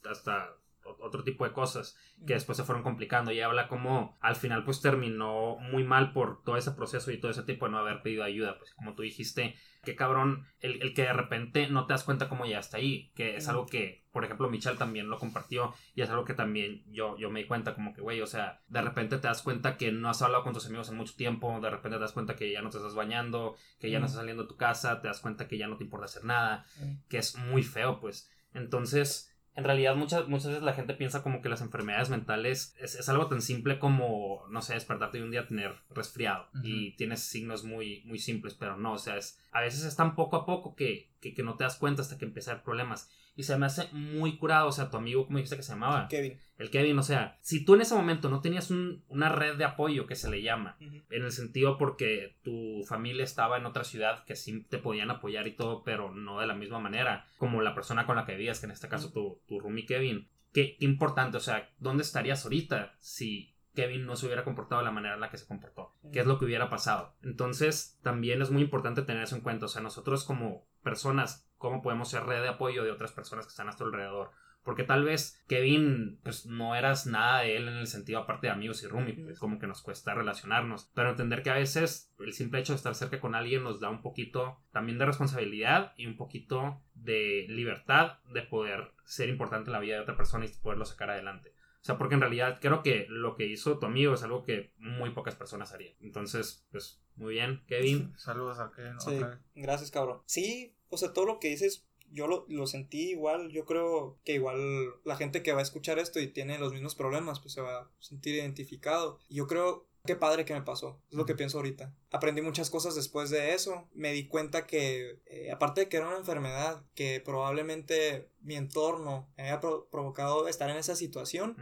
hasta 0.07 0.55
otro 0.85 1.23
tipo 1.23 1.45
de 1.45 1.51
cosas 1.51 1.97
que 2.25 2.33
después 2.33 2.57
se 2.57 2.63
fueron 2.63 2.83
complicando. 2.83 3.31
Y 3.31 3.41
habla 3.41 3.67
como 3.67 4.17
al 4.21 4.35
final 4.35 4.63
pues 4.63 4.81
terminó 4.81 5.57
muy 5.57 5.83
mal 5.83 6.13
por 6.13 6.43
todo 6.43 6.57
ese 6.57 6.71
proceso 6.71 7.11
y 7.11 7.19
todo 7.19 7.31
ese 7.31 7.43
tipo 7.43 7.65
de 7.65 7.71
no 7.71 7.79
haber 7.79 8.01
pedido 8.01 8.23
ayuda, 8.23 8.57
pues 8.57 8.73
como 8.73 8.95
tú 8.95 9.03
dijiste, 9.03 9.55
qué 9.85 9.95
cabrón 9.95 10.45
el, 10.59 10.81
el 10.81 10.93
que 10.93 11.03
de 11.03 11.13
repente 11.13 11.67
no 11.69 11.85
te 11.85 11.93
das 11.93 12.03
cuenta 12.03 12.27
cómo 12.27 12.45
llegaste 12.45 12.77
ahí, 12.77 13.11
que 13.15 13.37
es 13.37 13.47
algo 13.47 13.65
que, 13.65 14.03
por 14.11 14.25
ejemplo, 14.25 14.49
Michelle 14.49 14.77
también 14.77 15.09
lo 15.09 15.17
compartió 15.17 15.73
y 15.93 16.01
es 16.01 16.09
algo 16.09 16.25
que 16.25 16.33
también 16.33 16.83
yo, 16.87 17.17
yo 17.17 17.29
me 17.29 17.41
di 17.41 17.47
cuenta 17.47 17.75
como 17.75 17.93
que, 17.93 18.01
güey, 18.01 18.21
o 18.21 18.27
sea, 18.27 18.61
de 18.67 18.81
repente 18.81 19.17
te 19.17 19.27
das 19.27 19.41
cuenta 19.41 19.77
que 19.77 19.91
no 19.91 20.09
has 20.09 20.21
hablado 20.21 20.43
con 20.43 20.53
tus 20.53 20.65
amigos 20.65 20.89
en 20.89 20.97
mucho 20.97 21.15
tiempo, 21.15 21.59
de 21.61 21.69
repente 21.69 21.97
te 21.97 22.01
das 22.01 22.11
cuenta 22.11 22.35
que 22.35 22.51
ya 22.51 22.61
no 22.61 22.69
te 22.69 22.77
estás 22.77 22.95
bañando, 22.95 23.55
que 23.79 23.89
ya 23.89 23.99
no 23.99 24.05
estás 24.05 24.19
saliendo 24.19 24.43
de 24.43 24.49
tu 24.49 24.57
casa, 24.57 25.01
te 25.01 25.07
das 25.07 25.21
cuenta 25.21 25.47
que 25.47 25.57
ya 25.57 25.67
no 25.67 25.77
te 25.77 25.83
importa 25.83 26.05
hacer 26.05 26.25
nada, 26.25 26.65
que 27.07 27.19
es 27.19 27.37
muy 27.37 27.63
feo, 27.63 27.99
pues. 27.99 28.29
Entonces, 28.53 29.34
en 29.55 29.63
realidad 29.63 29.95
muchas, 29.95 30.27
muchas 30.27 30.47
veces 30.47 30.63
la 30.63 30.73
gente 30.73 30.93
piensa 30.93 31.23
como 31.23 31.41
que 31.41 31.47
las 31.47 31.61
enfermedades 31.61 32.09
mentales 32.09 32.75
es, 32.77 32.95
es 32.95 33.07
algo 33.07 33.27
tan 33.27 33.41
simple 33.41 33.79
como, 33.79 34.45
no 34.49 34.61
sé, 34.61 34.73
despertarte 34.73 35.17
y 35.17 35.21
un 35.21 35.31
día 35.31 35.47
tener 35.47 35.75
resfriado 35.89 36.47
y 36.61 36.91
tienes 36.97 37.21
signos 37.21 37.63
muy, 37.63 38.03
muy 38.05 38.19
simples, 38.19 38.53
pero 38.53 38.75
no, 38.75 38.93
o 38.93 38.97
sea, 38.97 39.15
es, 39.15 39.39
a 39.51 39.61
veces 39.61 39.85
es 39.85 39.95
tan 39.95 40.15
poco 40.15 40.35
a 40.35 40.45
poco 40.45 40.75
que, 40.75 41.09
que, 41.21 41.33
que 41.33 41.43
no 41.43 41.55
te 41.55 41.63
das 41.63 41.77
cuenta 41.77 42.01
hasta 42.01 42.17
que 42.17 42.25
empieza 42.25 42.51
a 42.51 42.53
haber 42.55 42.65
problemas. 42.65 43.09
Y 43.35 43.43
se 43.43 43.57
me 43.57 43.65
hace 43.65 43.89
muy 43.91 44.37
curado, 44.37 44.67
o 44.67 44.71
sea, 44.71 44.89
tu 44.89 44.97
amigo, 44.97 45.25
¿cómo 45.25 45.37
dijiste 45.37 45.57
que 45.57 45.63
se 45.63 45.73
llamaba? 45.73 46.07
Kevin. 46.07 46.39
El 46.57 46.69
Kevin, 46.69 46.97
o 46.99 47.03
sea, 47.03 47.37
si 47.41 47.65
tú 47.65 47.75
en 47.75 47.81
ese 47.81 47.93
momento 47.95 48.29
no 48.29 48.39
tenías 48.39 48.71
un- 48.71 49.03
una 49.09 49.27
red 49.27 49.57
de 49.57 49.65
apoyo 49.65 50.07
que 50.07 50.15
se 50.15 50.29
le 50.29 50.41
llama, 50.41 50.77
en 50.79 51.03
el 51.09 51.31
sentido 51.33 51.77
porque 51.77 52.37
tu 52.43 52.83
familia 52.87 53.25
estaba 53.25 53.57
en 53.57 53.65
otra 53.65 53.83
ciudad 53.83 54.23
que 54.23 54.37
sí 54.37 54.63
te 54.69 54.77
podían 54.77 55.11
apoyar 55.11 55.47
y 55.47 55.55
todo, 55.55 55.83
pero 55.83 56.13
no 56.13 56.39
de 56.39 56.47
la 56.47 56.55
misma 56.55 56.79
manera, 56.79 57.25
como 57.37 57.61
la 57.61 57.75
persona 57.75 58.05
con 58.05 58.15
la 58.15 58.25
que 58.25 58.35
vivías, 58.37 58.59
que 58.61 58.67
en 58.67 58.71
este 58.71 58.87
caso 58.87 59.11
tu, 59.11 59.41
tu 59.47 59.59
roomie 59.59 59.85
Kevin. 59.85 60.29
Qué, 60.53 60.77
qué 60.77 60.85
importante, 60.85 61.35
o 61.35 61.41
sea, 61.41 61.69
¿dónde 61.79 62.03
estarías 62.03 62.45
ahorita 62.45 62.95
si 62.99 63.53
Kevin 63.73 64.05
no 64.05 64.15
se 64.15 64.25
hubiera 64.27 64.45
comportado 64.45 64.79
de 64.79 64.85
la 64.85 64.91
manera 64.91 65.15
en 65.15 65.19
la 65.19 65.29
que 65.29 65.37
se 65.37 65.45
comportó? 65.45 65.93
¿Qué 66.13 66.21
es 66.21 66.25
lo 66.25 66.39
que 66.39 66.45
hubiera 66.45 66.69
pasado? 66.69 67.17
Entonces, 67.21 67.99
también 68.01 68.41
es 68.41 68.49
muy 68.51 68.61
importante 68.61 69.01
tener 69.01 69.23
eso 69.23 69.35
en 69.35 69.41
cuenta, 69.41 69.65
o 69.65 69.67
sea, 69.67 69.81
nosotros 69.81 70.23
como 70.23 70.65
personas, 70.81 71.44
¿cómo 71.65 71.81
podemos 71.81 72.09
ser 72.09 72.23
red 72.23 72.43
de 72.43 72.49
apoyo 72.49 72.83
de 72.83 72.91
otras 72.91 73.11
personas 73.11 73.47
que 73.47 73.49
están 73.49 73.63
a 73.63 73.69
nuestro 73.69 73.87
alrededor? 73.87 74.29
Porque 74.63 74.83
tal 74.83 75.03
vez 75.03 75.43
Kevin, 75.47 76.19
pues 76.21 76.45
no 76.45 76.75
eras 76.75 77.07
nada 77.07 77.41
de 77.41 77.57
él 77.57 77.67
en 77.67 77.77
el 77.77 77.87
sentido 77.87 78.19
aparte 78.19 78.45
de 78.45 78.53
amigos 78.53 78.83
y 78.83 78.87
roomie, 78.87 79.15
pues 79.15 79.39
como 79.39 79.57
que 79.57 79.65
nos 79.65 79.81
cuesta 79.81 80.13
relacionarnos. 80.13 80.91
Pero 80.93 81.09
entender 81.09 81.41
que 81.41 81.49
a 81.49 81.55
veces 81.55 82.13
el 82.19 82.33
simple 82.33 82.59
hecho 82.59 82.73
de 82.73 82.77
estar 82.77 82.93
cerca 82.93 83.19
con 83.19 83.33
alguien 83.33 83.63
nos 83.63 83.79
da 83.79 83.89
un 83.89 84.03
poquito 84.03 84.59
también 84.71 84.99
de 84.99 85.07
responsabilidad 85.07 85.93
y 85.97 86.05
un 86.05 86.17
poquito 86.17 86.83
de 86.93 87.47
libertad 87.49 88.19
de 88.31 88.43
poder 88.43 88.91
ser 89.05 89.29
importante 89.29 89.69
en 89.69 89.73
la 89.73 89.79
vida 89.79 89.95
de 89.95 90.01
otra 90.01 90.17
persona 90.17 90.45
y 90.45 90.49
poderlo 90.49 90.85
sacar 90.85 91.09
adelante. 91.09 91.55
O 91.81 91.85
sea, 91.85 91.97
porque 91.97 92.13
en 92.13 92.21
realidad 92.21 92.59
creo 92.61 92.83
que 92.83 93.07
lo 93.09 93.35
que 93.35 93.47
hizo 93.47 93.79
tu 93.79 93.87
amigo 93.87 94.13
es 94.13 94.21
algo 94.21 94.43
que 94.43 94.71
muy 94.77 95.11
pocas 95.11 95.35
personas 95.35 95.73
harían. 95.73 95.95
Entonces, 95.99 96.67
pues 96.71 97.03
muy 97.15 97.35
bien, 97.35 97.63
Kevin. 97.67 98.13
Saludos 98.17 98.59
a 98.59 98.71
Kevin. 98.71 98.99
Sí, 98.99 99.23
vez. 99.23 99.37
gracias, 99.55 99.91
cabrón. 99.91 100.21
Sí, 100.25 100.74
o 100.89 100.97
sea, 100.97 101.13
todo 101.13 101.25
lo 101.25 101.39
que 101.39 101.49
dices, 101.49 101.85
yo 102.11 102.27
lo, 102.27 102.45
lo 102.49 102.67
sentí 102.67 103.09
igual. 103.11 103.49
Yo 103.51 103.65
creo 103.65 104.19
que 104.23 104.33
igual 104.33 104.59
la 105.03 105.15
gente 105.17 105.43
que 105.43 105.53
va 105.53 105.59
a 105.59 105.63
escuchar 105.63 105.99
esto 105.99 106.19
y 106.19 106.27
tiene 106.27 106.59
los 106.59 106.71
mismos 106.73 106.95
problemas, 106.95 107.39
pues 107.39 107.53
se 107.53 107.61
va 107.61 107.79
a 107.79 107.91
sentir 107.99 108.35
identificado. 108.35 109.19
Y 109.27 109.35
yo 109.35 109.47
creo, 109.47 109.87
qué 110.05 110.15
padre 110.15 110.45
que 110.45 110.53
me 110.53 110.61
pasó. 110.61 111.01
Es 111.09 111.17
lo 111.17 111.25
que 111.25 111.33
pienso 111.35 111.57
ahorita. 111.57 111.93
Aprendí 112.11 112.41
muchas 112.41 112.69
cosas 112.69 112.93
después 112.95 113.31
de 113.31 113.53
eso. 113.53 113.89
Me 113.93 114.13
di 114.13 114.27
cuenta 114.27 114.67
que, 114.67 115.19
eh, 115.25 115.51
aparte 115.51 115.81
de 115.81 115.89
que 115.89 115.97
era 115.97 116.07
una 116.07 116.17
enfermedad, 116.17 116.85
que 116.93 117.19
probablemente 117.25 118.29
mi 118.41 118.55
entorno 118.55 119.27
me 119.35 119.43
había 119.43 119.59
pro- 119.59 119.87
provocado 119.89 120.47
estar 120.47 120.69
en 120.69 120.77
esa 120.77 120.95
situación, 120.95 121.57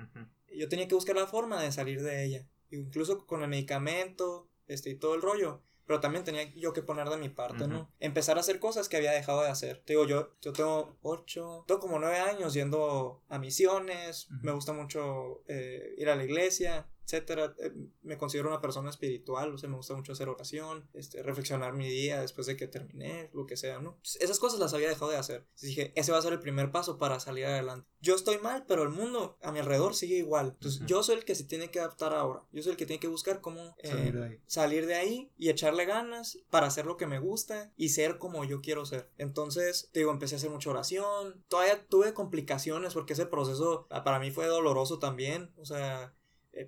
yo 0.56 0.68
tenía 0.70 0.88
que 0.88 0.96
buscar 0.96 1.16
la 1.16 1.26
forma 1.26 1.62
de 1.64 1.72
salir 1.72 2.02
de 2.04 2.26
ella. 2.26 2.48
Incluso 2.70 3.26
con 3.26 3.44
el 3.44 3.50
medicamento, 3.50 4.50
este 4.68 4.90
y 4.90 4.96
todo 4.96 5.16
el 5.16 5.22
rollo. 5.22 5.62
Pero 5.86 6.00
también 6.00 6.24
tenía 6.24 6.44
yo 6.56 6.74
que 6.74 6.82
poner 6.82 7.10
de 7.10 7.18
mi 7.18 7.30
parte. 7.30 7.68
¿no? 7.68 7.92
Empezar 8.00 8.38
a 8.38 8.40
hacer 8.40 8.60
cosas 8.60 8.88
que 8.90 8.98
había 8.98 9.12
dejado 9.12 9.42
de 9.42 9.50
hacer. 9.50 9.82
Te 9.86 9.94
digo, 9.94 10.06
yo, 10.06 10.32
yo 10.42 10.54
tengo 10.54 10.98
ocho, 11.02 11.66
tengo 11.68 11.82
como 11.82 12.00
nueve 12.00 12.20
años 12.20 12.54
yendo 12.54 13.22
a 13.30 13.38
misiones. 13.40 14.28
Me 14.42 14.52
gusta 14.52 14.74
mucho 14.74 15.44
eh, 15.48 15.96
ir 15.98 16.10
a 16.10 16.16
la 16.16 16.24
iglesia, 16.24 16.88
etcétera. 17.06 17.54
Eh, 17.60 17.72
me 18.02 18.18
considero 18.18 18.48
una 18.50 18.62
persona 18.62 18.90
espiritual, 18.90 19.54
o 19.54 19.58
sea, 19.58 19.70
me 19.70 19.76
gusta 19.76 19.94
mucho 19.96 20.12
hacer 20.14 20.30
oración, 20.30 20.88
este, 20.94 21.22
reflexionar 21.24 21.74
mi 21.74 21.88
día 21.90 22.22
después 22.22 22.48
de 22.48 22.56
que 22.58 22.68
terminé, 22.68 23.30
lo 23.34 23.46
que 23.46 23.58
sea, 23.58 23.80
¿no? 23.80 23.98
Pues, 23.98 24.18
esas 24.18 24.40
cosas 24.40 24.60
las 24.60 24.74
había 24.74 24.90
dejado 24.90 25.12
de 25.12 25.18
hacer. 25.18 25.38
Entonces 25.42 25.70
dije, 25.70 25.94
ese 25.96 26.12
va 26.12 26.18
a 26.18 26.22
ser 26.22 26.34
el 26.34 26.40
primer 26.40 26.72
paso 26.72 26.98
para 26.98 27.20
salir 27.20 27.46
adelante. 27.46 27.88
Yo 28.02 28.16
estoy 28.16 28.38
mal, 28.40 28.66
pero 28.68 28.84
el 28.84 28.90
mundo 28.90 29.38
a 29.42 29.52
mi 29.52 29.60
alrededor 29.60 29.96
sigue 29.96 30.18
igual. 30.18 30.52
Entonces, 30.56 30.82
Ujú. 30.82 30.88
yo 30.90 31.04
soy 31.04 31.16
el 31.16 31.26
que 31.26 31.36
se 31.36 31.44
tiene 31.46 31.72
que 31.72 31.80
adaptar 31.80 32.14
ahora. 32.14 32.44
Yo 32.52 32.62
soy 32.64 32.72
el 32.72 32.78
que 32.78 32.86
tiene 32.86 33.00
que 33.00 33.08
buscar 33.08 33.40
cómo 33.42 33.76
eh, 33.80 33.88
Salir 33.90 34.14
de 34.20 34.26
ahí. 34.26 34.40
salir 34.48 34.86
de 34.88 34.96
ahí 34.96 35.32
y 35.38 35.50
echarle 35.50 35.86
ganas 35.86 36.38
para 36.50 36.68
hacer 36.68 36.86
lo 36.86 36.98
que 36.98 37.08
me 37.08 37.20
gusta 37.20 37.72
y 37.78 37.90
ser 37.90 38.18
como 38.18 38.44
yo 38.44 38.62
quiero 38.62 38.86
ser. 38.86 39.10
Entonces, 39.18 39.90
te 39.94 40.00
digo, 40.00 40.12
empecé 40.12 40.36
a 40.36 40.38
hacer 40.38 40.50
mucha 40.50 40.70
oración. 40.70 41.44
Todavía 41.48 41.86
tuve 41.88 42.14
complicaciones 42.14 42.94
porque 42.94 43.14
ese 43.14 43.26
proceso 43.26 43.88
ah, 43.90 44.04
para 44.04 44.20
mí 44.20 44.32
fue 44.32 44.48
doloroso 44.48 45.00
también. 45.00 45.54
O 45.58 45.66
sea, 45.66 46.14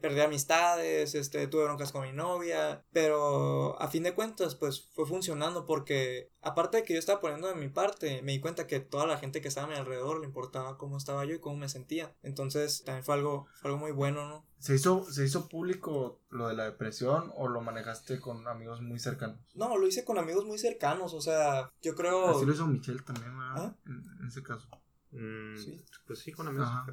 perdí 0.01 0.19
amistades, 0.21 1.13
este, 1.15 1.47
tuve 1.47 1.65
broncas 1.65 1.91
con 1.91 2.01
mi 2.03 2.11
novia, 2.11 2.83
pero 2.91 3.79
a 3.81 3.87
fin 3.87 4.03
de 4.03 4.15
cuentas, 4.15 4.55
pues 4.55 4.89
fue 4.93 5.05
funcionando 5.05 5.65
porque 5.65 6.31
aparte 6.41 6.77
de 6.77 6.83
que 6.83 6.93
yo 6.93 6.99
estaba 6.99 7.21
poniendo 7.21 7.47
de 7.47 7.55
mi 7.55 7.69
parte, 7.69 8.21
me 8.23 8.31
di 8.31 8.39
cuenta 8.39 8.65
que 8.67 8.79
toda 8.79 9.05
la 9.05 9.17
gente 9.17 9.41
que 9.41 9.47
estaba 9.47 9.67
a 9.67 9.69
mi 9.69 9.75
alrededor 9.75 10.19
le 10.19 10.25
importaba 10.25 10.77
cómo 10.77 10.97
estaba 10.97 11.23
yo 11.25 11.35
y 11.35 11.39
cómo 11.39 11.57
me 11.57 11.69
sentía. 11.69 12.15
Entonces, 12.23 12.83
también 12.83 13.03
fue 13.05 13.15
algo, 13.15 13.47
fue 13.61 13.69
algo 13.69 13.79
muy 13.79 13.91
bueno, 13.91 14.27
¿no? 14.27 14.45
¿Se 14.59 14.73
hizo, 14.73 15.03
¿Se 15.11 15.23
hizo 15.23 15.47
público 15.47 16.21
lo 16.29 16.47
de 16.47 16.55
la 16.55 16.63
depresión 16.65 17.31
o 17.35 17.47
lo 17.47 17.61
manejaste 17.61 18.19
con 18.19 18.47
amigos 18.47 18.81
muy 18.81 18.99
cercanos? 18.99 19.39
No, 19.53 19.77
lo 19.77 19.85
hice 19.85 20.03
con 20.03 20.17
amigos 20.17 20.45
muy 20.45 20.57
cercanos, 20.57 21.13
o 21.13 21.21
sea, 21.21 21.71
yo 21.83 21.93
creo... 21.93 22.29
Así 22.29 22.45
lo 22.45 22.53
hizo 22.53 22.65
Michelle 22.65 23.03
también, 23.03 23.37
¿verdad? 23.37 23.75
¿Ah? 23.75 23.75
En, 23.85 24.03
en 24.21 24.27
ese 24.27 24.41
caso. 24.41 24.67
Mm, 25.11 25.55
Sí. 25.57 25.85
Pues 26.07 26.19
sí, 26.19 26.31
con 26.31 26.47
amigos. 26.47 26.67
Ajá. 26.67 26.85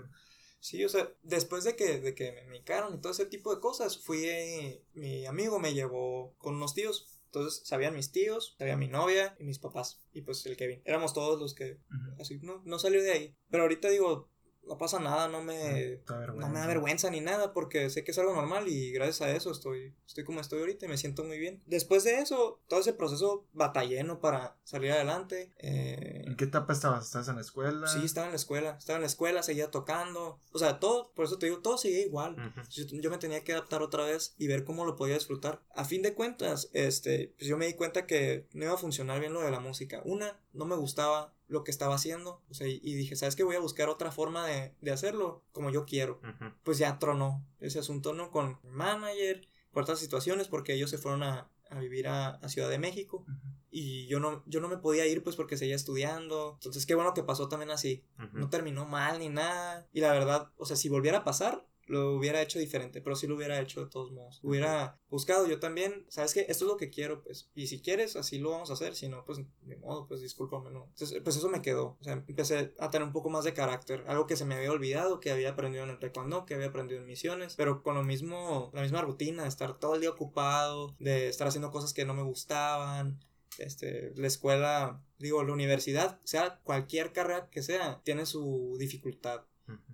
Sí, 0.62 0.84
o 0.84 0.88
sea, 0.88 1.12
después 1.24 1.64
de 1.64 1.74
que, 1.74 1.98
de 1.98 2.14
que 2.14 2.30
me 2.30 2.44
micaron 2.44 2.94
y 2.94 3.00
todo 3.00 3.10
ese 3.10 3.26
tipo 3.26 3.52
de 3.52 3.60
cosas, 3.60 3.98
fui, 3.98 4.24
eh, 4.26 4.80
mi 4.94 5.26
amigo 5.26 5.58
me 5.58 5.74
llevó 5.74 6.36
con 6.38 6.54
unos 6.54 6.72
tíos. 6.72 7.18
Entonces, 7.24 7.66
sabían 7.66 7.96
mis 7.96 8.12
tíos, 8.12 8.54
sabía 8.58 8.76
mi 8.76 8.86
novia 8.86 9.34
y 9.40 9.44
mis 9.44 9.58
papás. 9.58 10.04
Y 10.12 10.22
pues 10.22 10.46
el 10.46 10.56
Kevin. 10.56 10.80
Éramos 10.84 11.14
todos 11.14 11.40
los 11.40 11.54
que, 11.54 11.78
así, 12.20 12.38
no, 12.42 12.62
no 12.64 12.78
salió 12.78 13.02
de 13.02 13.10
ahí. 13.10 13.36
Pero 13.50 13.64
ahorita 13.64 13.88
digo, 13.88 14.30
no 14.66 14.78
pasa 14.78 15.00
nada, 15.00 15.28
no 15.28 15.42
me, 15.42 15.96
da 16.06 16.14
no 16.14 16.20
vergüenza. 16.20 16.48
me 16.52 16.58
da 16.60 16.66
vergüenza 16.66 17.10
ni 17.10 17.20
nada 17.20 17.52
porque 17.52 17.90
sé 17.90 18.04
que 18.04 18.12
es 18.12 18.18
algo 18.18 18.34
normal 18.34 18.68
y 18.68 18.92
gracias 18.92 19.20
a 19.22 19.30
eso 19.30 19.50
estoy, 19.50 19.94
estoy 20.06 20.24
como 20.24 20.40
estoy 20.40 20.60
ahorita 20.60 20.86
y 20.86 20.88
me 20.88 20.96
siento 20.96 21.24
muy 21.24 21.38
bien. 21.38 21.62
Después 21.66 22.04
de 22.04 22.18
eso, 22.18 22.60
todo 22.68 22.80
ese 22.80 22.92
proceso 22.92 23.44
batallé 23.52 24.02
¿no? 24.04 24.20
para 24.20 24.56
salir 24.64 24.92
adelante. 24.92 25.52
Eh, 25.58 26.24
¿En 26.26 26.36
qué 26.36 26.44
etapa 26.44 26.72
estabas? 26.72 27.04
¿Estás 27.04 27.28
en 27.28 27.36
la 27.36 27.40
escuela? 27.40 27.86
sí, 27.88 28.04
estaba 28.04 28.26
en 28.26 28.32
la 28.32 28.36
escuela, 28.36 28.76
estaba 28.78 28.96
en 28.96 29.02
la 29.02 29.08
escuela, 29.08 29.42
seguía 29.42 29.70
tocando. 29.70 30.38
O 30.52 30.58
sea, 30.58 30.78
todo, 30.78 31.12
por 31.14 31.24
eso 31.24 31.38
te 31.38 31.46
digo, 31.46 31.58
todo 31.58 31.76
seguía 31.78 32.00
igual. 32.00 32.36
Yo 32.70 33.10
me 33.10 33.18
tenía 33.18 33.44
que 33.44 33.52
adaptar 33.52 33.82
otra 33.82 34.04
vez 34.04 34.34
y 34.38 34.46
ver 34.46 34.64
cómo 34.64 34.84
lo 34.84 34.96
podía 34.96 35.14
disfrutar. 35.14 35.60
A 35.74 35.84
fin 35.84 36.02
de 36.02 36.14
cuentas, 36.14 36.70
este, 36.72 37.34
pues 37.36 37.48
yo 37.48 37.56
me 37.56 37.66
di 37.66 37.74
cuenta 37.74 38.06
que 38.06 38.46
no 38.52 38.64
iba 38.64 38.74
a 38.74 38.78
funcionar 38.78 39.20
bien 39.20 39.32
lo 39.32 39.40
de 39.40 39.50
la 39.50 39.60
música. 39.60 40.02
Una, 40.04 40.38
no 40.52 40.64
me 40.66 40.76
gustaba 40.76 41.34
lo 41.52 41.64
que 41.64 41.70
estaba 41.70 41.94
haciendo. 41.94 42.42
O 42.50 42.54
sea, 42.54 42.66
y, 42.66 42.80
y 42.82 42.94
dije, 42.94 43.14
¿sabes 43.14 43.36
qué? 43.36 43.44
Voy 43.44 43.56
a 43.56 43.60
buscar 43.60 43.88
otra 43.88 44.10
forma 44.10 44.46
de, 44.46 44.74
de 44.80 44.90
hacerlo 44.90 45.44
como 45.52 45.70
yo 45.70 45.84
quiero. 45.84 46.20
Pues 46.64 46.78
ya 46.78 46.98
tronó 46.98 47.46
ese 47.60 47.78
asunto, 47.78 48.14
¿no? 48.14 48.30
Con 48.30 48.58
mi 48.62 48.70
manager, 48.70 49.46
por 49.70 49.82
otras 49.84 49.98
situaciones, 49.98 50.48
porque 50.48 50.74
ellos 50.74 50.90
se 50.90 50.98
fueron 50.98 51.22
a, 51.22 51.50
a 51.70 51.78
vivir 51.78 52.08
a, 52.08 52.30
a 52.30 52.48
Ciudad 52.48 52.70
de 52.70 52.78
México. 52.78 53.24
Y 53.70 54.06
yo 54.06 54.20
no, 54.20 54.42
yo 54.46 54.60
no 54.60 54.68
me 54.68 54.76
podía 54.76 55.06
ir 55.06 55.22
pues 55.22 55.36
porque 55.36 55.56
seguía 55.56 55.76
estudiando. 55.76 56.54
Entonces 56.54 56.86
qué 56.86 56.94
bueno 56.94 57.14
que 57.14 57.22
pasó 57.22 57.48
también 57.48 57.70
así 57.70 58.04
no 58.32 58.50
terminó 58.50 58.86
mal 58.86 59.18
ni 59.18 59.28
nada. 59.28 59.86
Y 59.92 60.00
la 60.00 60.12
verdad, 60.12 60.50
o 60.56 60.66
sea, 60.66 60.76
si 60.76 60.88
volviera 60.88 61.18
a 61.18 61.24
pasar, 61.24 61.66
lo 61.92 62.14
hubiera 62.14 62.40
hecho 62.40 62.58
diferente, 62.58 63.02
pero 63.02 63.14
sí 63.14 63.26
lo 63.26 63.36
hubiera 63.36 63.60
hecho 63.60 63.84
de 63.84 63.90
todos 63.90 64.10
modos. 64.12 64.40
Hubiera 64.42 64.98
buscado 65.10 65.46
yo 65.46 65.60
también, 65.60 66.06
¿sabes 66.08 66.32
qué? 66.32 66.40
Esto 66.48 66.64
es 66.64 66.70
lo 66.70 66.76
que 66.78 66.88
quiero, 66.88 67.22
pues. 67.22 67.50
Y 67.54 67.66
si 67.66 67.82
quieres, 67.82 68.16
así 68.16 68.38
lo 68.38 68.50
vamos 68.50 68.70
a 68.70 68.72
hacer. 68.72 68.94
Si 68.94 69.08
no, 69.08 69.24
pues, 69.26 69.40
de 69.60 69.76
modo, 69.76 70.06
pues, 70.08 70.22
discúlpame, 70.22 70.70
no. 70.70 70.86
Entonces, 70.88 71.20
pues 71.22 71.36
eso 71.36 71.50
me 71.50 71.60
quedó. 71.60 71.98
O 72.00 72.04
sea, 72.04 72.14
empecé 72.14 72.74
a 72.78 72.90
tener 72.90 73.06
un 73.06 73.12
poco 73.12 73.28
más 73.28 73.44
de 73.44 73.52
carácter. 73.52 74.04
Algo 74.08 74.26
que 74.26 74.36
se 74.36 74.46
me 74.46 74.54
había 74.54 74.72
olvidado, 74.72 75.20
que 75.20 75.30
había 75.30 75.50
aprendido 75.50 75.84
en 75.84 75.90
el 75.90 75.98
taekwondo, 75.98 76.46
que 76.46 76.54
había 76.54 76.68
aprendido 76.68 77.00
en 77.00 77.06
misiones. 77.06 77.54
Pero 77.56 77.82
con 77.82 77.94
lo 77.94 78.02
mismo, 78.02 78.70
la 78.72 78.80
misma 78.80 79.02
rutina, 79.02 79.42
de 79.42 79.50
estar 79.50 79.78
todo 79.78 79.94
el 79.94 80.00
día 80.00 80.10
ocupado, 80.10 80.96
de 80.98 81.28
estar 81.28 81.46
haciendo 81.46 81.70
cosas 81.70 81.92
que 81.92 82.06
no 82.06 82.14
me 82.14 82.22
gustaban. 82.22 83.20
Este, 83.58 84.14
la 84.16 84.26
escuela, 84.28 85.02
digo, 85.18 85.44
la 85.44 85.52
universidad, 85.52 86.18
sea 86.24 86.58
cualquier 86.64 87.12
carrera 87.12 87.50
que 87.50 87.62
sea, 87.62 88.00
tiene 88.02 88.24
su 88.24 88.76
dificultad. 88.78 89.42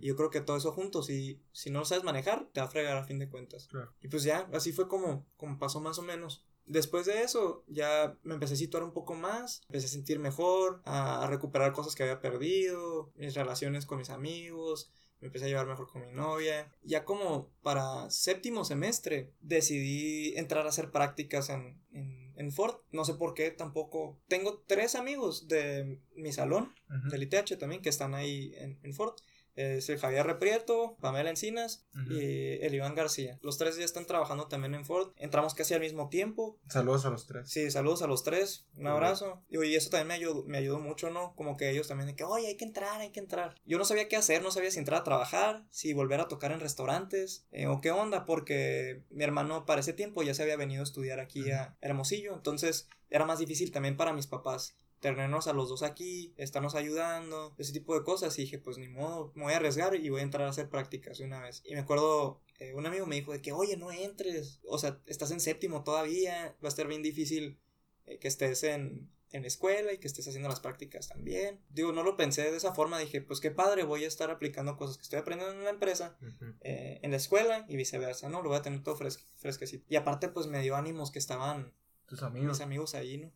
Y 0.00 0.08
yo 0.08 0.16
creo 0.16 0.30
que 0.30 0.40
todo 0.40 0.56
eso 0.56 0.72
junto, 0.72 1.02
si, 1.02 1.40
si 1.52 1.70
no 1.70 1.80
lo 1.80 1.84
sabes 1.84 2.04
manejar, 2.04 2.48
te 2.52 2.60
va 2.60 2.66
a 2.66 2.70
fregar 2.70 2.96
a 2.96 3.04
fin 3.04 3.18
de 3.18 3.28
cuentas. 3.28 3.68
Claro. 3.68 3.92
Y 4.00 4.08
pues 4.08 4.22
ya, 4.22 4.48
así 4.52 4.72
fue 4.72 4.88
como, 4.88 5.26
como 5.36 5.58
pasó 5.58 5.80
más 5.80 5.98
o 5.98 6.02
menos. 6.02 6.44
Después 6.66 7.06
de 7.06 7.22
eso, 7.22 7.64
ya 7.66 8.18
me 8.22 8.34
empecé 8.34 8.54
a 8.54 8.58
situar 8.58 8.82
un 8.82 8.92
poco 8.92 9.14
más, 9.14 9.62
empecé 9.68 9.86
a 9.86 9.90
sentir 9.90 10.18
mejor, 10.18 10.82
a, 10.84 11.24
a 11.24 11.26
recuperar 11.26 11.72
cosas 11.72 11.94
que 11.94 12.02
había 12.02 12.20
perdido, 12.20 13.10
mis 13.16 13.34
relaciones 13.34 13.86
con 13.86 13.96
mis 13.98 14.10
amigos, 14.10 14.90
me 15.20 15.26
empecé 15.26 15.46
a 15.46 15.48
llevar 15.48 15.66
mejor 15.66 15.88
con 15.88 16.06
mi 16.06 16.12
novia. 16.12 16.70
Ya 16.82 17.04
como 17.04 17.50
para 17.62 18.08
séptimo 18.10 18.64
semestre 18.64 19.32
decidí 19.40 20.36
entrar 20.36 20.66
a 20.66 20.68
hacer 20.68 20.90
prácticas 20.90 21.48
en, 21.48 21.80
en, 21.92 22.32
en 22.36 22.52
Ford. 22.52 22.76
No 22.92 23.04
sé 23.04 23.14
por 23.14 23.34
qué 23.34 23.50
tampoco. 23.50 24.20
Tengo 24.28 24.62
tres 24.66 24.94
amigos 24.94 25.48
de 25.48 26.00
mi 26.14 26.32
salón 26.32 26.72
Ujú. 26.88 27.08
del 27.08 27.22
ITH 27.24 27.58
también, 27.58 27.82
que 27.82 27.88
están 27.88 28.14
ahí 28.14 28.52
en, 28.56 28.78
en 28.82 28.94
Ford. 28.94 29.14
Es 29.58 29.88
el 29.88 29.98
Javier 29.98 30.24
Reprieto, 30.24 30.96
Pamela 31.00 31.30
Encinas 31.30 31.84
y 32.08 32.64
el 32.64 32.74
Iván 32.74 32.94
García. 32.94 33.40
Los 33.42 33.58
tres 33.58 33.76
ya 33.76 33.84
están 33.84 34.06
trabajando 34.06 34.46
también 34.46 34.74
en 34.76 34.84
Ford. 34.84 35.10
Entramos 35.16 35.54
casi 35.54 35.74
al 35.74 35.80
mismo 35.80 36.08
tiempo. 36.08 36.60
Saludos 36.68 37.04
a 37.06 37.10
los 37.10 37.26
tres. 37.26 37.50
Sí, 37.50 37.68
saludos 37.72 38.02
a 38.02 38.06
los 38.06 38.22
tres. 38.22 38.66
Un 38.76 38.86
abrazo. 38.86 39.42
Y 39.50 39.74
eso 39.74 39.90
también 39.90 40.06
me 40.06 40.14
ayudó, 40.14 40.44
me 40.44 40.58
ayudó 40.58 40.78
mucho, 40.78 41.10
¿no? 41.10 41.34
Como 41.34 41.56
que 41.56 41.70
ellos 41.70 41.88
también 41.88 42.06
de 42.06 42.14
que, 42.14 42.22
oye, 42.22 42.46
hay 42.46 42.56
que 42.56 42.64
entrar, 42.64 43.00
hay 43.00 43.10
que 43.10 43.18
entrar. 43.18 43.56
Yo 43.64 43.78
no 43.78 43.84
sabía 43.84 44.08
qué 44.08 44.14
hacer, 44.14 44.42
no 44.42 44.52
sabía 44.52 44.70
si 44.70 44.78
entrar 44.78 45.00
a 45.00 45.04
trabajar, 45.04 45.64
si 45.70 45.92
volver 45.92 46.20
a 46.20 46.28
tocar 46.28 46.52
en 46.52 46.60
restaurantes 46.60 47.44
eh, 47.50 47.66
o 47.66 47.80
qué 47.80 47.90
onda, 47.90 48.26
porque 48.26 49.02
mi 49.10 49.24
hermano 49.24 49.66
para 49.66 49.80
ese 49.80 49.92
tiempo 49.92 50.22
ya 50.22 50.34
se 50.34 50.44
había 50.44 50.56
venido 50.56 50.82
a 50.82 50.84
estudiar 50.84 51.18
aquí 51.18 51.50
a 51.50 51.76
Hermosillo. 51.80 52.34
Entonces 52.34 52.88
era 53.10 53.26
más 53.26 53.40
difícil 53.40 53.72
también 53.72 53.96
para 53.96 54.12
mis 54.12 54.28
papás 54.28 54.76
tenernos 55.00 55.46
a 55.46 55.52
los 55.52 55.68
dos 55.68 55.82
aquí, 55.82 56.32
estarnos 56.36 56.74
ayudando, 56.74 57.54
ese 57.58 57.72
tipo 57.72 57.94
de 57.98 58.04
cosas. 58.04 58.38
Y 58.38 58.42
dije, 58.42 58.58
pues 58.58 58.78
ni 58.78 58.88
modo, 58.88 59.32
me 59.34 59.44
voy 59.44 59.52
a 59.52 59.56
arriesgar 59.56 59.94
y 59.94 60.08
voy 60.08 60.20
a 60.20 60.24
entrar 60.24 60.46
a 60.46 60.50
hacer 60.50 60.68
prácticas 60.68 61.18
de 61.18 61.24
una 61.24 61.40
vez. 61.40 61.62
Y 61.64 61.74
me 61.74 61.80
acuerdo, 61.80 62.40
eh, 62.58 62.74
un 62.74 62.86
amigo 62.86 63.06
me 63.06 63.16
dijo 63.16 63.32
de 63.32 63.40
que, 63.42 63.52
oye, 63.52 63.76
no 63.76 63.90
entres, 63.92 64.60
o 64.66 64.78
sea, 64.78 65.00
estás 65.06 65.30
en 65.30 65.40
séptimo 65.40 65.84
todavía, 65.84 66.56
va 66.62 66.66
a 66.66 66.68
estar 66.68 66.86
bien 66.86 67.02
difícil 67.02 67.58
eh, 68.06 68.18
que 68.18 68.28
estés 68.28 68.64
en, 68.64 69.10
en 69.30 69.42
la 69.42 69.48
escuela 69.48 69.92
y 69.92 69.98
que 69.98 70.06
estés 70.08 70.26
haciendo 70.26 70.48
las 70.48 70.60
prácticas 70.60 71.08
también. 71.08 71.60
Digo, 71.70 71.92
no 71.92 72.02
lo 72.02 72.16
pensé 72.16 72.50
de 72.50 72.56
esa 72.56 72.74
forma, 72.74 72.98
dije, 72.98 73.20
pues 73.20 73.40
qué 73.40 73.50
padre, 73.50 73.84
voy 73.84 74.04
a 74.04 74.08
estar 74.08 74.30
aplicando 74.30 74.76
cosas 74.76 74.96
que 74.96 75.02
estoy 75.02 75.18
aprendiendo 75.18 75.54
en 75.56 75.64
la 75.64 75.70
empresa 75.70 76.16
eh, 76.62 76.98
en 77.02 77.10
la 77.10 77.18
escuela 77.18 77.66
y 77.68 77.76
viceversa, 77.76 78.28
¿no? 78.28 78.42
Lo 78.42 78.48
voy 78.48 78.58
a 78.58 78.62
tener 78.62 78.82
todo 78.82 78.96
fres 78.96 79.26
fresquecito. 79.36 79.84
Y 79.88 79.96
aparte, 79.96 80.28
pues 80.28 80.46
me 80.46 80.60
dio 80.62 80.74
ánimos 80.76 81.10
que 81.12 81.18
estaban 81.18 81.72
Tus 82.06 82.22
amigos. 82.22 82.48
mis 82.48 82.60
amigos 82.60 82.94
ahí, 82.94 83.18
¿no? 83.18 83.32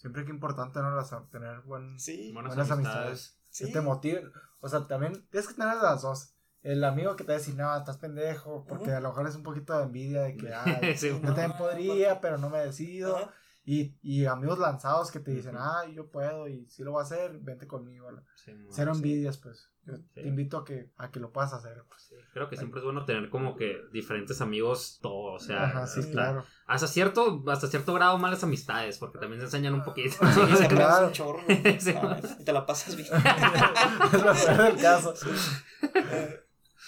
Siempre 0.00 0.24
que 0.24 0.30
importante, 0.30 0.80
¿no? 0.80 0.94
Las- 0.96 1.14
tener 1.30 1.60
buen, 1.60 1.98
Sí, 2.00 2.32
Buenas 2.32 2.54
buenas 2.56 2.70
amistades. 2.70 2.96
amistades. 3.06 3.38
sí. 3.50 3.66
Que 3.66 3.72
te 3.72 3.80
motiven. 3.82 4.32
O 4.60 4.68
sea, 4.68 4.86
también 4.86 5.26
tienes 5.30 5.46
que 5.48 5.54
tener 5.54 5.76
las 5.76 6.02
dos. 6.02 6.34
El 6.62 6.82
amigo 6.84 7.16
que 7.16 7.24
te 7.24 7.32
decir, 7.32 7.54
no, 7.54 7.74
estás 7.76 7.98
pendejo, 7.98 8.64
porque 8.66 8.92
a 8.92 9.00
lo 9.00 9.08
mejor 9.10 9.26
es 9.28 9.34
un 9.36 9.42
poquito 9.42 9.76
de 9.76 9.84
envidia 9.84 10.22
de 10.22 10.36
que, 10.36 10.52
ay, 10.54 10.96
Sí. 10.96 11.08
yo 11.10 11.20
también 11.20 11.52
podría, 11.58 12.20
pero 12.20 12.38
no 12.38 12.48
me 12.50 12.58
decido. 12.60 13.16
Ajá. 13.16 13.30
Y, 13.62 13.94
y 14.02 14.24
amigos 14.24 14.58
lanzados 14.58 15.10
que 15.10 15.20
te 15.20 15.32
dicen, 15.32 15.54
Ujú. 15.54 15.64
ah, 15.64 15.84
yo 15.94 16.10
puedo 16.10 16.48
y 16.48 16.66
sí 16.66 16.82
lo 16.82 16.92
voy 16.92 17.00
a 17.00 17.04
hacer, 17.04 17.38
vente 17.40 17.66
conmigo. 17.66 18.08
Sí, 18.34 18.52
Cero 18.70 18.94
sí. 18.94 18.98
envidias, 18.98 19.36
pues. 19.38 19.68
Yo 19.84 19.96
Sí. 19.96 20.02
te 20.14 20.28
invito 20.28 20.58
a 20.58 20.64
que, 20.64 20.90
a 20.96 21.10
que 21.10 21.20
lo 21.20 21.30
puedas 21.32 21.52
hacer. 21.52 21.82
Pues. 21.88 22.02
sí. 22.02 22.14
Creo 22.32 22.48
que 22.48 22.56
siempre 22.56 22.80
es 22.80 22.84
bueno 22.84 23.04
tener 23.04 23.28
como 23.30 23.56
que 23.56 23.76
diferentes 23.92 24.40
amigos, 24.40 24.98
todo, 25.02 25.34
o 25.34 25.38
sea, 25.38 25.64
Ajá, 25.64 25.86
sí, 25.86 26.00
hasta, 26.00 26.12
claro. 26.12 26.44
hasta 26.66 26.86
cierto, 26.86 27.42
hasta 27.48 27.66
cierto 27.66 27.92
grado 27.94 28.18
malas 28.18 28.42
amistades, 28.44 28.98
porque 28.98 29.18
también 29.18 29.40
te 29.40 29.44
enseñan 29.46 29.74
un 29.74 29.82
poquito. 29.84 30.16
Sí, 30.32 30.56
se 30.56 30.68
Claro. 30.68 31.12
Ah, 31.18 32.20
y 32.40 32.44
te 32.44 32.52
la 32.52 32.64
pasas 32.66 32.96
bien. 32.96 33.08
es 34.12 34.22
lo 34.22 34.34
peor 34.34 34.62
del 34.72 34.82
caso. 34.82 35.14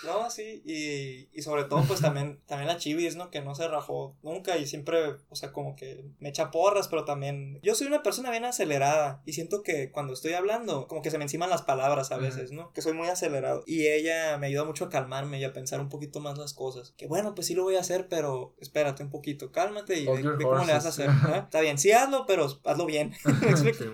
No, 0.04 0.30
sí, 0.30 0.62
y, 0.64 1.28
y 1.32 1.42
sobre 1.42 1.64
todo, 1.64 1.82
pues 1.84 2.00
también, 2.00 2.40
también 2.46 2.66
la 2.68 2.76
Chivis, 2.76 3.14
¿no? 3.16 3.30
Que 3.30 3.40
no 3.40 3.54
se 3.54 3.68
rajó 3.68 4.16
nunca 4.22 4.56
y 4.56 4.66
siempre, 4.66 4.98
o 5.28 5.36
sea, 5.36 5.52
como 5.52 5.76
que 5.76 6.04
me 6.18 6.30
echa 6.30 6.50
porras, 6.50 6.88
pero 6.88 7.04
también. 7.04 7.60
Yo 7.62 7.74
soy 7.74 7.86
una 7.86 8.02
persona 8.02 8.30
bien 8.30 8.44
acelerada 8.44 9.22
y 9.24 9.32
siento 9.34 9.62
que 9.62 9.90
cuando 9.92 10.12
estoy 10.12 10.32
hablando, 10.32 10.88
como 10.88 11.02
que 11.02 11.10
se 11.10 11.18
me 11.18 11.24
enciman 11.24 11.50
las 11.50 11.62
palabras 11.62 12.10
a 12.10 12.16
veces, 12.16 12.50
¿no? 12.50 12.72
Que 12.72 12.82
soy 12.82 12.94
muy 12.94 13.08
acelerado. 13.08 13.62
Y 13.66 13.86
ella 13.86 14.36
me 14.38 14.48
ayuda 14.48 14.64
mucho 14.64 14.86
a 14.86 14.90
calmarme 14.90 15.38
y 15.38 15.44
a 15.44 15.52
pensar 15.52 15.80
un 15.80 15.88
poquito 15.88 16.18
más 16.20 16.36
las 16.36 16.52
cosas. 16.52 16.92
Que 16.96 17.06
bueno, 17.06 17.34
pues 17.34 17.46
sí 17.46 17.54
lo 17.54 17.62
voy 17.62 17.76
a 17.76 17.80
hacer, 17.80 18.08
pero 18.08 18.54
espérate 18.60 19.02
un 19.04 19.10
poquito, 19.10 19.52
cálmate 19.52 20.00
y 20.00 20.06
ve, 20.06 20.22
ve 20.22 20.44
cómo 20.44 20.64
le 20.64 20.72
vas 20.72 20.86
a 20.86 20.88
hacer. 20.88 21.08
Está 21.44 21.60
bien, 21.60 21.78
sí 21.78 21.92
hazlo, 21.92 22.26
pero 22.26 22.46
hazlo 22.64 22.86
bien. 22.86 23.14
¿Me 23.42 23.50
explico? 23.50 23.84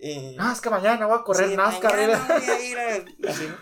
Sí, 0.00 0.36
Ah, 0.38 0.52
es 0.54 0.60
que 0.60 0.70
mañana 0.70 1.06
voy 1.06 1.18
a 1.18 1.22
correr 1.24 1.48
Sí, 1.50 1.56
NASCAR. 1.56 1.92
mañana 1.92 2.26
voy 2.28 2.48
a 2.48 2.64
ir 2.64 2.78
a- 2.78 3.30
así, 3.30 3.46
¿no? 3.48 3.56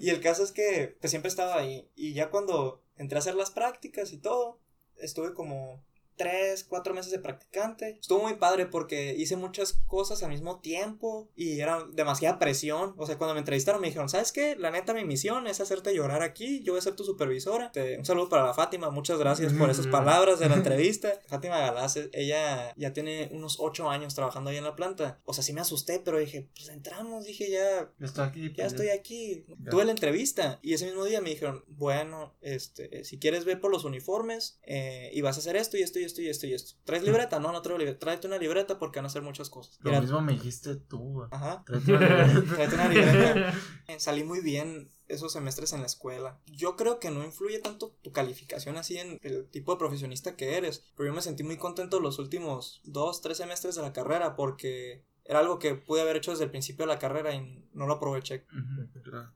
Y 0.00 0.10
el 0.10 0.20
caso 0.20 0.42
es 0.42 0.52
que 0.52 0.96
pues, 1.00 1.10
siempre 1.10 1.28
estaba 1.28 1.56
ahí. 1.56 1.88
Y 1.94 2.14
ya 2.14 2.30
cuando 2.30 2.82
entré 2.96 3.16
a 3.16 3.20
hacer 3.20 3.34
las 3.34 3.50
prácticas 3.50 4.12
y 4.12 4.18
todo, 4.18 4.60
estuve 4.96 5.34
como 5.34 5.84
tres, 6.16 6.64
cuatro 6.64 6.94
meses 6.94 7.10
de 7.12 7.18
practicante. 7.18 7.98
Estuvo 8.00 8.22
muy 8.22 8.34
padre 8.34 8.66
porque 8.66 9.14
hice 9.16 9.36
muchas 9.36 9.74
cosas 9.86 10.22
al 10.22 10.30
mismo 10.30 10.60
tiempo 10.60 11.28
y 11.36 11.60
era 11.60 11.84
demasiada 11.92 12.38
presión. 12.38 12.94
O 12.96 13.06
sea, 13.06 13.18
cuando 13.18 13.34
me 13.34 13.40
entrevistaron 13.40 13.80
me 13.80 13.88
dijeron, 13.88 14.08
¿sabes 14.08 14.32
qué? 14.32 14.56
La 14.56 14.70
neta, 14.70 14.94
mi 14.94 15.04
misión 15.04 15.46
es 15.46 15.60
hacerte 15.60 15.94
llorar 15.94 16.22
aquí. 16.22 16.62
Yo 16.62 16.72
voy 16.72 16.78
a 16.78 16.82
ser 16.82 16.96
tu 16.96 17.04
supervisora. 17.04 17.70
Te- 17.72 17.98
un 17.98 18.04
saludo 18.04 18.28
para 18.28 18.44
la 18.46 18.54
Fátima. 18.54 18.90
Muchas 18.90 19.18
gracias 19.18 19.52
por 19.52 19.70
esas 19.70 19.86
Mm. 19.86 19.90
palabras 19.90 20.38
de 20.38 20.48
la 20.48 20.54
entrevista. 20.78 21.20
Fátima 21.26 21.58
Galás, 21.58 21.98
ella 22.12 22.72
ya 22.76 22.92
tiene 22.92 23.28
unos 23.32 23.56
ocho 23.60 23.88
años 23.90 24.14
trabajando 24.14 24.50
ahí 24.50 24.56
en 24.56 24.64
la 24.64 24.76
planta. 24.76 25.20
O 25.24 25.34
sea, 25.34 25.42
sí 25.44 25.52
me 25.52 25.60
asusté, 25.60 26.00
pero 26.00 26.18
dije, 26.18 26.48
pues 26.54 26.68
entramos. 26.68 27.24
Dije, 27.24 27.50
ya, 27.50 27.90
estoy 28.00 28.24
aquí. 28.24 28.48
ya 28.50 28.54
pues, 28.54 28.66
estoy 28.72 28.88
aquí. 28.88 29.44
Ya. 29.48 29.70
Tuve 29.70 29.84
la 29.84 29.90
entrevista 29.92 30.58
y 30.62 30.74
ese 30.74 30.86
mismo 30.86 31.04
día 31.04 31.20
me 31.20 31.30
dijeron, 31.30 31.64
bueno, 31.68 32.34
este, 32.40 33.04
si 33.04 33.18
quieres 33.18 33.44
ver 33.44 33.60
por 33.60 33.70
los 33.70 33.84
uniformes 33.84 34.58
eh, 34.62 35.10
y 35.12 35.20
vas 35.20 35.36
a 35.36 35.40
hacer 35.40 35.56
esto 35.56 35.76
y 35.76 35.82
esto 35.82 35.98
y 35.98 36.03
esto 36.04 36.22
y 36.22 36.28
esto 36.28 36.46
y 36.46 36.54
esto. 36.54 36.76
¿Traes 36.84 37.02
libreta? 37.02 37.40
No, 37.40 37.52
no 37.52 37.62
traigo 37.62 37.78
libreta. 37.78 37.98
Tráete 37.98 38.26
una 38.26 38.38
libreta 38.38 38.78
porque 38.78 38.98
van 38.98 39.06
a 39.06 39.08
hacer 39.08 39.22
muchas 39.22 39.50
cosas. 39.50 39.78
Lo 39.80 40.00
mismo 40.00 40.20
me 40.20 40.32
dijiste 40.32 40.76
tú. 40.76 40.98
güey. 40.98 41.28
Ajá. 41.30 41.62
Tráete 41.66 41.92
una 41.92 42.26
libreta. 42.26 42.54
Tráete 42.54 42.74
una 42.74 42.88
libreta. 42.88 43.54
Eh, 43.86 44.00
Salí 44.00 44.24
muy 44.24 44.40
bien 44.40 44.90
esos 45.08 45.32
semestres 45.32 45.72
en 45.74 45.80
la 45.80 45.86
escuela. 45.86 46.40
Yo 46.46 46.76
creo 46.76 46.98
que 46.98 47.10
no 47.10 47.22
influye 47.24 47.58
tanto 47.58 47.94
tu 48.02 48.12
calificación 48.12 48.76
así 48.78 48.96
en 48.96 49.18
el 49.22 49.46
tipo 49.50 49.72
de 49.72 49.78
profesionista 49.78 50.36
que 50.36 50.56
eres, 50.56 50.84
pero 50.96 51.08
yo 51.08 51.14
me 51.14 51.20
sentí 51.20 51.42
muy 51.42 51.58
contento 51.58 52.00
los 52.00 52.18
últimos 52.18 52.80
dos, 52.84 53.20
tres 53.20 53.36
semestres 53.36 53.74
de 53.74 53.82
la 53.82 53.92
carrera 53.92 54.36
porque 54.36 55.04
era 55.26 55.38
algo 55.38 55.58
que 55.58 55.74
pude 55.74 56.02
haber 56.02 56.16
hecho 56.16 56.30
desde 56.32 56.44
el 56.44 56.50
principio 56.50 56.86
de 56.86 56.92
la 56.92 56.98
carrera 56.98 57.34
y 57.34 57.66
no 57.72 57.86
lo 57.86 57.94
aproveché, 57.94 58.44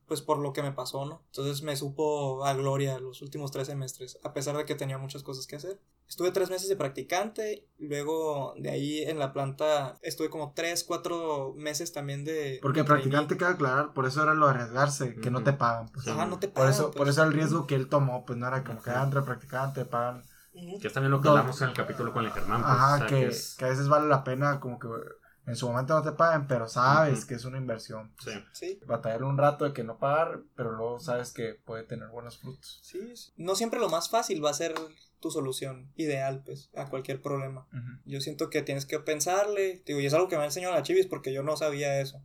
pues 0.06 0.20
por 0.22 0.38
lo 0.38 0.52
que 0.52 0.62
me 0.62 0.72
pasó, 0.72 1.04
¿no? 1.06 1.22
Entonces 1.26 1.62
me 1.62 1.76
supo 1.76 2.44
a 2.44 2.54
gloria 2.54 2.98
los 2.98 3.22
últimos 3.22 3.50
tres 3.50 3.68
semestres, 3.68 4.18
a 4.22 4.32
pesar 4.32 4.56
de 4.56 4.64
que 4.64 4.74
tenía 4.74 4.98
muchas 4.98 5.22
cosas 5.22 5.46
que 5.46 5.56
hacer. 5.56 5.80
Estuve 6.06 6.30
tres 6.30 6.48
meses 6.50 6.68
de 6.68 6.76
practicante, 6.76 7.66
luego 7.78 8.54
de 8.58 8.70
ahí 8.70 9.02
en 9.02 9.18
la 9.18 9.32
planta 9.32 9.98
estuve 10.02 10.30
como 10.30 10.52
tres, 10.54 10.84
cuatro 10.84 11.52
meses 11.56 11.92
también 11.92 12.24
de... 12.24 12.58
Porque 12.62 12.80
de 12.80 12.84
practicante 12.86 13.36
queda 13.36 13.50
aclarar, 13.50 13.92
por 13.92 14.06
eso 14.06 14.22
era 14.22 14.34
lo 14.34 14.46
de 14.46 14.52
arriesgarse, 14.54 15.14
que 15.16 15.30
no 15.30 15.42
te 15.42 15.52
pagan. 15.52 15.88
Pues. 15.92 16.06
Ajá, 16.08 16.24
no 16.26 16.38
te 16.38 16.48
Por 16.48 16.54
pagan, 16.54 16.70
eso, 16.72 16.86
pues. 16.86 16.96
por 16.96 17.08
eso 17.08 17.22
el 17.24 17.32
riesgo 17.32 17.66
que 17.66 17.74
él 17.74 17.88
tomó, 17.88 18.24
pues 18.24 18.38
no 18.38 18.46
era 18.48 18.64
como 18.64 18.82
que 18.82 18.90
Ajá. 18.90 19.00
ah, 19.02 19.04
entre 19.04 19.22
practicante, 19.22 19.84
pagan. 19.84 20.22
Que 20.80 20.88
es 20.88 20.92
también 20.92 21.12
lo 21.12 21.20
que 21.20 21.28
hablamos 21.28 21.60
en 21.62 21.68
el 21.68 21.74
capítulo 21.74 22.12
con 22.12 22.24
el 22.24 22.32
Germán. 22.32 22.62
pues, 22.62 22.72
Ajá, 22.72 22.94
o 22.94 22.98
sea, 22.98 23.06
que, 23.06 23.26
es- 23.26 23.54
que 23.56 23.64
a 23.66 23.68
veces 23.68 23.88
vale 23.88 24.08
la 24.08 24.24
pena 24.24 24.58
como 24.60 24.78
que 24.78 24.88
en 25.48 25.56
su 25.56 25.66
momento 25.66 25.94
no 25.94 26.02
te 26.02 26.12
paguen, 26.12 26.46
pero 26.46 26.68
sabes 26.68 27.24
que 27.24 27.34
es 27.34 27.44
una 27.44 27.56
inversión. 27.58 28.12
sí. 28.22 28.30
Sí, 28.52 28.80
Batallar 28.86 29.22
un 29.24 29.38
rato 29.38 29.64
de 29.64 29.72
que 29.72 29.82
no 29.82 29.98
pagar, 29.98 30.40
pero 30.54 30.72
luego 30.72 31.00
sabes 31.00 31.32
que 31.32 31.54
puede 31.54 31.84
tener 31.84 32.08
buenos 32.08 32.38
frutos. 32.38 32.80
sí, 32.82 33.16
sí. 33.16 33.32
No 33.36 33.54
siempre 33.54 33.80
lo 33.80 33.88
más 33.88 34.10
fácil 34.10 34.44
va 34.44 34.50
a 34.50 34.54
ser 34.54 34.74
tu 35.20 35.30
solución 35.30 35.90
ideal, 35.96 36.42
pues, 36.44 36.70
a 36.74 36.88
cualquier 36.88 37.20
problema. 37.20 37.66
Yo 38.04 38.20
siento 38.20 38.50
que 38.50 38.62
tienes 38.62 38.86
que 38.86 38.98
pensarle, 39.00 39.82
digo, 39.86 40.00
y 40.00 40.06
es 40.06 40.14
algo 40.14 40.28
que 40.28 40.36
me 40.36 40.42
ha 40.42 40.46
enseñado 40.46 40.74
la 40.74 40.82
Chivis 40.82 41.06
porque 41.06 41.32
yo 41.32 41.42
no 41.42 41.56
sabía 41.56 42.00
eso. 42.00 42.22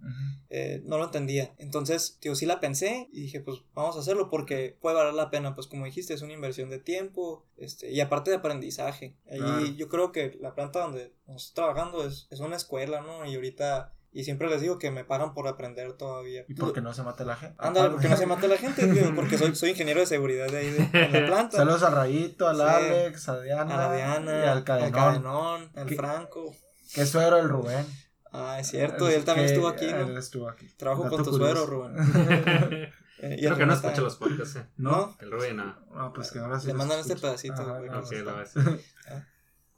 eh, 0.55 0.83
no 0.85 0.99
lo 0.99 1.05
entendía. 1.05 1.53
Entonces, 1.57 2.17
tío, 2.19 2.35
sí 2.35 2.45
la 2.45 2.59
pensé 2.59 3.07
y 3.11 3.21
dije, 3.21 3.41
pues 3.41 3.61
vamos 3.73 3.95
a 3.95 3.99
hacerlo 4.01 4.29
porque 4.29 4.77
puede 4.79 4.95
valer 4.95 5.15
la 5.15 5.31
pena. 5.31 5.55
Pues 5.55 5.65
como 5.65 5.85
dijiste, 5.85 6.13
es 6.13 6.21
una 6.21 6.33
inversión 6.33 6.69
de 6.69 6.77
tiempo 6.77 7.43
este, 7.57 7.91
y 7.91 7.99
aparte 8.01 8.29
de 8.29 8.37
aprendizaje. 8.37 9.15
Ahí 9.29 9.39
Claro. 9.39 9.65
yo 9.65 9.89
creo 9.89 10.11
que 10.11 10.37
la 10.39 10.53
planta 10.53 10.81
donde 10.81 11.11
nos 11.25 11.47
estoy 11.47 11.63
trabajando 11.63 12.05
es, 12.05 12.27
es 12.29 12.39
una 12.39 12.55
escuela, 12.55 13.01
¿no? 13.01 13.25
Y 13.25 13.33
ahorita, 13.33 13.93
y 14.13 14.23
siempre 14.23 14.47
les 14.49 14.61
digo 14.61 14.77
que 14.79 14.91
me 14.91 15.03
pagan 15.03 15.33
por 15.33 15.47
aprender 15.47 15.93
todavía. 15.93 16.45
Y 16.47 16.53
porque 16.53 16.81
no 16.81 16.93
se 16.93 17.03
mate 17.03 17.25
la 17.25 17.35
gente. 17.35 17.55
Ándale, 17.59 17.89
porque 17.89 18.07
no 18.09 18.15
se 18.17 18.25
mate 18.25 18.47
la 18.47 18.57
gente, 18.57 18.87
tío, 18.87 19.11
porque 19.15 19.37
soy, 19.37 19.55
soy 19.55 19.71
ingeniero 19.71 19.99
de 20.01 20.05
seguridad 20.05 20.47
de 20.47 20.57
ahí 20.57 20.69
de, 20.69 20.89
en 20.93 21.13
la 21.13 21.25
planta. 21.27 21.57
Saludos 21.57 21.83
a 21.83 21.89
Rayito, 21.89 22.47
al 22.47 22.57
Sí. 22.57 22.61
Alex, 22.61 23.29
a 23.29 23.41
Diana, 23.41 23.73
a 23.75 23.77
la 23.89 23.95
Diana, 23.95 24.31
y 24.31 24.41
al 24.43 24.47
al 24.49 24.63
Cadenón, 24.63 24.91
Cadenón, 24.93 25.71
al 25.75 25.85
¿Qué? 25.87 25.95
Franco. 25.95 26.55
que 26.93 27.01
es 27.01 27.09
suegro 27.09 27.37
del 27.37 27.49
Rubén. 27.49 27.85
Ah, 28.31 28.57
es 28.59 28.67
cierto, 28.67 29.09
y 29.09 29.13
él 29.13 29.25
también 29.25 29.47
Que- 29.47 29.53
estuvo 29.53 29.67
aquí, 29.67 29.85
Él 29.85 30.13
¿no? 30.13 30.19
estuvo 30.19 30.49
aquí. 30.49 30.67
Trabajo 30.77 31.03
Dato 31.03 31.15
con 31.17 31.25
tu 31.25 31.31
curioso. 31.31 31.55
suegro, 31.55 31.65
Rubén. 31.67 32.93
Eh, 33.19 33.35
y 33.35 33.37
Creo 33.37 33.51
el 33.53 33.57
que 33.57 33.65
no 33.65 33.73
Rubén 33.75 33.85
escucha 33.85 34.01
los 34.01 34.15
podcasts, 34.17 34.55
eh. 34.57 34.65
¿No? 34.75 35.15
El 35.21 35.31
Rubén, 35.31 35.55
no. 35.55 35.79
No, 35.95 36.11
pues 36.11 36.29
que 36.29 36.39
ahora 36.39 36.59
sí 36.59 36.67
Le 36.67 36.73
mandan 36.73 36.99
este 36.99 37.15
pedacito, 37.15 37.53
Ajá, 37.61 37.77
güey. 37.79 37.89
no, 37.89 38.01
lo 38.01 38.35
ves. 38.37 38.51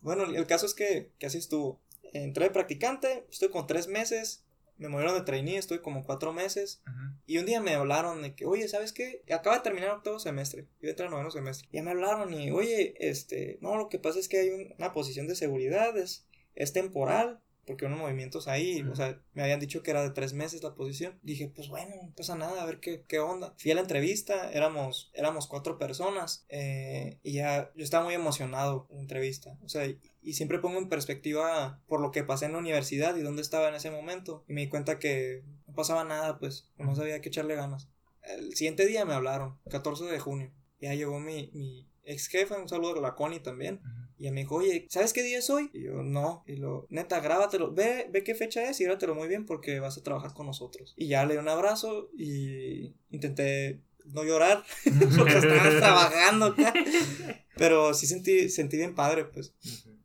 Bueno, 0.02 0.24
el 0.24 0.46
caso 0.48 0.66
es 0.66 0.74
que, 0.74 1.12
que 1.20 1.26
así 1.28 1.38
estuvo. 1.38 1.82
Entré 2.24 2.46
de 2.46 2.52
practicante, 2.52 3.26
estoy 3.30 3.50
con 3.50 3.68
tres 3.68 3.88
meses, 3.88 4.46
me 4.78 4.90
movieron 4.90 5.16
de 5.16 5.22
trainee, 5.22 5.58
estoy 5.58 5.80
como 5.80 6.04
cuatro 6.04 6.34
meses. 6.34 6.82
Ujú. 6.88 7.18
Y 7.26 7.38
un 7.38 7.46
día 7.46 7.62
me 7.62 7.74
hablaron 7.76 8.22
de 8.22 8.36
que, 8.36 8.46
oye, 8.46 8.68
¿sabes 8.68 8.94
qué? 8.94 9.24
Acaba 9.34 9.58
de 9.58 9.64
terminar 9.64 9.90
octavo 9.92 10.20
semestre, 10.20 10.68
yo 10.82 10.90
entré 10.90 11.06
al 11.06 11.12
noveno 11.12 11.32
semestre. 11.32 11.68
Y 11.72 11.78
ya 11.78 11.84
me 11.84 11.92
hablaron 11.92 12.34
y, 12.34 12.52
oye, 12.52 12.96
este, 13.00 13.58
no, 13.62 13.76
lo 13.78 13.90
que 13.90 14.00
pasa 14.00 14.20
es 14.20 14.28
que 14.28 14.40
hay 14.40 14.50
un- 14.50 14.74
una 14.78 14.92
posición 14.94 15.28
de 15.28 15.36
seguridad, 15.36 15.98
es, 15.98 16.26
es 16.56 16.74
temporal. 16.74 17.42
Porque 17.68 17.86
unos 17.88 17.98
movimientos 17.98 18.48
ahí, 18.48 18.84
o 18.84 18.96
sea, 18.96 19.20
me 19.34 19.42
habían 19.42 19.60
dicho 19.60 19.82
que 19.82 19.90
era 19.90 20.04
de 20.04 20.12
tres 20.12 20.34
meses 20.34 20.62
la 20.62 20.76
posición. 20.76 21.18
Dije, 21.24 21.48
pues 21.48 21.68
bueno, 21.68 21.96
no 21.96 22.14
pasa 22.16 22.36
nada, 22.36 22.62
a 22.62 22.66
ver 22.68 22.80
qué, 22.80 23.06
qué 23.08 23.18
onda. 23.18 23.56
Fui 23.58 23.72
a 23.72 23.74
la 23.74 23.82
entrevista, 23.82 24.52
éramos, 24.52 25.10
éramos 25.16 25.48
cuatro 25.48 25.80
personas, 25.80 26.46
eh, 26.50 27.18
y 27.24 27.32
ya 27.34 27.72
yo 27.76 27.84
estaba 27.84 28.04
muy 28.04 28.14
emocionado 28.14 28.86
en 28.92 28.98
la 28.98 29.02
entrevista. 29.02 29.58
O 29.64 29.68
sea, 29.70 29.92
y, 30.26 30.30
y 30.30 30.34
siempre 30.34 30.60
pongo 30.60 30.78
en 30.80 30.90
perspectiva 30.90 31.82
por 31.88 32.02
lo 32.02 32.12
que 32.12 32.24
pasé 32.24 32.46
en 32.46 32.54
la 32.54 32.60
universidad 32.60 33.16
y 33.16 33.22
dónde 33.22 33.42
estaba 33.42 33.70
en 33.70 33.76
ese 33.76 33.92
momento. 33.92 34.44
Y 34.48 34.54
me 34.54 34.62
di 34.62 34.70
cuenta 34.70 35.00
que 35.00 35.44
no 35.68 35.76
pasaba 35.76 36.04
nada, 36.04 36.40
pues, 36.40 36.70
no 36.78 36.96
sabía 36.96 37.22
que 37.22 37.30
echarle 37.30 37.56
ganas. 37.56 37.90
El 38.24 38.56
siguiente 38.56 38.86
día 38.86 39.06
me 39.06 39.14
hablaron, 39.14 39.58
14 39.70 40.06
de 40.06 40.20
junio. 40.20 40.52
Ya 40.80 40.94
llegó 40.94 41.20
mi, 41.20 41.52
mi 41.54 41.88
ex 42.04 42.28
jefe, 42.28 42.56
un 42.56 42.70
saludo 42.70 42.98
a 42.98 43.02
la 43.02 43.16
Connie 43.16 43.40
también. 43.40 43.76
Ujú. 43.76 44.06
Y 44.18 44.24
ella 44.24 44.32
me 44.32 44.42
dijo, 44.42 44.56
oye, 44.56 44.88
¿sabes 44.90 45.12
qué 45.12 45.24
día 45.24 45.40
es 45.40 45.50
hoy? 45.50 45.70
Y 45.74 45.84
yo, 45.84 46.02
no. 46.02 46.44
Y 46.48 46.56
lo, 46.56 46.88
neta, 46.90 47.20
grábatelo. 47.20 47.74
Ve, 47.74 48.08
ve 48.12 48.24
qué 48.24 48.34
fecha 48.34 48.64
es 48.70 48.80
y 48.80 48.86
grábatelo 48.86 49.14
muy 49.14 49.28
bien 49.28 49.46
porque 49.46 49.80
vas 49.80 49.98
a 49.98 50.04
trabajar 50.04 50.34
con 50.34 50.46
nosotros. 50.46 50.94
Y 50.96 51.08
ya 51.08 51.26
le 51.26 51.34
di 51.34 51.40
un 51.40 51.50
abrazo 51.50 52.10
y 52.18 52.96
intenté 53.10 53.82
no 54.06 54.24
llorar 54.24 54.64
porque 55.18 55.38
estaba 55.38 55.70
trabajando 55.80 56.46
acá. 56.46 56.74
Pero 57.58 57.94
sí 57.94 58.08
sentí, 58.08 58.50
sentí 58.50 58.78
bien 58.78 58.96
padre, 58.96 59.26
pues. 59.26 59.54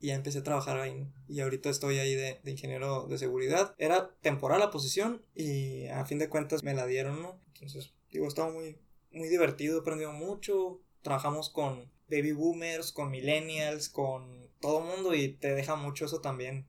Y 0.00 0.08
ya 0.08 0.14
empecé 0.14 0.38
a 0.38 0.42
trabajar 0.42 0.78
ahí. 0.78 1.06
Y 1.28 1.40
ahorita 1.40 1.68
estoy 1.68 1.98
ahí 1.98 2.14
de, 2.14 2.40
de 2.42 2.50
ingeniero 2.50 3.06
de 3.06 3.18
seguridad. 3.18 3.74
Era 3.78 4.10
temporal 4.22 4.58
la 4.60 4.70
posición 4.70 5.22
y 5.34 5.86
a 5.88 6.04
fin 6.06 6.18
de 6.18 6.28
cuentas 6.30 6.62
me 6.64 6.74
la 6.74 6.86
dieron, 6.86 7.20
¿no? 7.22 7.38
Entonces, 7.54 7.92
digo, 8.10 8.26
estaba 8.26 8.50
muy, 8.50 8.78
muy 9.12 9.28
divertido, 9.28 9.76
he 9.76 9.80
aprendido 9.80 10.12
mucho. 10.12 10.80
Trabajamos 11.02 11.50
con 11.50 11.90
baby 12.10 12.32
boomers, 12.32 12.92
con 12.92 13.10
millennials, 13.10 13.88
con 13.90 14.48
todo 14.60 14.80
mundo 14.80 15.14
y 15.14 15.34
te 15.34 15.54
deja 15.54 15.76
mucho 15.76 16.06
eso 16.06 16.20
también. 16.20 16.66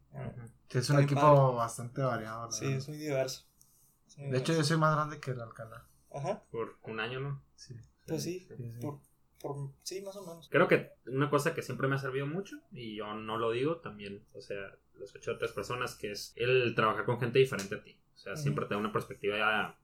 es 0.69 0.89
un 0.89 0.99
equipo 0.99 1.21
padre. 1.21 1.55
bastante 1.57 2.01
variado. 2.01 2.45
la 2.47 2.51
Sí, 2.51 2.65
verdad. 2.65 2.77
es 2.79 2.88
muy 2.89 2.97
diverso. 2.97 3.45
Es 4.07 4.17
muy 4.17 4.29
De 4.32 4.38
hecho, 4.39 4.53
yo 4.53 4.63
soy 4.63 4.77
más 4.77 4.95
grande 4.95 5.19
que 5.19 5.32
el 5.32 5.41
Alcalá. 5.41 5.88
Ajá, 6.13 6.43
Por 6.51 6.77
un 6.84 6.99
año, 6.99 7.19
¿no? 7.21 7.41
Sí. 7.55 7.75
pues 8.05 8.23
sí, 8.23 8.45
sí, 8.49 8.55
sí. 8.57 8.82
por, 8.82 8.99
por, 9.42 9.72
sí, 9.84 10.02
más 10.02 10.16
o 10.16 10.26
menos. 10.26 10.48
Creo 10.50 10.68
que 10.68 10.92
una 11.08 11.30
cosa 11.30 11.54
que 11.54 11.62
siempre 11.62 11.88
me 11.88 11.96
ha 11.96 12.00
servido 12.00 12.28
mucho, 12.28 12.58
y 12.72 12.96
yo 12.96 13.14
no 13.14 13.38
lo 13.38 13.52
digo 13.52 13.78
también, 13.78 14.24
o 14.34 14.42
sea, 14.42 14.78
lo 14.98 15.06
escuché 15.06 15.32
de 15.32 15.36
otras 15.36 15.52
personas, 15.52 15.96
que 15.96 16.12
es 16.12 16.34
el 16.36 16.74
trabajar 16.76 17.06
con 17.06 17.20
gente 17.20 17.39
diferente 17.39 17.76
a 17.76 17.84
ti. 17.84 17.98
O 18.16 18.18
sea, 18.18 18.36
siempre 18.36 18.66
te 18.66 18.76
da 18.76 18.80
una 18.80 18.94
perspectiva 18.94 19.38
ya 19.38 19.78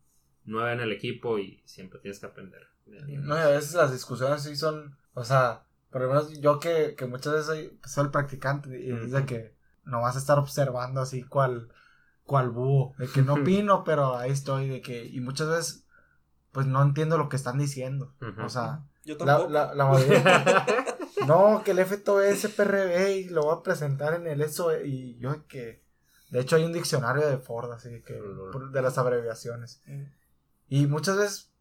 nueva 0.46 0.74
en 0.74 0.80
el 0.80 0.92
equipo 0.92 1.40
y 1.40 1.62
siempre 1.66 2.00
tienes 2.00 2.20
que 2.20 2.28
aprender. 2.28 2.68
de 2.86 3.00
alguien 3.00 3.26
No, 3.26 3.36
y 3.36 3.40
a 3.42 3.48
veces 3.48 3.74
las 3.74 3.92
discusiones 3.92 4.44
sí 4.44 4.56
son, 4.56 4.96
o 5.14 5.24
sea, 5.24 5.66
por 5.90 6.02
lo 6.02 6.10
menos 6.10 6.40
yo 6.40 6.60
que, 6.60 6.96
que 6.96 7.06
muchas 7.06 7.34
veces 7.34 7.48
soy, 7.48 7.68
pues, 7.82 7.92
soy 7.92 8.06
el 8.06 8.12
practicante 8.12 8.80
y 8.80 8.92
es 8.92 9.12
de 9.12 9.18
Ujú. 9.18 9.26
que 9.28 9.56
no 9.86 10.02
vas 10.02 10.16
a 10.16 10.20
estar 10.20 10.38
observando 10.38 11.02
así 11.02 11.24
cual, 11.24 11.70
cual 12.24 12.50
búho, 12.52 12.94
de 12.98 13.08
que 13.08 13.22
no 13.24 13.34
opino, 13.42 13.84
pero 13.84 14.18
ahí 14.18 14.32
estoy, 14.32 14.70
de 14.70 14.82
que, 14.82 15.06
y 15.06 15.20
muchas 15.20 15.48
veces, 15.50 15.88
pues 16.52 16.68
no 16.68 16.82
entiendo 16.82 17.18
lo 17.18 17.30
que 17.30 17.36
están 17.38 17.58
diciendo, 17.58 18.14
o 18.44 18.50
sea, 18.50 18.84
Yo 19.08 19.16
la, 19.20 19.26
tampoco. 19.26 19.50
la, 19.54 19.74
la 19.74 19.86
mayoría, 19.86 20.66
no, 21.28 21.64
que 21.64 21.72
el 21.72 21.86
FTO 21.86 22.22
es 22.22 22.46
PRB 22.46 23.10
y 23.12 23.30
lo 23.30 23.44
voy 23.44 23.56
a 23.56 23.64
presentar 23.64 24.14
en 24.16 24.28
el 24.28 24.42
ESO 24.42 24.84
y 24.84 25.18
yo 25.18 25.32
de 25.32 25.46
que, 25.46 25.82
de 26.30 26.42
hecho 26.42 26.58
hay 26.58 26.66
un 26.66 26.74
diccionario 26.74 27.26
de 27.26 27.38
Ford, 27.38 27.72
así 27.72 27.90
de 27.90 28.04
que, 28.04 28.14
de 28.16 28.82
las 28.82 28.98
abreviaciones. 28.98 29.82
Mm. 29.86 30.04
Y 30.68 30.88
muchas 30.88 31.16
veces 31.16 31.54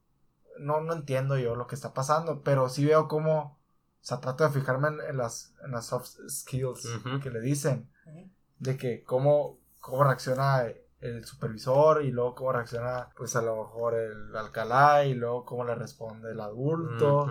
no, 0.58 0.80
no 0.80 0.92
entiendo 0.92 1.38
yo 1.38 1.54
lo 1.54 1.68
que 1.68 1.76
está 1.76 1.94
pasando, 1.94 2.42
pero 2.42 2.68
sí 2.68 2.84
veo 2.84 3.06
cómo, 3.06 3.38
o 3.40 3.58
sea, 4.00 4.18
trato 4.18 4.42
de 4.42 4.50
fijarme 4.50 4.88
en, 4.88 5.00
en 5.08 5.16
las, 5.16 5.54
en 5.64 5.70
las 5.70 5.86
soft 5.86 6.16
skills 6.28 6.88
que 7.22 7.30
le 7.30 7.40
dicen, 7.40 7.88
de 8.58 8.76
que 8.76 9.04
cómo, 9.04 9.60
cómo 9.78 10.02
reacciona 10.02 10.66
el 11.00 11.24
supervisor 11.24 12.02
y 12.02 12.10
luego 12.10 12.34
cómo 12.34 12.52
reacciona 12.52 13.10
pues 13.16 13.36
a 13.36 13.42
lo 13.42 13.56
mejor 13.56 13.94
el 13.94 14.34
alcalá 14.36 15.04
y 15.04 15.14
luego 15.14 15.44
cómo 15.44 15.64
le 15.64 15.74
responde 15.74 16.30
el 16.32 16.40
adulto 16.40 17.26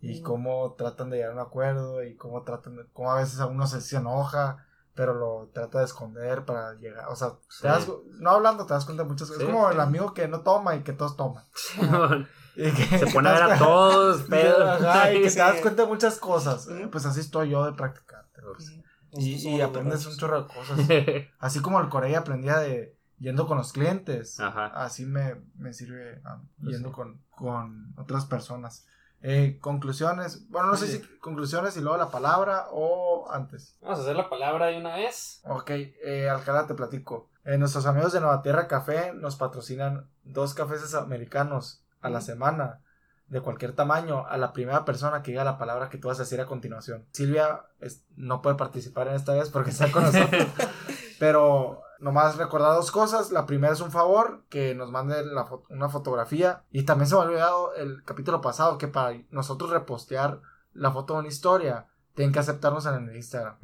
y 0.00 0.20
cómo 0.22 0.74
tratan 0.76 1.10
de 1.10 1.16
llegar 1.18 1.30
a 1.30 1.34
un 1.34 1.40
acuerdo 1.40 2.02
y 2.02 2.16
cómo 2.16 2.42
tratan 2.42 2.76
de, 2.76 2.84
cómo 2.92 3.12
a 3.12 3.16
veces 3.20 3.40
a 3.40 3.46
uno 3.46 3.66
se, 3.66 3.80
se 3.80 3.96
enoja 3.96 4.58
pero 4.94 5.12
lo 5.14 5.50
trata 5.52 5.80
de 5.80 5.84
esconder 5.84 6.46
para 6.46 6.72
llegar, 6.74 7.06
o 7.08 7.16
sea, 7.16 7.32
te 7.60 7.68
das- 7.68 7.86
no 8.18 8.30
hablando 8.30 8.64
te 8.64 8.72
das 8.72 8.86
cuenta 8.86 9.02
de 9.02 9.08
muchas 9.10 9.28
cosas, 9.28 9.42
Sí, 9.42 9.46
es 9.48 9.54
como 9.54 9.70
el 9.70 9.78
amigo 9.80 10.14
que 10.14 10.26
no 10.26 10.40
toma 10.40 10.74
y 10.74 10.82
que 10.82 10.94
todos 10.94 11.16
toman. 11.16 11.44
Y 12.56 12.70
que- 12.72 12.98
Se 12.98 13.06
pone 13.12 13.28
a 13.28 13.32
ver 13.34 13.42
a 13.42 13.58
todos, 13.58 14.24
pero. 14.30 14.64
Ajá, 14.66 15.12
y 15.12 15.20
que 15.20 15.30
te 15.30 15.38
das 15.40 15.60
cuenta 15.60 15.82
de 15.82 15.88
muchas 15.88 16.18
cosas. 16.18 16.66
Pues 16.90 17.04
así 17.04 17.20
estoy 17.20 17.50
yo 17.50 17.66
de 17.66 17.74
practicante. 17.74 18.40
pues. 18.40 18.72
Y, 19.12 19.46
y 19.56 19.60
aprendes 19.60 20.06
un 20.06 20.16
chorro 20.16 20.42
de 20.44 20.48
cosas. 20.48 20.78
Así 21.38 21.60
como 21.60 21.78
el 21.80 21.90
Corea 21.90 22.20
aprendía 22.20 22.56
de 22.56 22.95
yendo 23.18 23.46
con 23.46 23.58
los 23.58 23.72
clientes. 23.72 24.38
Ajá. 24.40 24.66
Así 24.66 25.06
me, 25.06 25.36
me 25.56 25.72
sirve 25.72 26.20
ah, 26.24 26.40
Pues 26.60 26.74
yendo 26.74 26.88
sí. 26.90 26.94
con, 26.94 27.22
con 27.30 27.94
otras 27.98 28.26
personas. 28.26 28.86
Eh, 29.22 29.58
conclusiones. 29.60 30.48
Bueno, 30.50 30.68
no 30.68 30.76
sé 30.76 30.86
si 30.88 31.00
conclusiones 31.18 31.76
y 31.76 31.80
luego 31.80 31.96
la 31.96 32.10
palabra 32.10 32.66
o 32.70 33.28
antes. 33.30 33.76
Vamos 33.80 33.98
a 33.98 34.02
hacer 34.02 34.14
la 34.16 34.28
palabra 34.28 34.66
de 34.66 34.78
una 34.78 34.94
vez. 34.96 35.40
Ok, 35.44 35.70
eh, 35.70 36.28
Alcalá, 36.28 36.66
te 36.66 36.74
platico. 36.74 37.30
Eh, 37.44 37.56
nuestros 37.58 37.86
amigos 37.86 38.12
de 38.12 38.20
Nueva 38.20 38.42
Tierra 38.42 38.68
Café 38.68 39.12
nos 39.14 39.36
patrocinan 39.36 40.08
dos 40.24 40.52
cafés 40.54 40.94
americanos 40.94 41.82
a 42.02 42.10
la 42.10 42.20
semana, 42.20 42.82
de 43.28 43.40
cualquier 43.40 43.72
tamaño, 43.72 44.24
a 44.28 44.36
la 44.36 44.52
primera 44.52 44.84
persona 44.84 45.22
que 45.22 45.32
diga 45.32 45.42
la 45.44 45.58
palabra 45.58 45.88
que 45.88 45.98
tú 45.98 46.06
vas 46.08 46.18
a 46.20 46.22
decir 46.22 46.40
a 46.40 46.46
continuación. 46.46 47.06
Silvia 47.10 47.64
es- 47.80 48.04
no 48.16 48.42
puede 48.42 48.56
participar 48.56 49.08
en 49.08 49.14
esta 49.14 49.32
vez 49.34 49.48
porque 49.50 49.70
está 49.70 49.90
con 49.90 50.04
nosotros, 50.04 50.46
pero 51.18 51.82
nomás 51.98 52.36
recordar 52.36 52.74
dos 52.74 52.90
cosas. 52.90 53.32
La 53.32 53.46
primera 53.46 53.72
es 53.72 53.80
un 53.80 53.90
favor, 53.90 54.44
que 54.48 54.74
nos 54.74 54.90
manden 54.90 55.34
la 55.34 55.46
fo- 55.46 55.64
una 55.70 55.88
fotografía. 55.88 56.64
Y 56.70 56.84
también 56.84 57.08
se 57.08 57.14
me 57.14 57.20
ha 57.20 57.24
olvidado 57.24 57.74
el 57.74 58.02
capítulo 58.04 58.40
pasado, 58.40 58.78
que 58.78 58.88
para 58.88 59.18
nosotros 59.30 59.70
repostear 59.70 60.40
la 60.72 60.90
foto 60.90 61.14
de 61.14 61.20
una 61.20 61.28
historia, 61.28 61.86
tienen 62.14 62.32
que 62.32 62.38
aceptarnos 62.38 62.86
en 62.86 63.08
el 63.08 63.16
Instagram. 63.16 63.56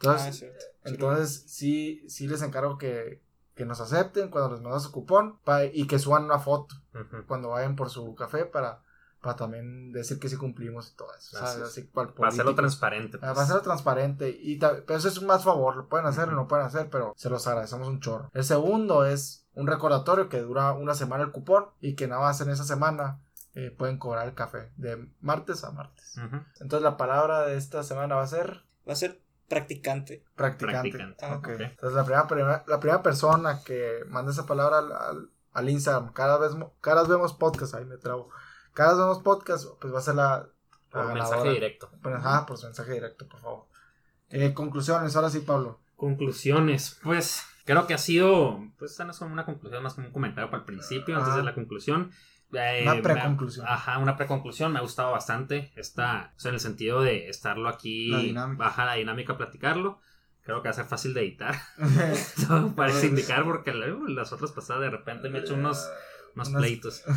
Entonces, 0.00 0.42
Ah, 0.84 0.88
entonces, 0.90 1.44
sí, 1.48 2.04
sí 2.08 2.28
les 2.28 2.42
encargo 2.42 2.78
que, 2.78 3.20
que 3.54 3.64
nos 3.64 3.80
acepten 3.80 4.30
cuando 4.30 4.52
les 4.52 4.60
mandas 4.60 4.84
su 4.84 4.92
cupón 4.92 5.38
y 5.72 5.86
que 5.88 5.98
suban 5.98 6.24
una 6.24 6.38
foto 6.38 6.76
cuando 7.26 7.48
vayan 7.50 7.74
por 7.76 7.90
su 7.90 8.14
café 8.14 8.44
para, 8.44 8.82
para 9.28 9.36
también 9.36 9.92
decir 9.92 10.18
que 10.18 10.28
sí 10.28 10.36
cumplimos 10.36 10.90
y 10.90 10.96
todo 10.96 11.08
eso. 11.16 11.36
Así 11.36 11.46
¿sabes? 11.46 11.56
es. 11.56 11.62
Así 11.62 11.82
Para 11.82 12.28
hacerlo 12.28 12.54
transparente. 12.54 13.18
Ah, 13.18 13.32
pues. 13.34 13.38
Va 13.38 13.42
a 13.42 13.46
ser 13.46 13.60
transparente 13.60 14.30
y 14.30 14.56
pero 14.58 14.96
eso 14.96 15.08
es 15.08 15.18
un 15.18 15.26
más 15.26 15.44
favor, 15.44 15.76
lo 15.76 15.88
pueden 15.88 16.06
hacer 16.06 16.28
o 16.28 16.32
no 16.32 16.48
pueden 16.48 16.64
hacer, 16.66 16.88
pero 16.90 17.12
se 17.16 17.28
los 17.30 17.46
agradecemos 17.46 17.88
un 17.88 18.00
chorro. 18.00 18.30
El 18.32 18.44
segundo 18.44 19.04
es 19.04 19.44
un 19.54 19.66
recordatorio 19.66 20.28
que 20.28 20.40
dura 20.40 20.72
una 20.72 20.94
semana 20.94 21.24
el 21.24 21.30
cupón 21.32 21.66
y 21.80 21.94
que 21.94 22.08
nada 22.08 22.22
más 22.22 22.40
en 22.40 22.48
esa 22.50 22.64
semana 22.64 23.20
eh, 23.54 23.70
pueden 23.76 23.98
cobrar 23.98 24.26
el 24.28 24.34
café 24.34 24.72
de 24.76 25.08
martes 25.20 25.64
a 25.64 25.70
martes. 25.72 26.16
Entonces 26.60 26.82
la 26.82 26.96
palabra 26.96 27.42
de 27.42 27.56
esta 27.56 27.82
semana 27.82 28.14
va 28.16 28.22
a 28.22 28.26
ser 28.26 28.62
Va 28.88 28.92
a 28.92 28.96
ser 28.96 29.20
practicante. 29.48 30.24
practicante. 30.36 30.90
Practicante. 30.90 31.24
Ah, 31.26 31.36
Ok. 31.36 31.48
ok. 31.54 31.60
Entonces 31.60 31.96
la 31.96 32.04
primera, 32.04 32.26
primera- 32.26 32.64
la 32.66 32.80
primera 32.80 33.02
persona 33.02 33.62
que 33.64 34.04
mande 34.08 34.32
esa 34.32 34.46
palabra 34.46 34.78
al, 34.78 34.92
al- 34.92 35.30
al 35.54 35.68
Instagram, 35.70 36.12
cada 36.12 36.38
vez, 36.38 36.52
vez 36.54 37.08
vemos 37.08 37.32
podcast, 37.34 37.74
ahí 37.74 37.84
me 37.84 37.96
trabo. 37.96 38.28
Cada 38.78 38.90
vez 38.90 38.98
vemos 39.00 39.18
podcast, 39.24 39.66
pues 39.80 39.92
va 39.92 39.98
a 39.98 40.02
ser 40.02 40.14
la, 40.14 40.46
la 40.92 41.02
Por 41.02 41.12
mensaje 41.12 41.50
directo. 41.50 41.90
Ajá, 42.04 42.46
por 42.46 42.58
su 42.58 42.66
mensaje 42.66 42.92
directo, 42.92 43.26
por 43.26 43.40
favor. 43.40 43.64
Eh, 44.30 44.54
conclusiones, 44.54 45.16
ahora 45.16 45.30
sí, 45.30 45.40
Pablo. 45.40 45.80
Conclusiones. 45.96 46.96
Pues 47.02 47.44
creo 47.64 47.88
que 47.88 47.94
ha 47.94 47.98
sido, 47.98 48.60
pues 48.78 48.92
esta 48.92 49.04
no 49.04 49.10
es 49.10 49.18
como 49.18 49.32
una 49.32 49.44
conclusión, 49.44 49.82
más 49.82 49.94
como 49.94 50.06
un 50.06 50.12
comentario 50.12 50.48
para 50.48 50.60
el 50.60 50.64
principio, 50.64 51.16
antes 51.16 51.34
de 51.34 51.42
la 51.42 51.56
conclusión. 51.56 52.12
Eh, 52.52 52.84
Una 52.84 53.02
preconclusión. 53.02 53.66
Ajá, 53.68 53.98
una 53.98 54.16
preconclusión. 54.16 54.72
Me 54.72 54.78
ha 54.78 54.82
gustado 54.82 55.10
bastante. 55.10 55.72
Está, 55.74 56.32
o 56.36 56.38
sea, 56.38 56.50
en 56.50 56.54
el 56.54 56.60
sentido 56.60 57.02
de 57.02 57.28
estarlo 57.28 57.68
aquí. 57.68 58.10
La 58.12 58.18
dinámica. 58.18 58.64
Baja 58.64 58.84
la 58.84 58.94
dinámica, 58.94 59.36
platicarlo. 59.36 59.98
Creo 60.44 60.62
que 60.62 60.68
va 60.68 60.70
a 60.70 60.74
ser 60.74 60.84
fácil 60.86 61.14
de 61.14 61.22
editar. 61.22 61.56
Todo 62.46 62.76
parece 62.76 63.08
indicar 63.08 63.42
porque 63.42 63.72
luego 63.74 64.06
las 64.06 64.32
otras 64.32 64.52
pasadas 64.52 64.82
de 64.82 64.90
repente 64.90 65.28
me 65.30 65.38
he 65.38 65.40
hecho 65.40 65.54
unos, 65.54 65.90
Unas- 66.34 66.50
pleitos. 66.50 67.02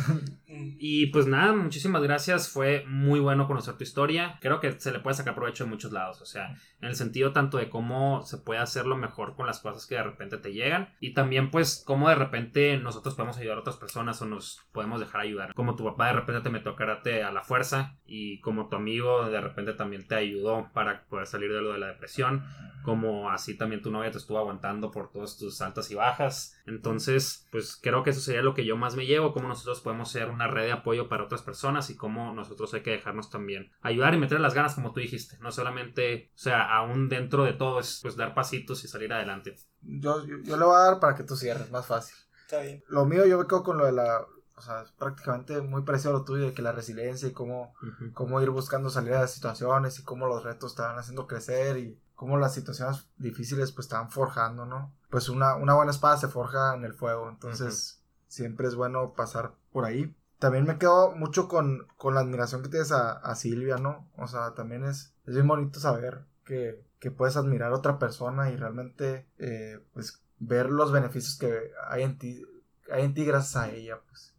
Y 0.78 1.06
pues 1.06 1.26
nada, 1.26 1.54
muchísimas 1.54 2.02
gracias. 2.02 2.50
Fue 2.50 2.84
muy 2.86 3.20
bueno 3.20 3.46
conocer 3.46 3.74
tu 3.78 3.84
historia. 3.84 4.38
Creo 4.42 4.60
que 4.60 4.78
se 4.78 4.92
le 4.92 5.00
puede 5.00 5.16
sacar 5.16 5.34
provecho 5.34 5.64
de 5.64 5.70
muchos 5.70 5.92
lados. 5.92 6.20
O 6.20 6.26
sea, 6.26 6.56
en 6.80 6.88
el 6.88 6.94
sentido 6.94 7.32
tanto 7.32 7.56
de 7.56 7.70
cómo 7.70 8.22
se 8.26 8.36
puede 8.36 8.60
hacerlo 8.60 8.96
mejor 8.96 9.34
con 9.34 9.46
las 9.46 9.60
cosas 9.60 9.86
que 9.86 9.94
de 9.94 10.02
repente 10.02 10.36
te 10.36 10.52
llegan. 10.52 10.90
Y 11.00 11.14
también 11.14 11.50
pues 11.50 11.82
cómo 11.86 12.08
de 12.10 12.16
repente 12.16 12.76
nosotros 12.76 13.14
podemos 13.14 13.38
ayudar 13.38 13.56
a 13.56 13.60
otras 13.60 13.76
personas 13.76 14.20
o 14.20 14.26
nos 14.26 14.60
podemos 14.72 15.00
dejar 15.00 15.22
ayudar. 15.22 15.54
Como 15.54 15.74
tu 15.74 15.84
papá 15.84 16.08
de 16.08 16.14
repente 16.14 16.42
te 16.42 16.50
metió 16.50 16.76
karate 16.76 17.22
a 17.22 17.32
la 17.32 17.42
fuerza. 17.42 17.96
Y 18.06 18.40
como 18.40 18.68
tu 18.68 18.76
amigo 18.76 19.30
de 19.30 19.40
repente 19.40 19.72
también 19.72 20.06
te 20.06 20.16
ayudó 20.16 20.68
para 20.74 21.04
poder 21.04 21.26
salir 21.26 21.50
de 21.50 21.62
lo 21.62 21.72
de 21.72 21.78
la 21.78 21.86
depresión. 21.86 22.44
Como 22.82 23.30
así 23.30 23.56
también 23.56 23.82
tu 23.82 23.90
novia 23.90 24.10
te 24.10 24.18
estuvo 24.18 24.38
aguantando 24.38 24.90
por 24.90 25.10
todas 25.10 25.36
tus 25.36 25.60
altas 25.60 25.90
y 25.90 25.94
bajas. 25.94 26.56
Entonces, 26.66 27.46
pues 27.50 27.78
creo 27.80 28.02
que 28.02 28.10
eso 28.10 28.20
sería 28.20 28.42
lo 28.42 28.54
que 28.54 28.64
yo 28.64 28.76
más 28.76 28.96
me 28.96 29.06
llevo. 29.06 29.32
Cómo 29.32 29.48
nosotros 29.48 29.80
podemos 29.80 30.10
ser 30.10 30.30
una 30.30 30.48
red 30.48 30.64
de 30.64 30.72
apoyo 30.72 31.08
para 31.08 31.24
otras 31.24 31.42
personas 31.42 31.90
y 31.90 31.96
cómo 31.96 32.32
nosotros 32.32 32.74
hay 32.74 32.82
que 32.82 32.90
dejarnos 32.90 33.30
también 33.30 33.70
ayudar 33.80 34.14
y 34.14 34.18
meter 34.18 34.40
las 34.40 34.54
ganas, 34.54 34.74
como 34.74 34.92
tú 34.92 35.00
dijiste. 35.00 35.38
No 35.40 35.52
solamente, 35.52 36.30
o 36.34 36.38
sea, 36.38 36.62
aún 36.74 37.08
dentro 37.08 37.44
de 37.44 37.52
todo 37.52 37.80
es 37.80 38.00
pues 38.02 38.16
dar 38.16 38.34
pasitos 38.34 38.84
y 38.84 38.88
salir 38.88 39.12
adelante. 39.12 39.56
Yo, 39.80 40.24
yo, 40.26 40.38
yo 40.42 40.56
le 40.56 40.64
voy 40.64 40.76
a 40.76 40.90
dar 40.90 41.00
para 41.00 41.14
que 41.14 41.24
tú 41.24 41.36
cierres, 41.36 41.70
más 41.70 41.86
fácil. 41.86 42.16
Está 42.42 42.60
bien. 42.60 42.82
Lo 42.88 43.04
mío 43.04 43.26
yo 43.26 43.38
me 43.38 43.46
quedo 43.46 43.62
con 43.62 43.78
lo 43.78 43.86
de 43.86 43.92
la... 43.92 44.26
O 44.54 44.60
sea, 44.60 44.82
es 44.82 44.92
prácticamente 44.92 45.60
muy 45.60 45.82
parecido 45.82 46.10
a 46.10 46.18
lo 46.18 46.24
tuyo, 46.24 46.44
de 46.44 46.52
que 46.52 46.62
la 46.62 46.70
resiliencia 46.70 47.26
y 47.26 47.32
cómo, 47.32 47.74
cómo 48.14 48.40
ir 48.40 48.50
buscando 48.50 48.90
salir 48.90 49.12
de 49.12 49.18
las 49.18 49.32
situaciones 49.32 49.98
y 49.98 50.04
cómo 50.04 50.28
los 50.28 50.44
retos 50.44 50.76
te 50.76 50.82
van 50.82 50.96
haciendo 50.98 51.26
crecer 51.26 51.78
y 51.78 51.98
cómo 52.22 52.38
las 52.38 52.54
situaciones 52.54 53.08
difíciles 53.18 53.72
pues 53.72 53.88
van 53.88 54.12
forjando, 54.12 54.64
¿no? 54.64 54.94
Pues 55.10 55.28
una, 55.28 55.56
una 55.56 55.74
buena 55.74 55.90
espada 55.90 56.16
se 56.16 56.28
forja 56.28 56.72
en 56.76 56.84
el 56.84 56.94
fuego, 56.94 57.28
entonces 57.28 58.00
siempre 58.28 58.68
es 58.68 58.76
bueno 58.76 59.12
pasar 59.14 59.54
por 59.72 59.84
ahí. 59.84 60.14
También 60.38 60.64
me 60.64 60.78
quedo 60.78 61.16
mucho 61.16 61.48
con, 61.48 61.88
con 61.96 62.14
la 62.14 62.20
admiración 62.20 62.62
que 62.62 62.68
tienes 62.68 62.92
a, 62.92 63.10
a 63.10 63.34
Silvia, 63.34 63.76
¿no? 63.78 64.08
O 64.16 64.28
sea, 64.28 64.54
también 64.54 64.84
es, 64.84 65.16
es 65.26 65.34
bien 65.34 65.48
bonito 65.48 65.80
saber 65.80 66.24
que, 66.44 66.84
que 67.00 67.10
puedes 67.10 67.36
admirar 67.36 67.72
a 67.72 67.76
otra 67.76 67.98
persona 67.98 68.50
y 68.52 68.56
realmente 68.56 69.26
eh, 69.38 69.84
pues 69.92 70.22
ver 70.38 70.70
los 70.70 70.92
beneficios 70.92 71.36
que 71.36 71.72
hay 71.88 72.04
en 72.04 72.18
ti, 72.18 72.46
hay 72.92 73.02
en 73.02 73.14
ti 73.14 73.24
gracias 73.24 73.56
a 73.56 73.68
ella, 73.68 73.98
pues. 74.08 74.32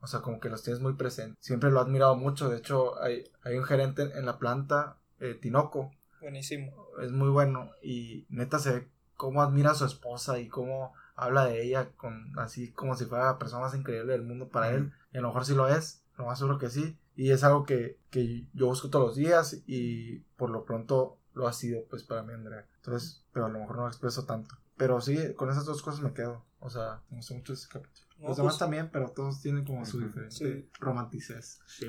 O 0.00 0.06
sea, 0.06 0.20
como 0.20 0.40
que 0.40 0.48
los 0.48 0.62
tienes 0.62 0.80
muy 0.80 0.94
presentes. 0.94 1.36
Siempre 1.40 1.70
lo 1.70 1.80
he 1.80 1.82
admirado 1.82 2.16
mucho. 2.16 2.48
De 2.48 2.56
hecho, 2.56 2.98
hay, 3.02 3.30
hay 3.42 3.58
un 3.58 3.64
gerente 3.64 4.02
en, 4.02 4.16
en 4.16 4.24
la 4.24 4.38
planta, 4.38 4.96
eh, 5.20 5.34
Tinoco. 5.34 5.90
Buenísimo. 6.20 6.72
Es 7.02 7.12
muy 7.12 7.28
bueno. 7.28 7.70
Y 7.82 8.26
neta 8.28 8.58
se 8.58 8.72
ve 8.72 8.88
cómo 9.16 9.42
admira 9.42 9.72
a 9.72 9.74
su 9.74 9.84
esposa 9.84 10.38
y 10.38 10.48
cómo 10.48 10.92
habla 11.14 11.44
de 11.46 11.62
ella 11.62 11.90
con 11.96 12.38
así 12.38 12.72
como 12.72 12.94
si 12.94 13.04
fuera 13.06 13.24
la 13.24 13.38
persona 13.38 13.62
más 13.62 13.74
increíble 13.74 14.12
del 14.12 14.22
mundo 14.22 14.48
para 14.48 14.70
él. 14.70 14.92
Y 15.12 15.18
a 15.18 15.20
lo 15.20 15.28
mejor 15.28 15.44
sí 15.44 15.54
lo 15.54 15.68
es. 15.68 16.04
Lo 16.16 16.26
más 16.26 16.38
seguro 16.38 16.58
que 16.58 16.70
sí. 16.70 16.98
Y 17.16 17.30
es 17.30 17.42
algo 17.44 17.64
que, 17.64 17.98
que 18.10 18.46
yo 18.52 18.66
busco 18.66 18.90
todos 18.90 19.06
los 19.08 19.16
días 19.16 19.62
y 19.66 20.18
por 20.36 20.50
lo 20.50 20.64
pronto 20.64 21.18
lo 21.34 21.46
ha 21.48 21.52
sido 21.52 21.84
pues 21.88 22.04
para 22.04 22.22
mí 22.22 22.32
Andrea. 22.32 22.66
Entonces, 22.76 23.24
pero 23.32 23.46
a 23.46 23.48
lo 23.48 23.58
mejor 23.58 23.76
no 23.76 23.82
lo 23.82 23.88
expreso 23.88 24.24
tanto. 24.24 24.54
Pero 24.76 25.00
sí, 25.00 25.34
con 25.34 25.50
esas 25.50 25.64
dos 25.64 25.82
cosas 25.82 26.00
me 26.00 26.12
quedo. 26.12 26.44
O 26.60 26.70
sea, 26.70 27.00
me 27.10 27.16
gustó 27.16 27.34
mucho 27.34 27.52
ese 27.52 27.68
capítulo. 27.68 28.06
No, 28.18 28.28
Los 28.28 28.36
demás 28.36 28.52
pues, 28.54 28.58
también, 28.58 28.90
pero 28.90 29.10
todos 29.10 29.40
tienen 29.40 29.64
como 29.64 29.84
su 29.84 30.00
diferente 30.00 30.34
Sí. 30.34 30.68
romanticez. 30.80 31.60
Sí. 31.66 31.86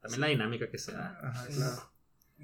También 0.00 0.20
la 0.20 0.26
dinámica 0.28 0.68
que 0.68 0.78
se 0.78 0.92
da. 0.92 1.18
Ajá, 1.22 1.46
Sí. 1.46 1.54
claro. 1.56 1.76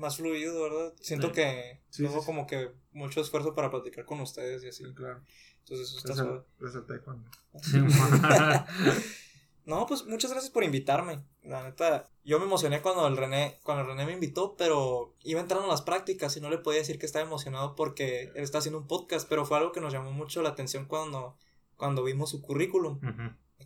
Más 0.00 0.16
fluido, 0.16 0.62
¿verdad? 0.62 0.94
Siento 1.00 1.28
Sí. 1.28 1.32
que 1.34 1.80
Sí, 1.90 2.06
como 2.26 2.46
que 2.46 2.70
mucho 2.92 3.20
esfuerzo 3.20 3.54
para 3.54 3.70
platicar 3.70 4.04
con 4.06 4.20
ustedes 4.20 4.64
y 4.64 4.68
así. 4.68 4.84
Sí, 4.84 4.94
claro. 4.94 5.20
Entonces 5.60 5.88
eso 5.90 5.98
está 5.98 6.14
suave. 6.14 6.30
mo- 6.30 6.44
No, 9.66 9.86
pues 9.86 10.06
muchas 10.06 10.32
gracias 10.32 10.50
por 10.50 10.64
invitarme. 10.64 11.22
La 11.42 11.62
neta, 11.62 12.08
yo 12.24 12.38
me 12.38 12.46
emocioné 12.46 12.80
cuando 12.82 13.06
el 13.06 13.16
René, 13.16 13.60
cuando 13.62 13.82
el 13.82 13.88
René 13.88 14.06
me 14.06 14.12
invitó, 14.12 14.56
pero 14.56 15.14
iba 15.22 15.40
entrando 15.40 15.66
a 15.66 15.70
las 15.70 15.82
prácticas 15.82 16.36
y 16.36 16.40
no 16.40 16.50
le 16.50 16.58
podía 16.58 16.80
decir 16.80 16.98
que 16.98 17.06
estaba 17.06 17.24
emocionado 17.24 17.76
porque 17.76 18.32
él 18.34 18.42
está 18.42 18.58
haciendo 18.58 18.78
un 18.78 18.86
podcast, 18.88 19.28
pero 19.28 19.44
fue 19.44 19.58
algo 19.58 19.70
que 19.70 19.80
nos 19.80 19.92
llamó 19.92 20.10
mucho 20.12 20.42
la 20.42 20.48
atención 20.48 20.86
cuando, 20.86 21.36
cuando 21.76 22.02
vimos 22.02 22.30
su 22.30 22.40
currículum. 22.42 23.00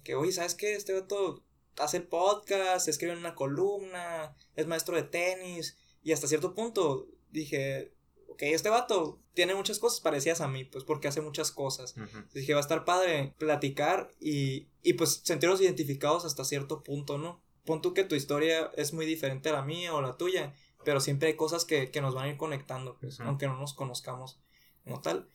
Que, 0.03 0.14
oye, 0.16 0.32
¿sabes 0.32 0.55
qué? 0.55 0.74
Este 0.74 0.93
vato 0.93 1.43
hace 1.78 1.99
el 1.99 2.03
podcast, 2.03 2.89
escribe 2.89 3.12
en 3.12 3.20
una 3.20 3.35
columna, 3.35 4.35
es 4.57 4.66
maestro 4.66 4.97
de 4.97 5.05
tenis, 5.05 5.78
y 6.05 6.12
hasta 6.12 6.28
cierto 6.28 6.55
punto 6.55 7.09
dije, 7.30 7.92
ok, 8.28 8.42
este 8.42 8.68
vato 8.68 9.20
tiene 9.32 9.55
muchas 9.55 9.78
cosas 9.78 10.00
parecidas 10.00 10.40
a 10.40 10.48
mí, 10.48 10.64
pues 10.64 10.84
porque 10.84 11.09
hace 11.09 11.20
muchas 11.20 11.50
cosas. 11.50 11.94
Dije, 12.32 12.52
va 12.52 12.61
a 12.61 12.62
estar 12.62 12.84
padre 12.84 13.34
platicar 13.38 14.11
y, 14.20 14.68
y 14.82 14.92
pues 14.92 15.22
sentirnos 15.24 15.61
identificados 15.61 16.24
hasta 16.24 16.44
cierto 16.44 16.82
punto, 16.82 17.18
¿no? 17.18 17.42
Pon 17.64 17.80
tú 17.80 17.94
que 17.94 18.05
tu 18.05 18.14
historia 18.14 18.70
es 18.76 18.92
muy 18.92 19.07
diferente 19.07 19.48
a 19.48 19.55
la 19.55 19.62
mía 19.62 19.94
o 19.94 20.02
la 20.02 20.16
tuya, 20.16 20.55
pero 20.84 21.00
siempre 21.00 21.28
hay 21.28 21.36
cosas 21.36 21.64
que, 21.64 21.90
que 21.90 22.00
nos 22.00 22.14
van 22.14 22.26
a 22.26 22.28
ir 22.28 22.36
conectando, 22.36 22.98
pues, 23.00 23.18
aunque 23.20 23.46
no 23.46 23.57
nos 23.59 23.74
conozcamos 23.74 24.40
como 24.84 25.00
tal. 25.00 25.28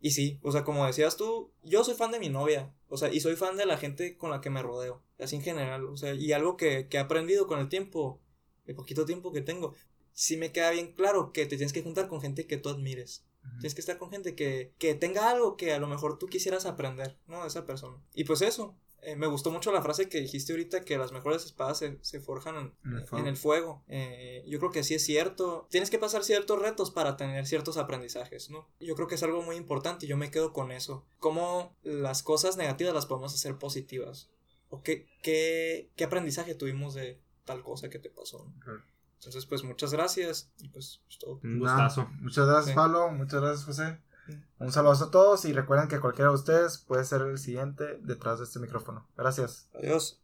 Y 0.00 0.12
sí, 0.12 0.38
o 0.42 0.52
sea, 0.52 0.64
como 0.64 0.86
decías 0.86 1.16
tú, 1.16 1.52
yo 1.62 1.84
soy 1.84 1.94
fan 1.94 2.10
de 2.10 2.18
mi 2.18 2.28
novia, 2.28 2.72
o 2.88 2.96
sea, 2.96 3.12
y 3.12 3.20
soy 3.20 3.36
fan 3.36 3.56
de 3.56 3.66
la 3.66 3.76
gente 3.76 4.16
con 4.16 4.30
la 4.30 4.40
que 4.40 4.50
me 4.50 4.62
rodeo, 4.62 5.02
así 5.18 5.36
en 5.36 5.42
general, 5.42 5.84
o 5.86 5.96
sea, 5.96 6.14
y 6.14 6.32
algo 6.32 6.56
que, 6.56 6.88
que 6.88 6.96
he 6.96 7.00
aprendido 7.00 7.46
con 7.46 7.58
el 7.58 7.68
tiempo, 7.68 8.20
el 8.66 8.74
poquito 8.74 9.04
tiempo 9.04 9.32
que 9.32 9.40
tengo, 9.40 9.74
sí 10.16 10.38
me 10.38 10.50
queda 10.50 10.70
bien 10.70 10.92
claro 10.92 11.30
que 11.30 11.44
te 11.44 11.56
tienes 11.56 11.74
que 11.74 11.82
juntar 11.82 12.08
con 12.08 12.22
gente 12.22 12.46
que 12.46 12.56
tú 12.56 12.70
admires. 12.70 13.24
Tienes 13.60 13.74
que 13.74 13.80
estar 13.80 13.96
con 13.96 14.10
gente 14.10 14.34
que, 14.34 14.72
que 14.78 14.96
tenga 14.96 15.30
algo 15.30 15.56
que 15.56 15.72
a 15.72 15.78
lo 15.78 15.86
mejor 15.86 16.18
tú 16.18 16.26
quisieras 16.26 16.66
aprender, 16.66 17.16
¿no? 17.28 17.42
De 17.42 17.48
esa 17.48 17.64
persona. 17.64 18.02
Y 18.12 18.24
pues 18.24 18.42
eso, 18.42 18.74
eh, 19.02 19.14
me 19.14 19.28
gustó 19.28 19.52
mucho 19.52 19.70
la 19.70 19.82
frase 19.82 20.08
que 20.08 20.20
dijiste 20.20 20.52
ahorita, 20.52 20.80
que 20.84 20.98
las 20.98 21.12
mejores 21.12 21.44
espadas 21.44 21.78
se, 21.78 21.96
se 22.00 22.18
forjan 22.18 22.56
en, 22.56 22.74
En 22.84 22.96
el 22.96 23.06
fuego. 23.06 23.22
en 23.22 23.26
el 23.28 23.36
fuego. 23.36 23.84
Eh, 23.86 24.44
yo 24.48 24.58
creo 24.58 24.72
que 24.72 24.82
sí 24.82 24.94
es 24.94 25.04
cierto. 25.04 25.68
Tienes 25.70 25.90
que 25.90 25.98
pasar 25.98 26.24
ciertos 26.24 26.60
retos 26.60 26.90
para 26.90 27.16
tener 27.16 27.46
ciertos 27.46 27.76
aprendizajes, 27.76 28.50
¿no? 28.50 28.68
Yo 28.80 28.96
creo 28.96 29.06
que 29.06 29.14
es 29.14 29.22
algo 29.22 29.42
muy 29.42 29.54
importante 29.54 30.06
y 30.06 30.08
yo 30.08 30.16
me 30.16 30.32
quedo 30.32 30.52
con 30.52 30.72
eso. 30.72 31.06
Cómo 31.20 31.76
las 31.84 32.24
cosas 32.24 32.56
negativas 32.56 32.94
las 32.94 33.06
podemos 33.06 33.32
hacer 33.32 33.58
positivas. 33.58 34.28
O 34.70 34.82
qué, 34.82 35.06
qué, 35.22 35.88
qué 35.94 36.02
aprendizaje 36.04 36.56
tuvimos 36.56 36.94
de 36.94 37.20
tal 37.44 37.62
cosa 37.62 37.90
que 37.90 38.00
te 38.00 38.10
pasó. 38.10 38.44
¿no? 38.66 38.82
Entonces, 39.16 39.46
pues 39.46 39.64
muchas 39.64 39.92
gracias 39.92 40.50
y 40.58 40.68
pues 40.68 41.00
es 41.10 41.18
todo. 41.18 41.40
Un 41.42 41.58
gustazo. 41.58 42.08
muchas 42.20 42.46
gracias, 42.46 42.66
Sí. 42.66 42.74
Pablo. 42.74 43.10
Muchas 43.10 43.40
gracias, 43.40 43.64
José. 43.64 43.98
Sí. 44.26 44.38
Un 44.58 44.72
saludo 44.72 44.92
a 44.92 45.10
todos 45.10 45.44
y 45.44 45.52
recuerden 45.52 45.88
que 45.88 46.00
cualquiera 46.00 46.30
de 46.30 46.36
ustedes 46.36 46.78
puede 46.78 47.04
ser 47.04 47.22
el 47.22 47.38
siguiente 47.38 47.98
detrás 48.02 48.38
de 48.38 48.44
este 48.44 48.58
micrófono. 48.58 49.06
Gracias. 49.16 49.68
Adiós. 49.74 50.14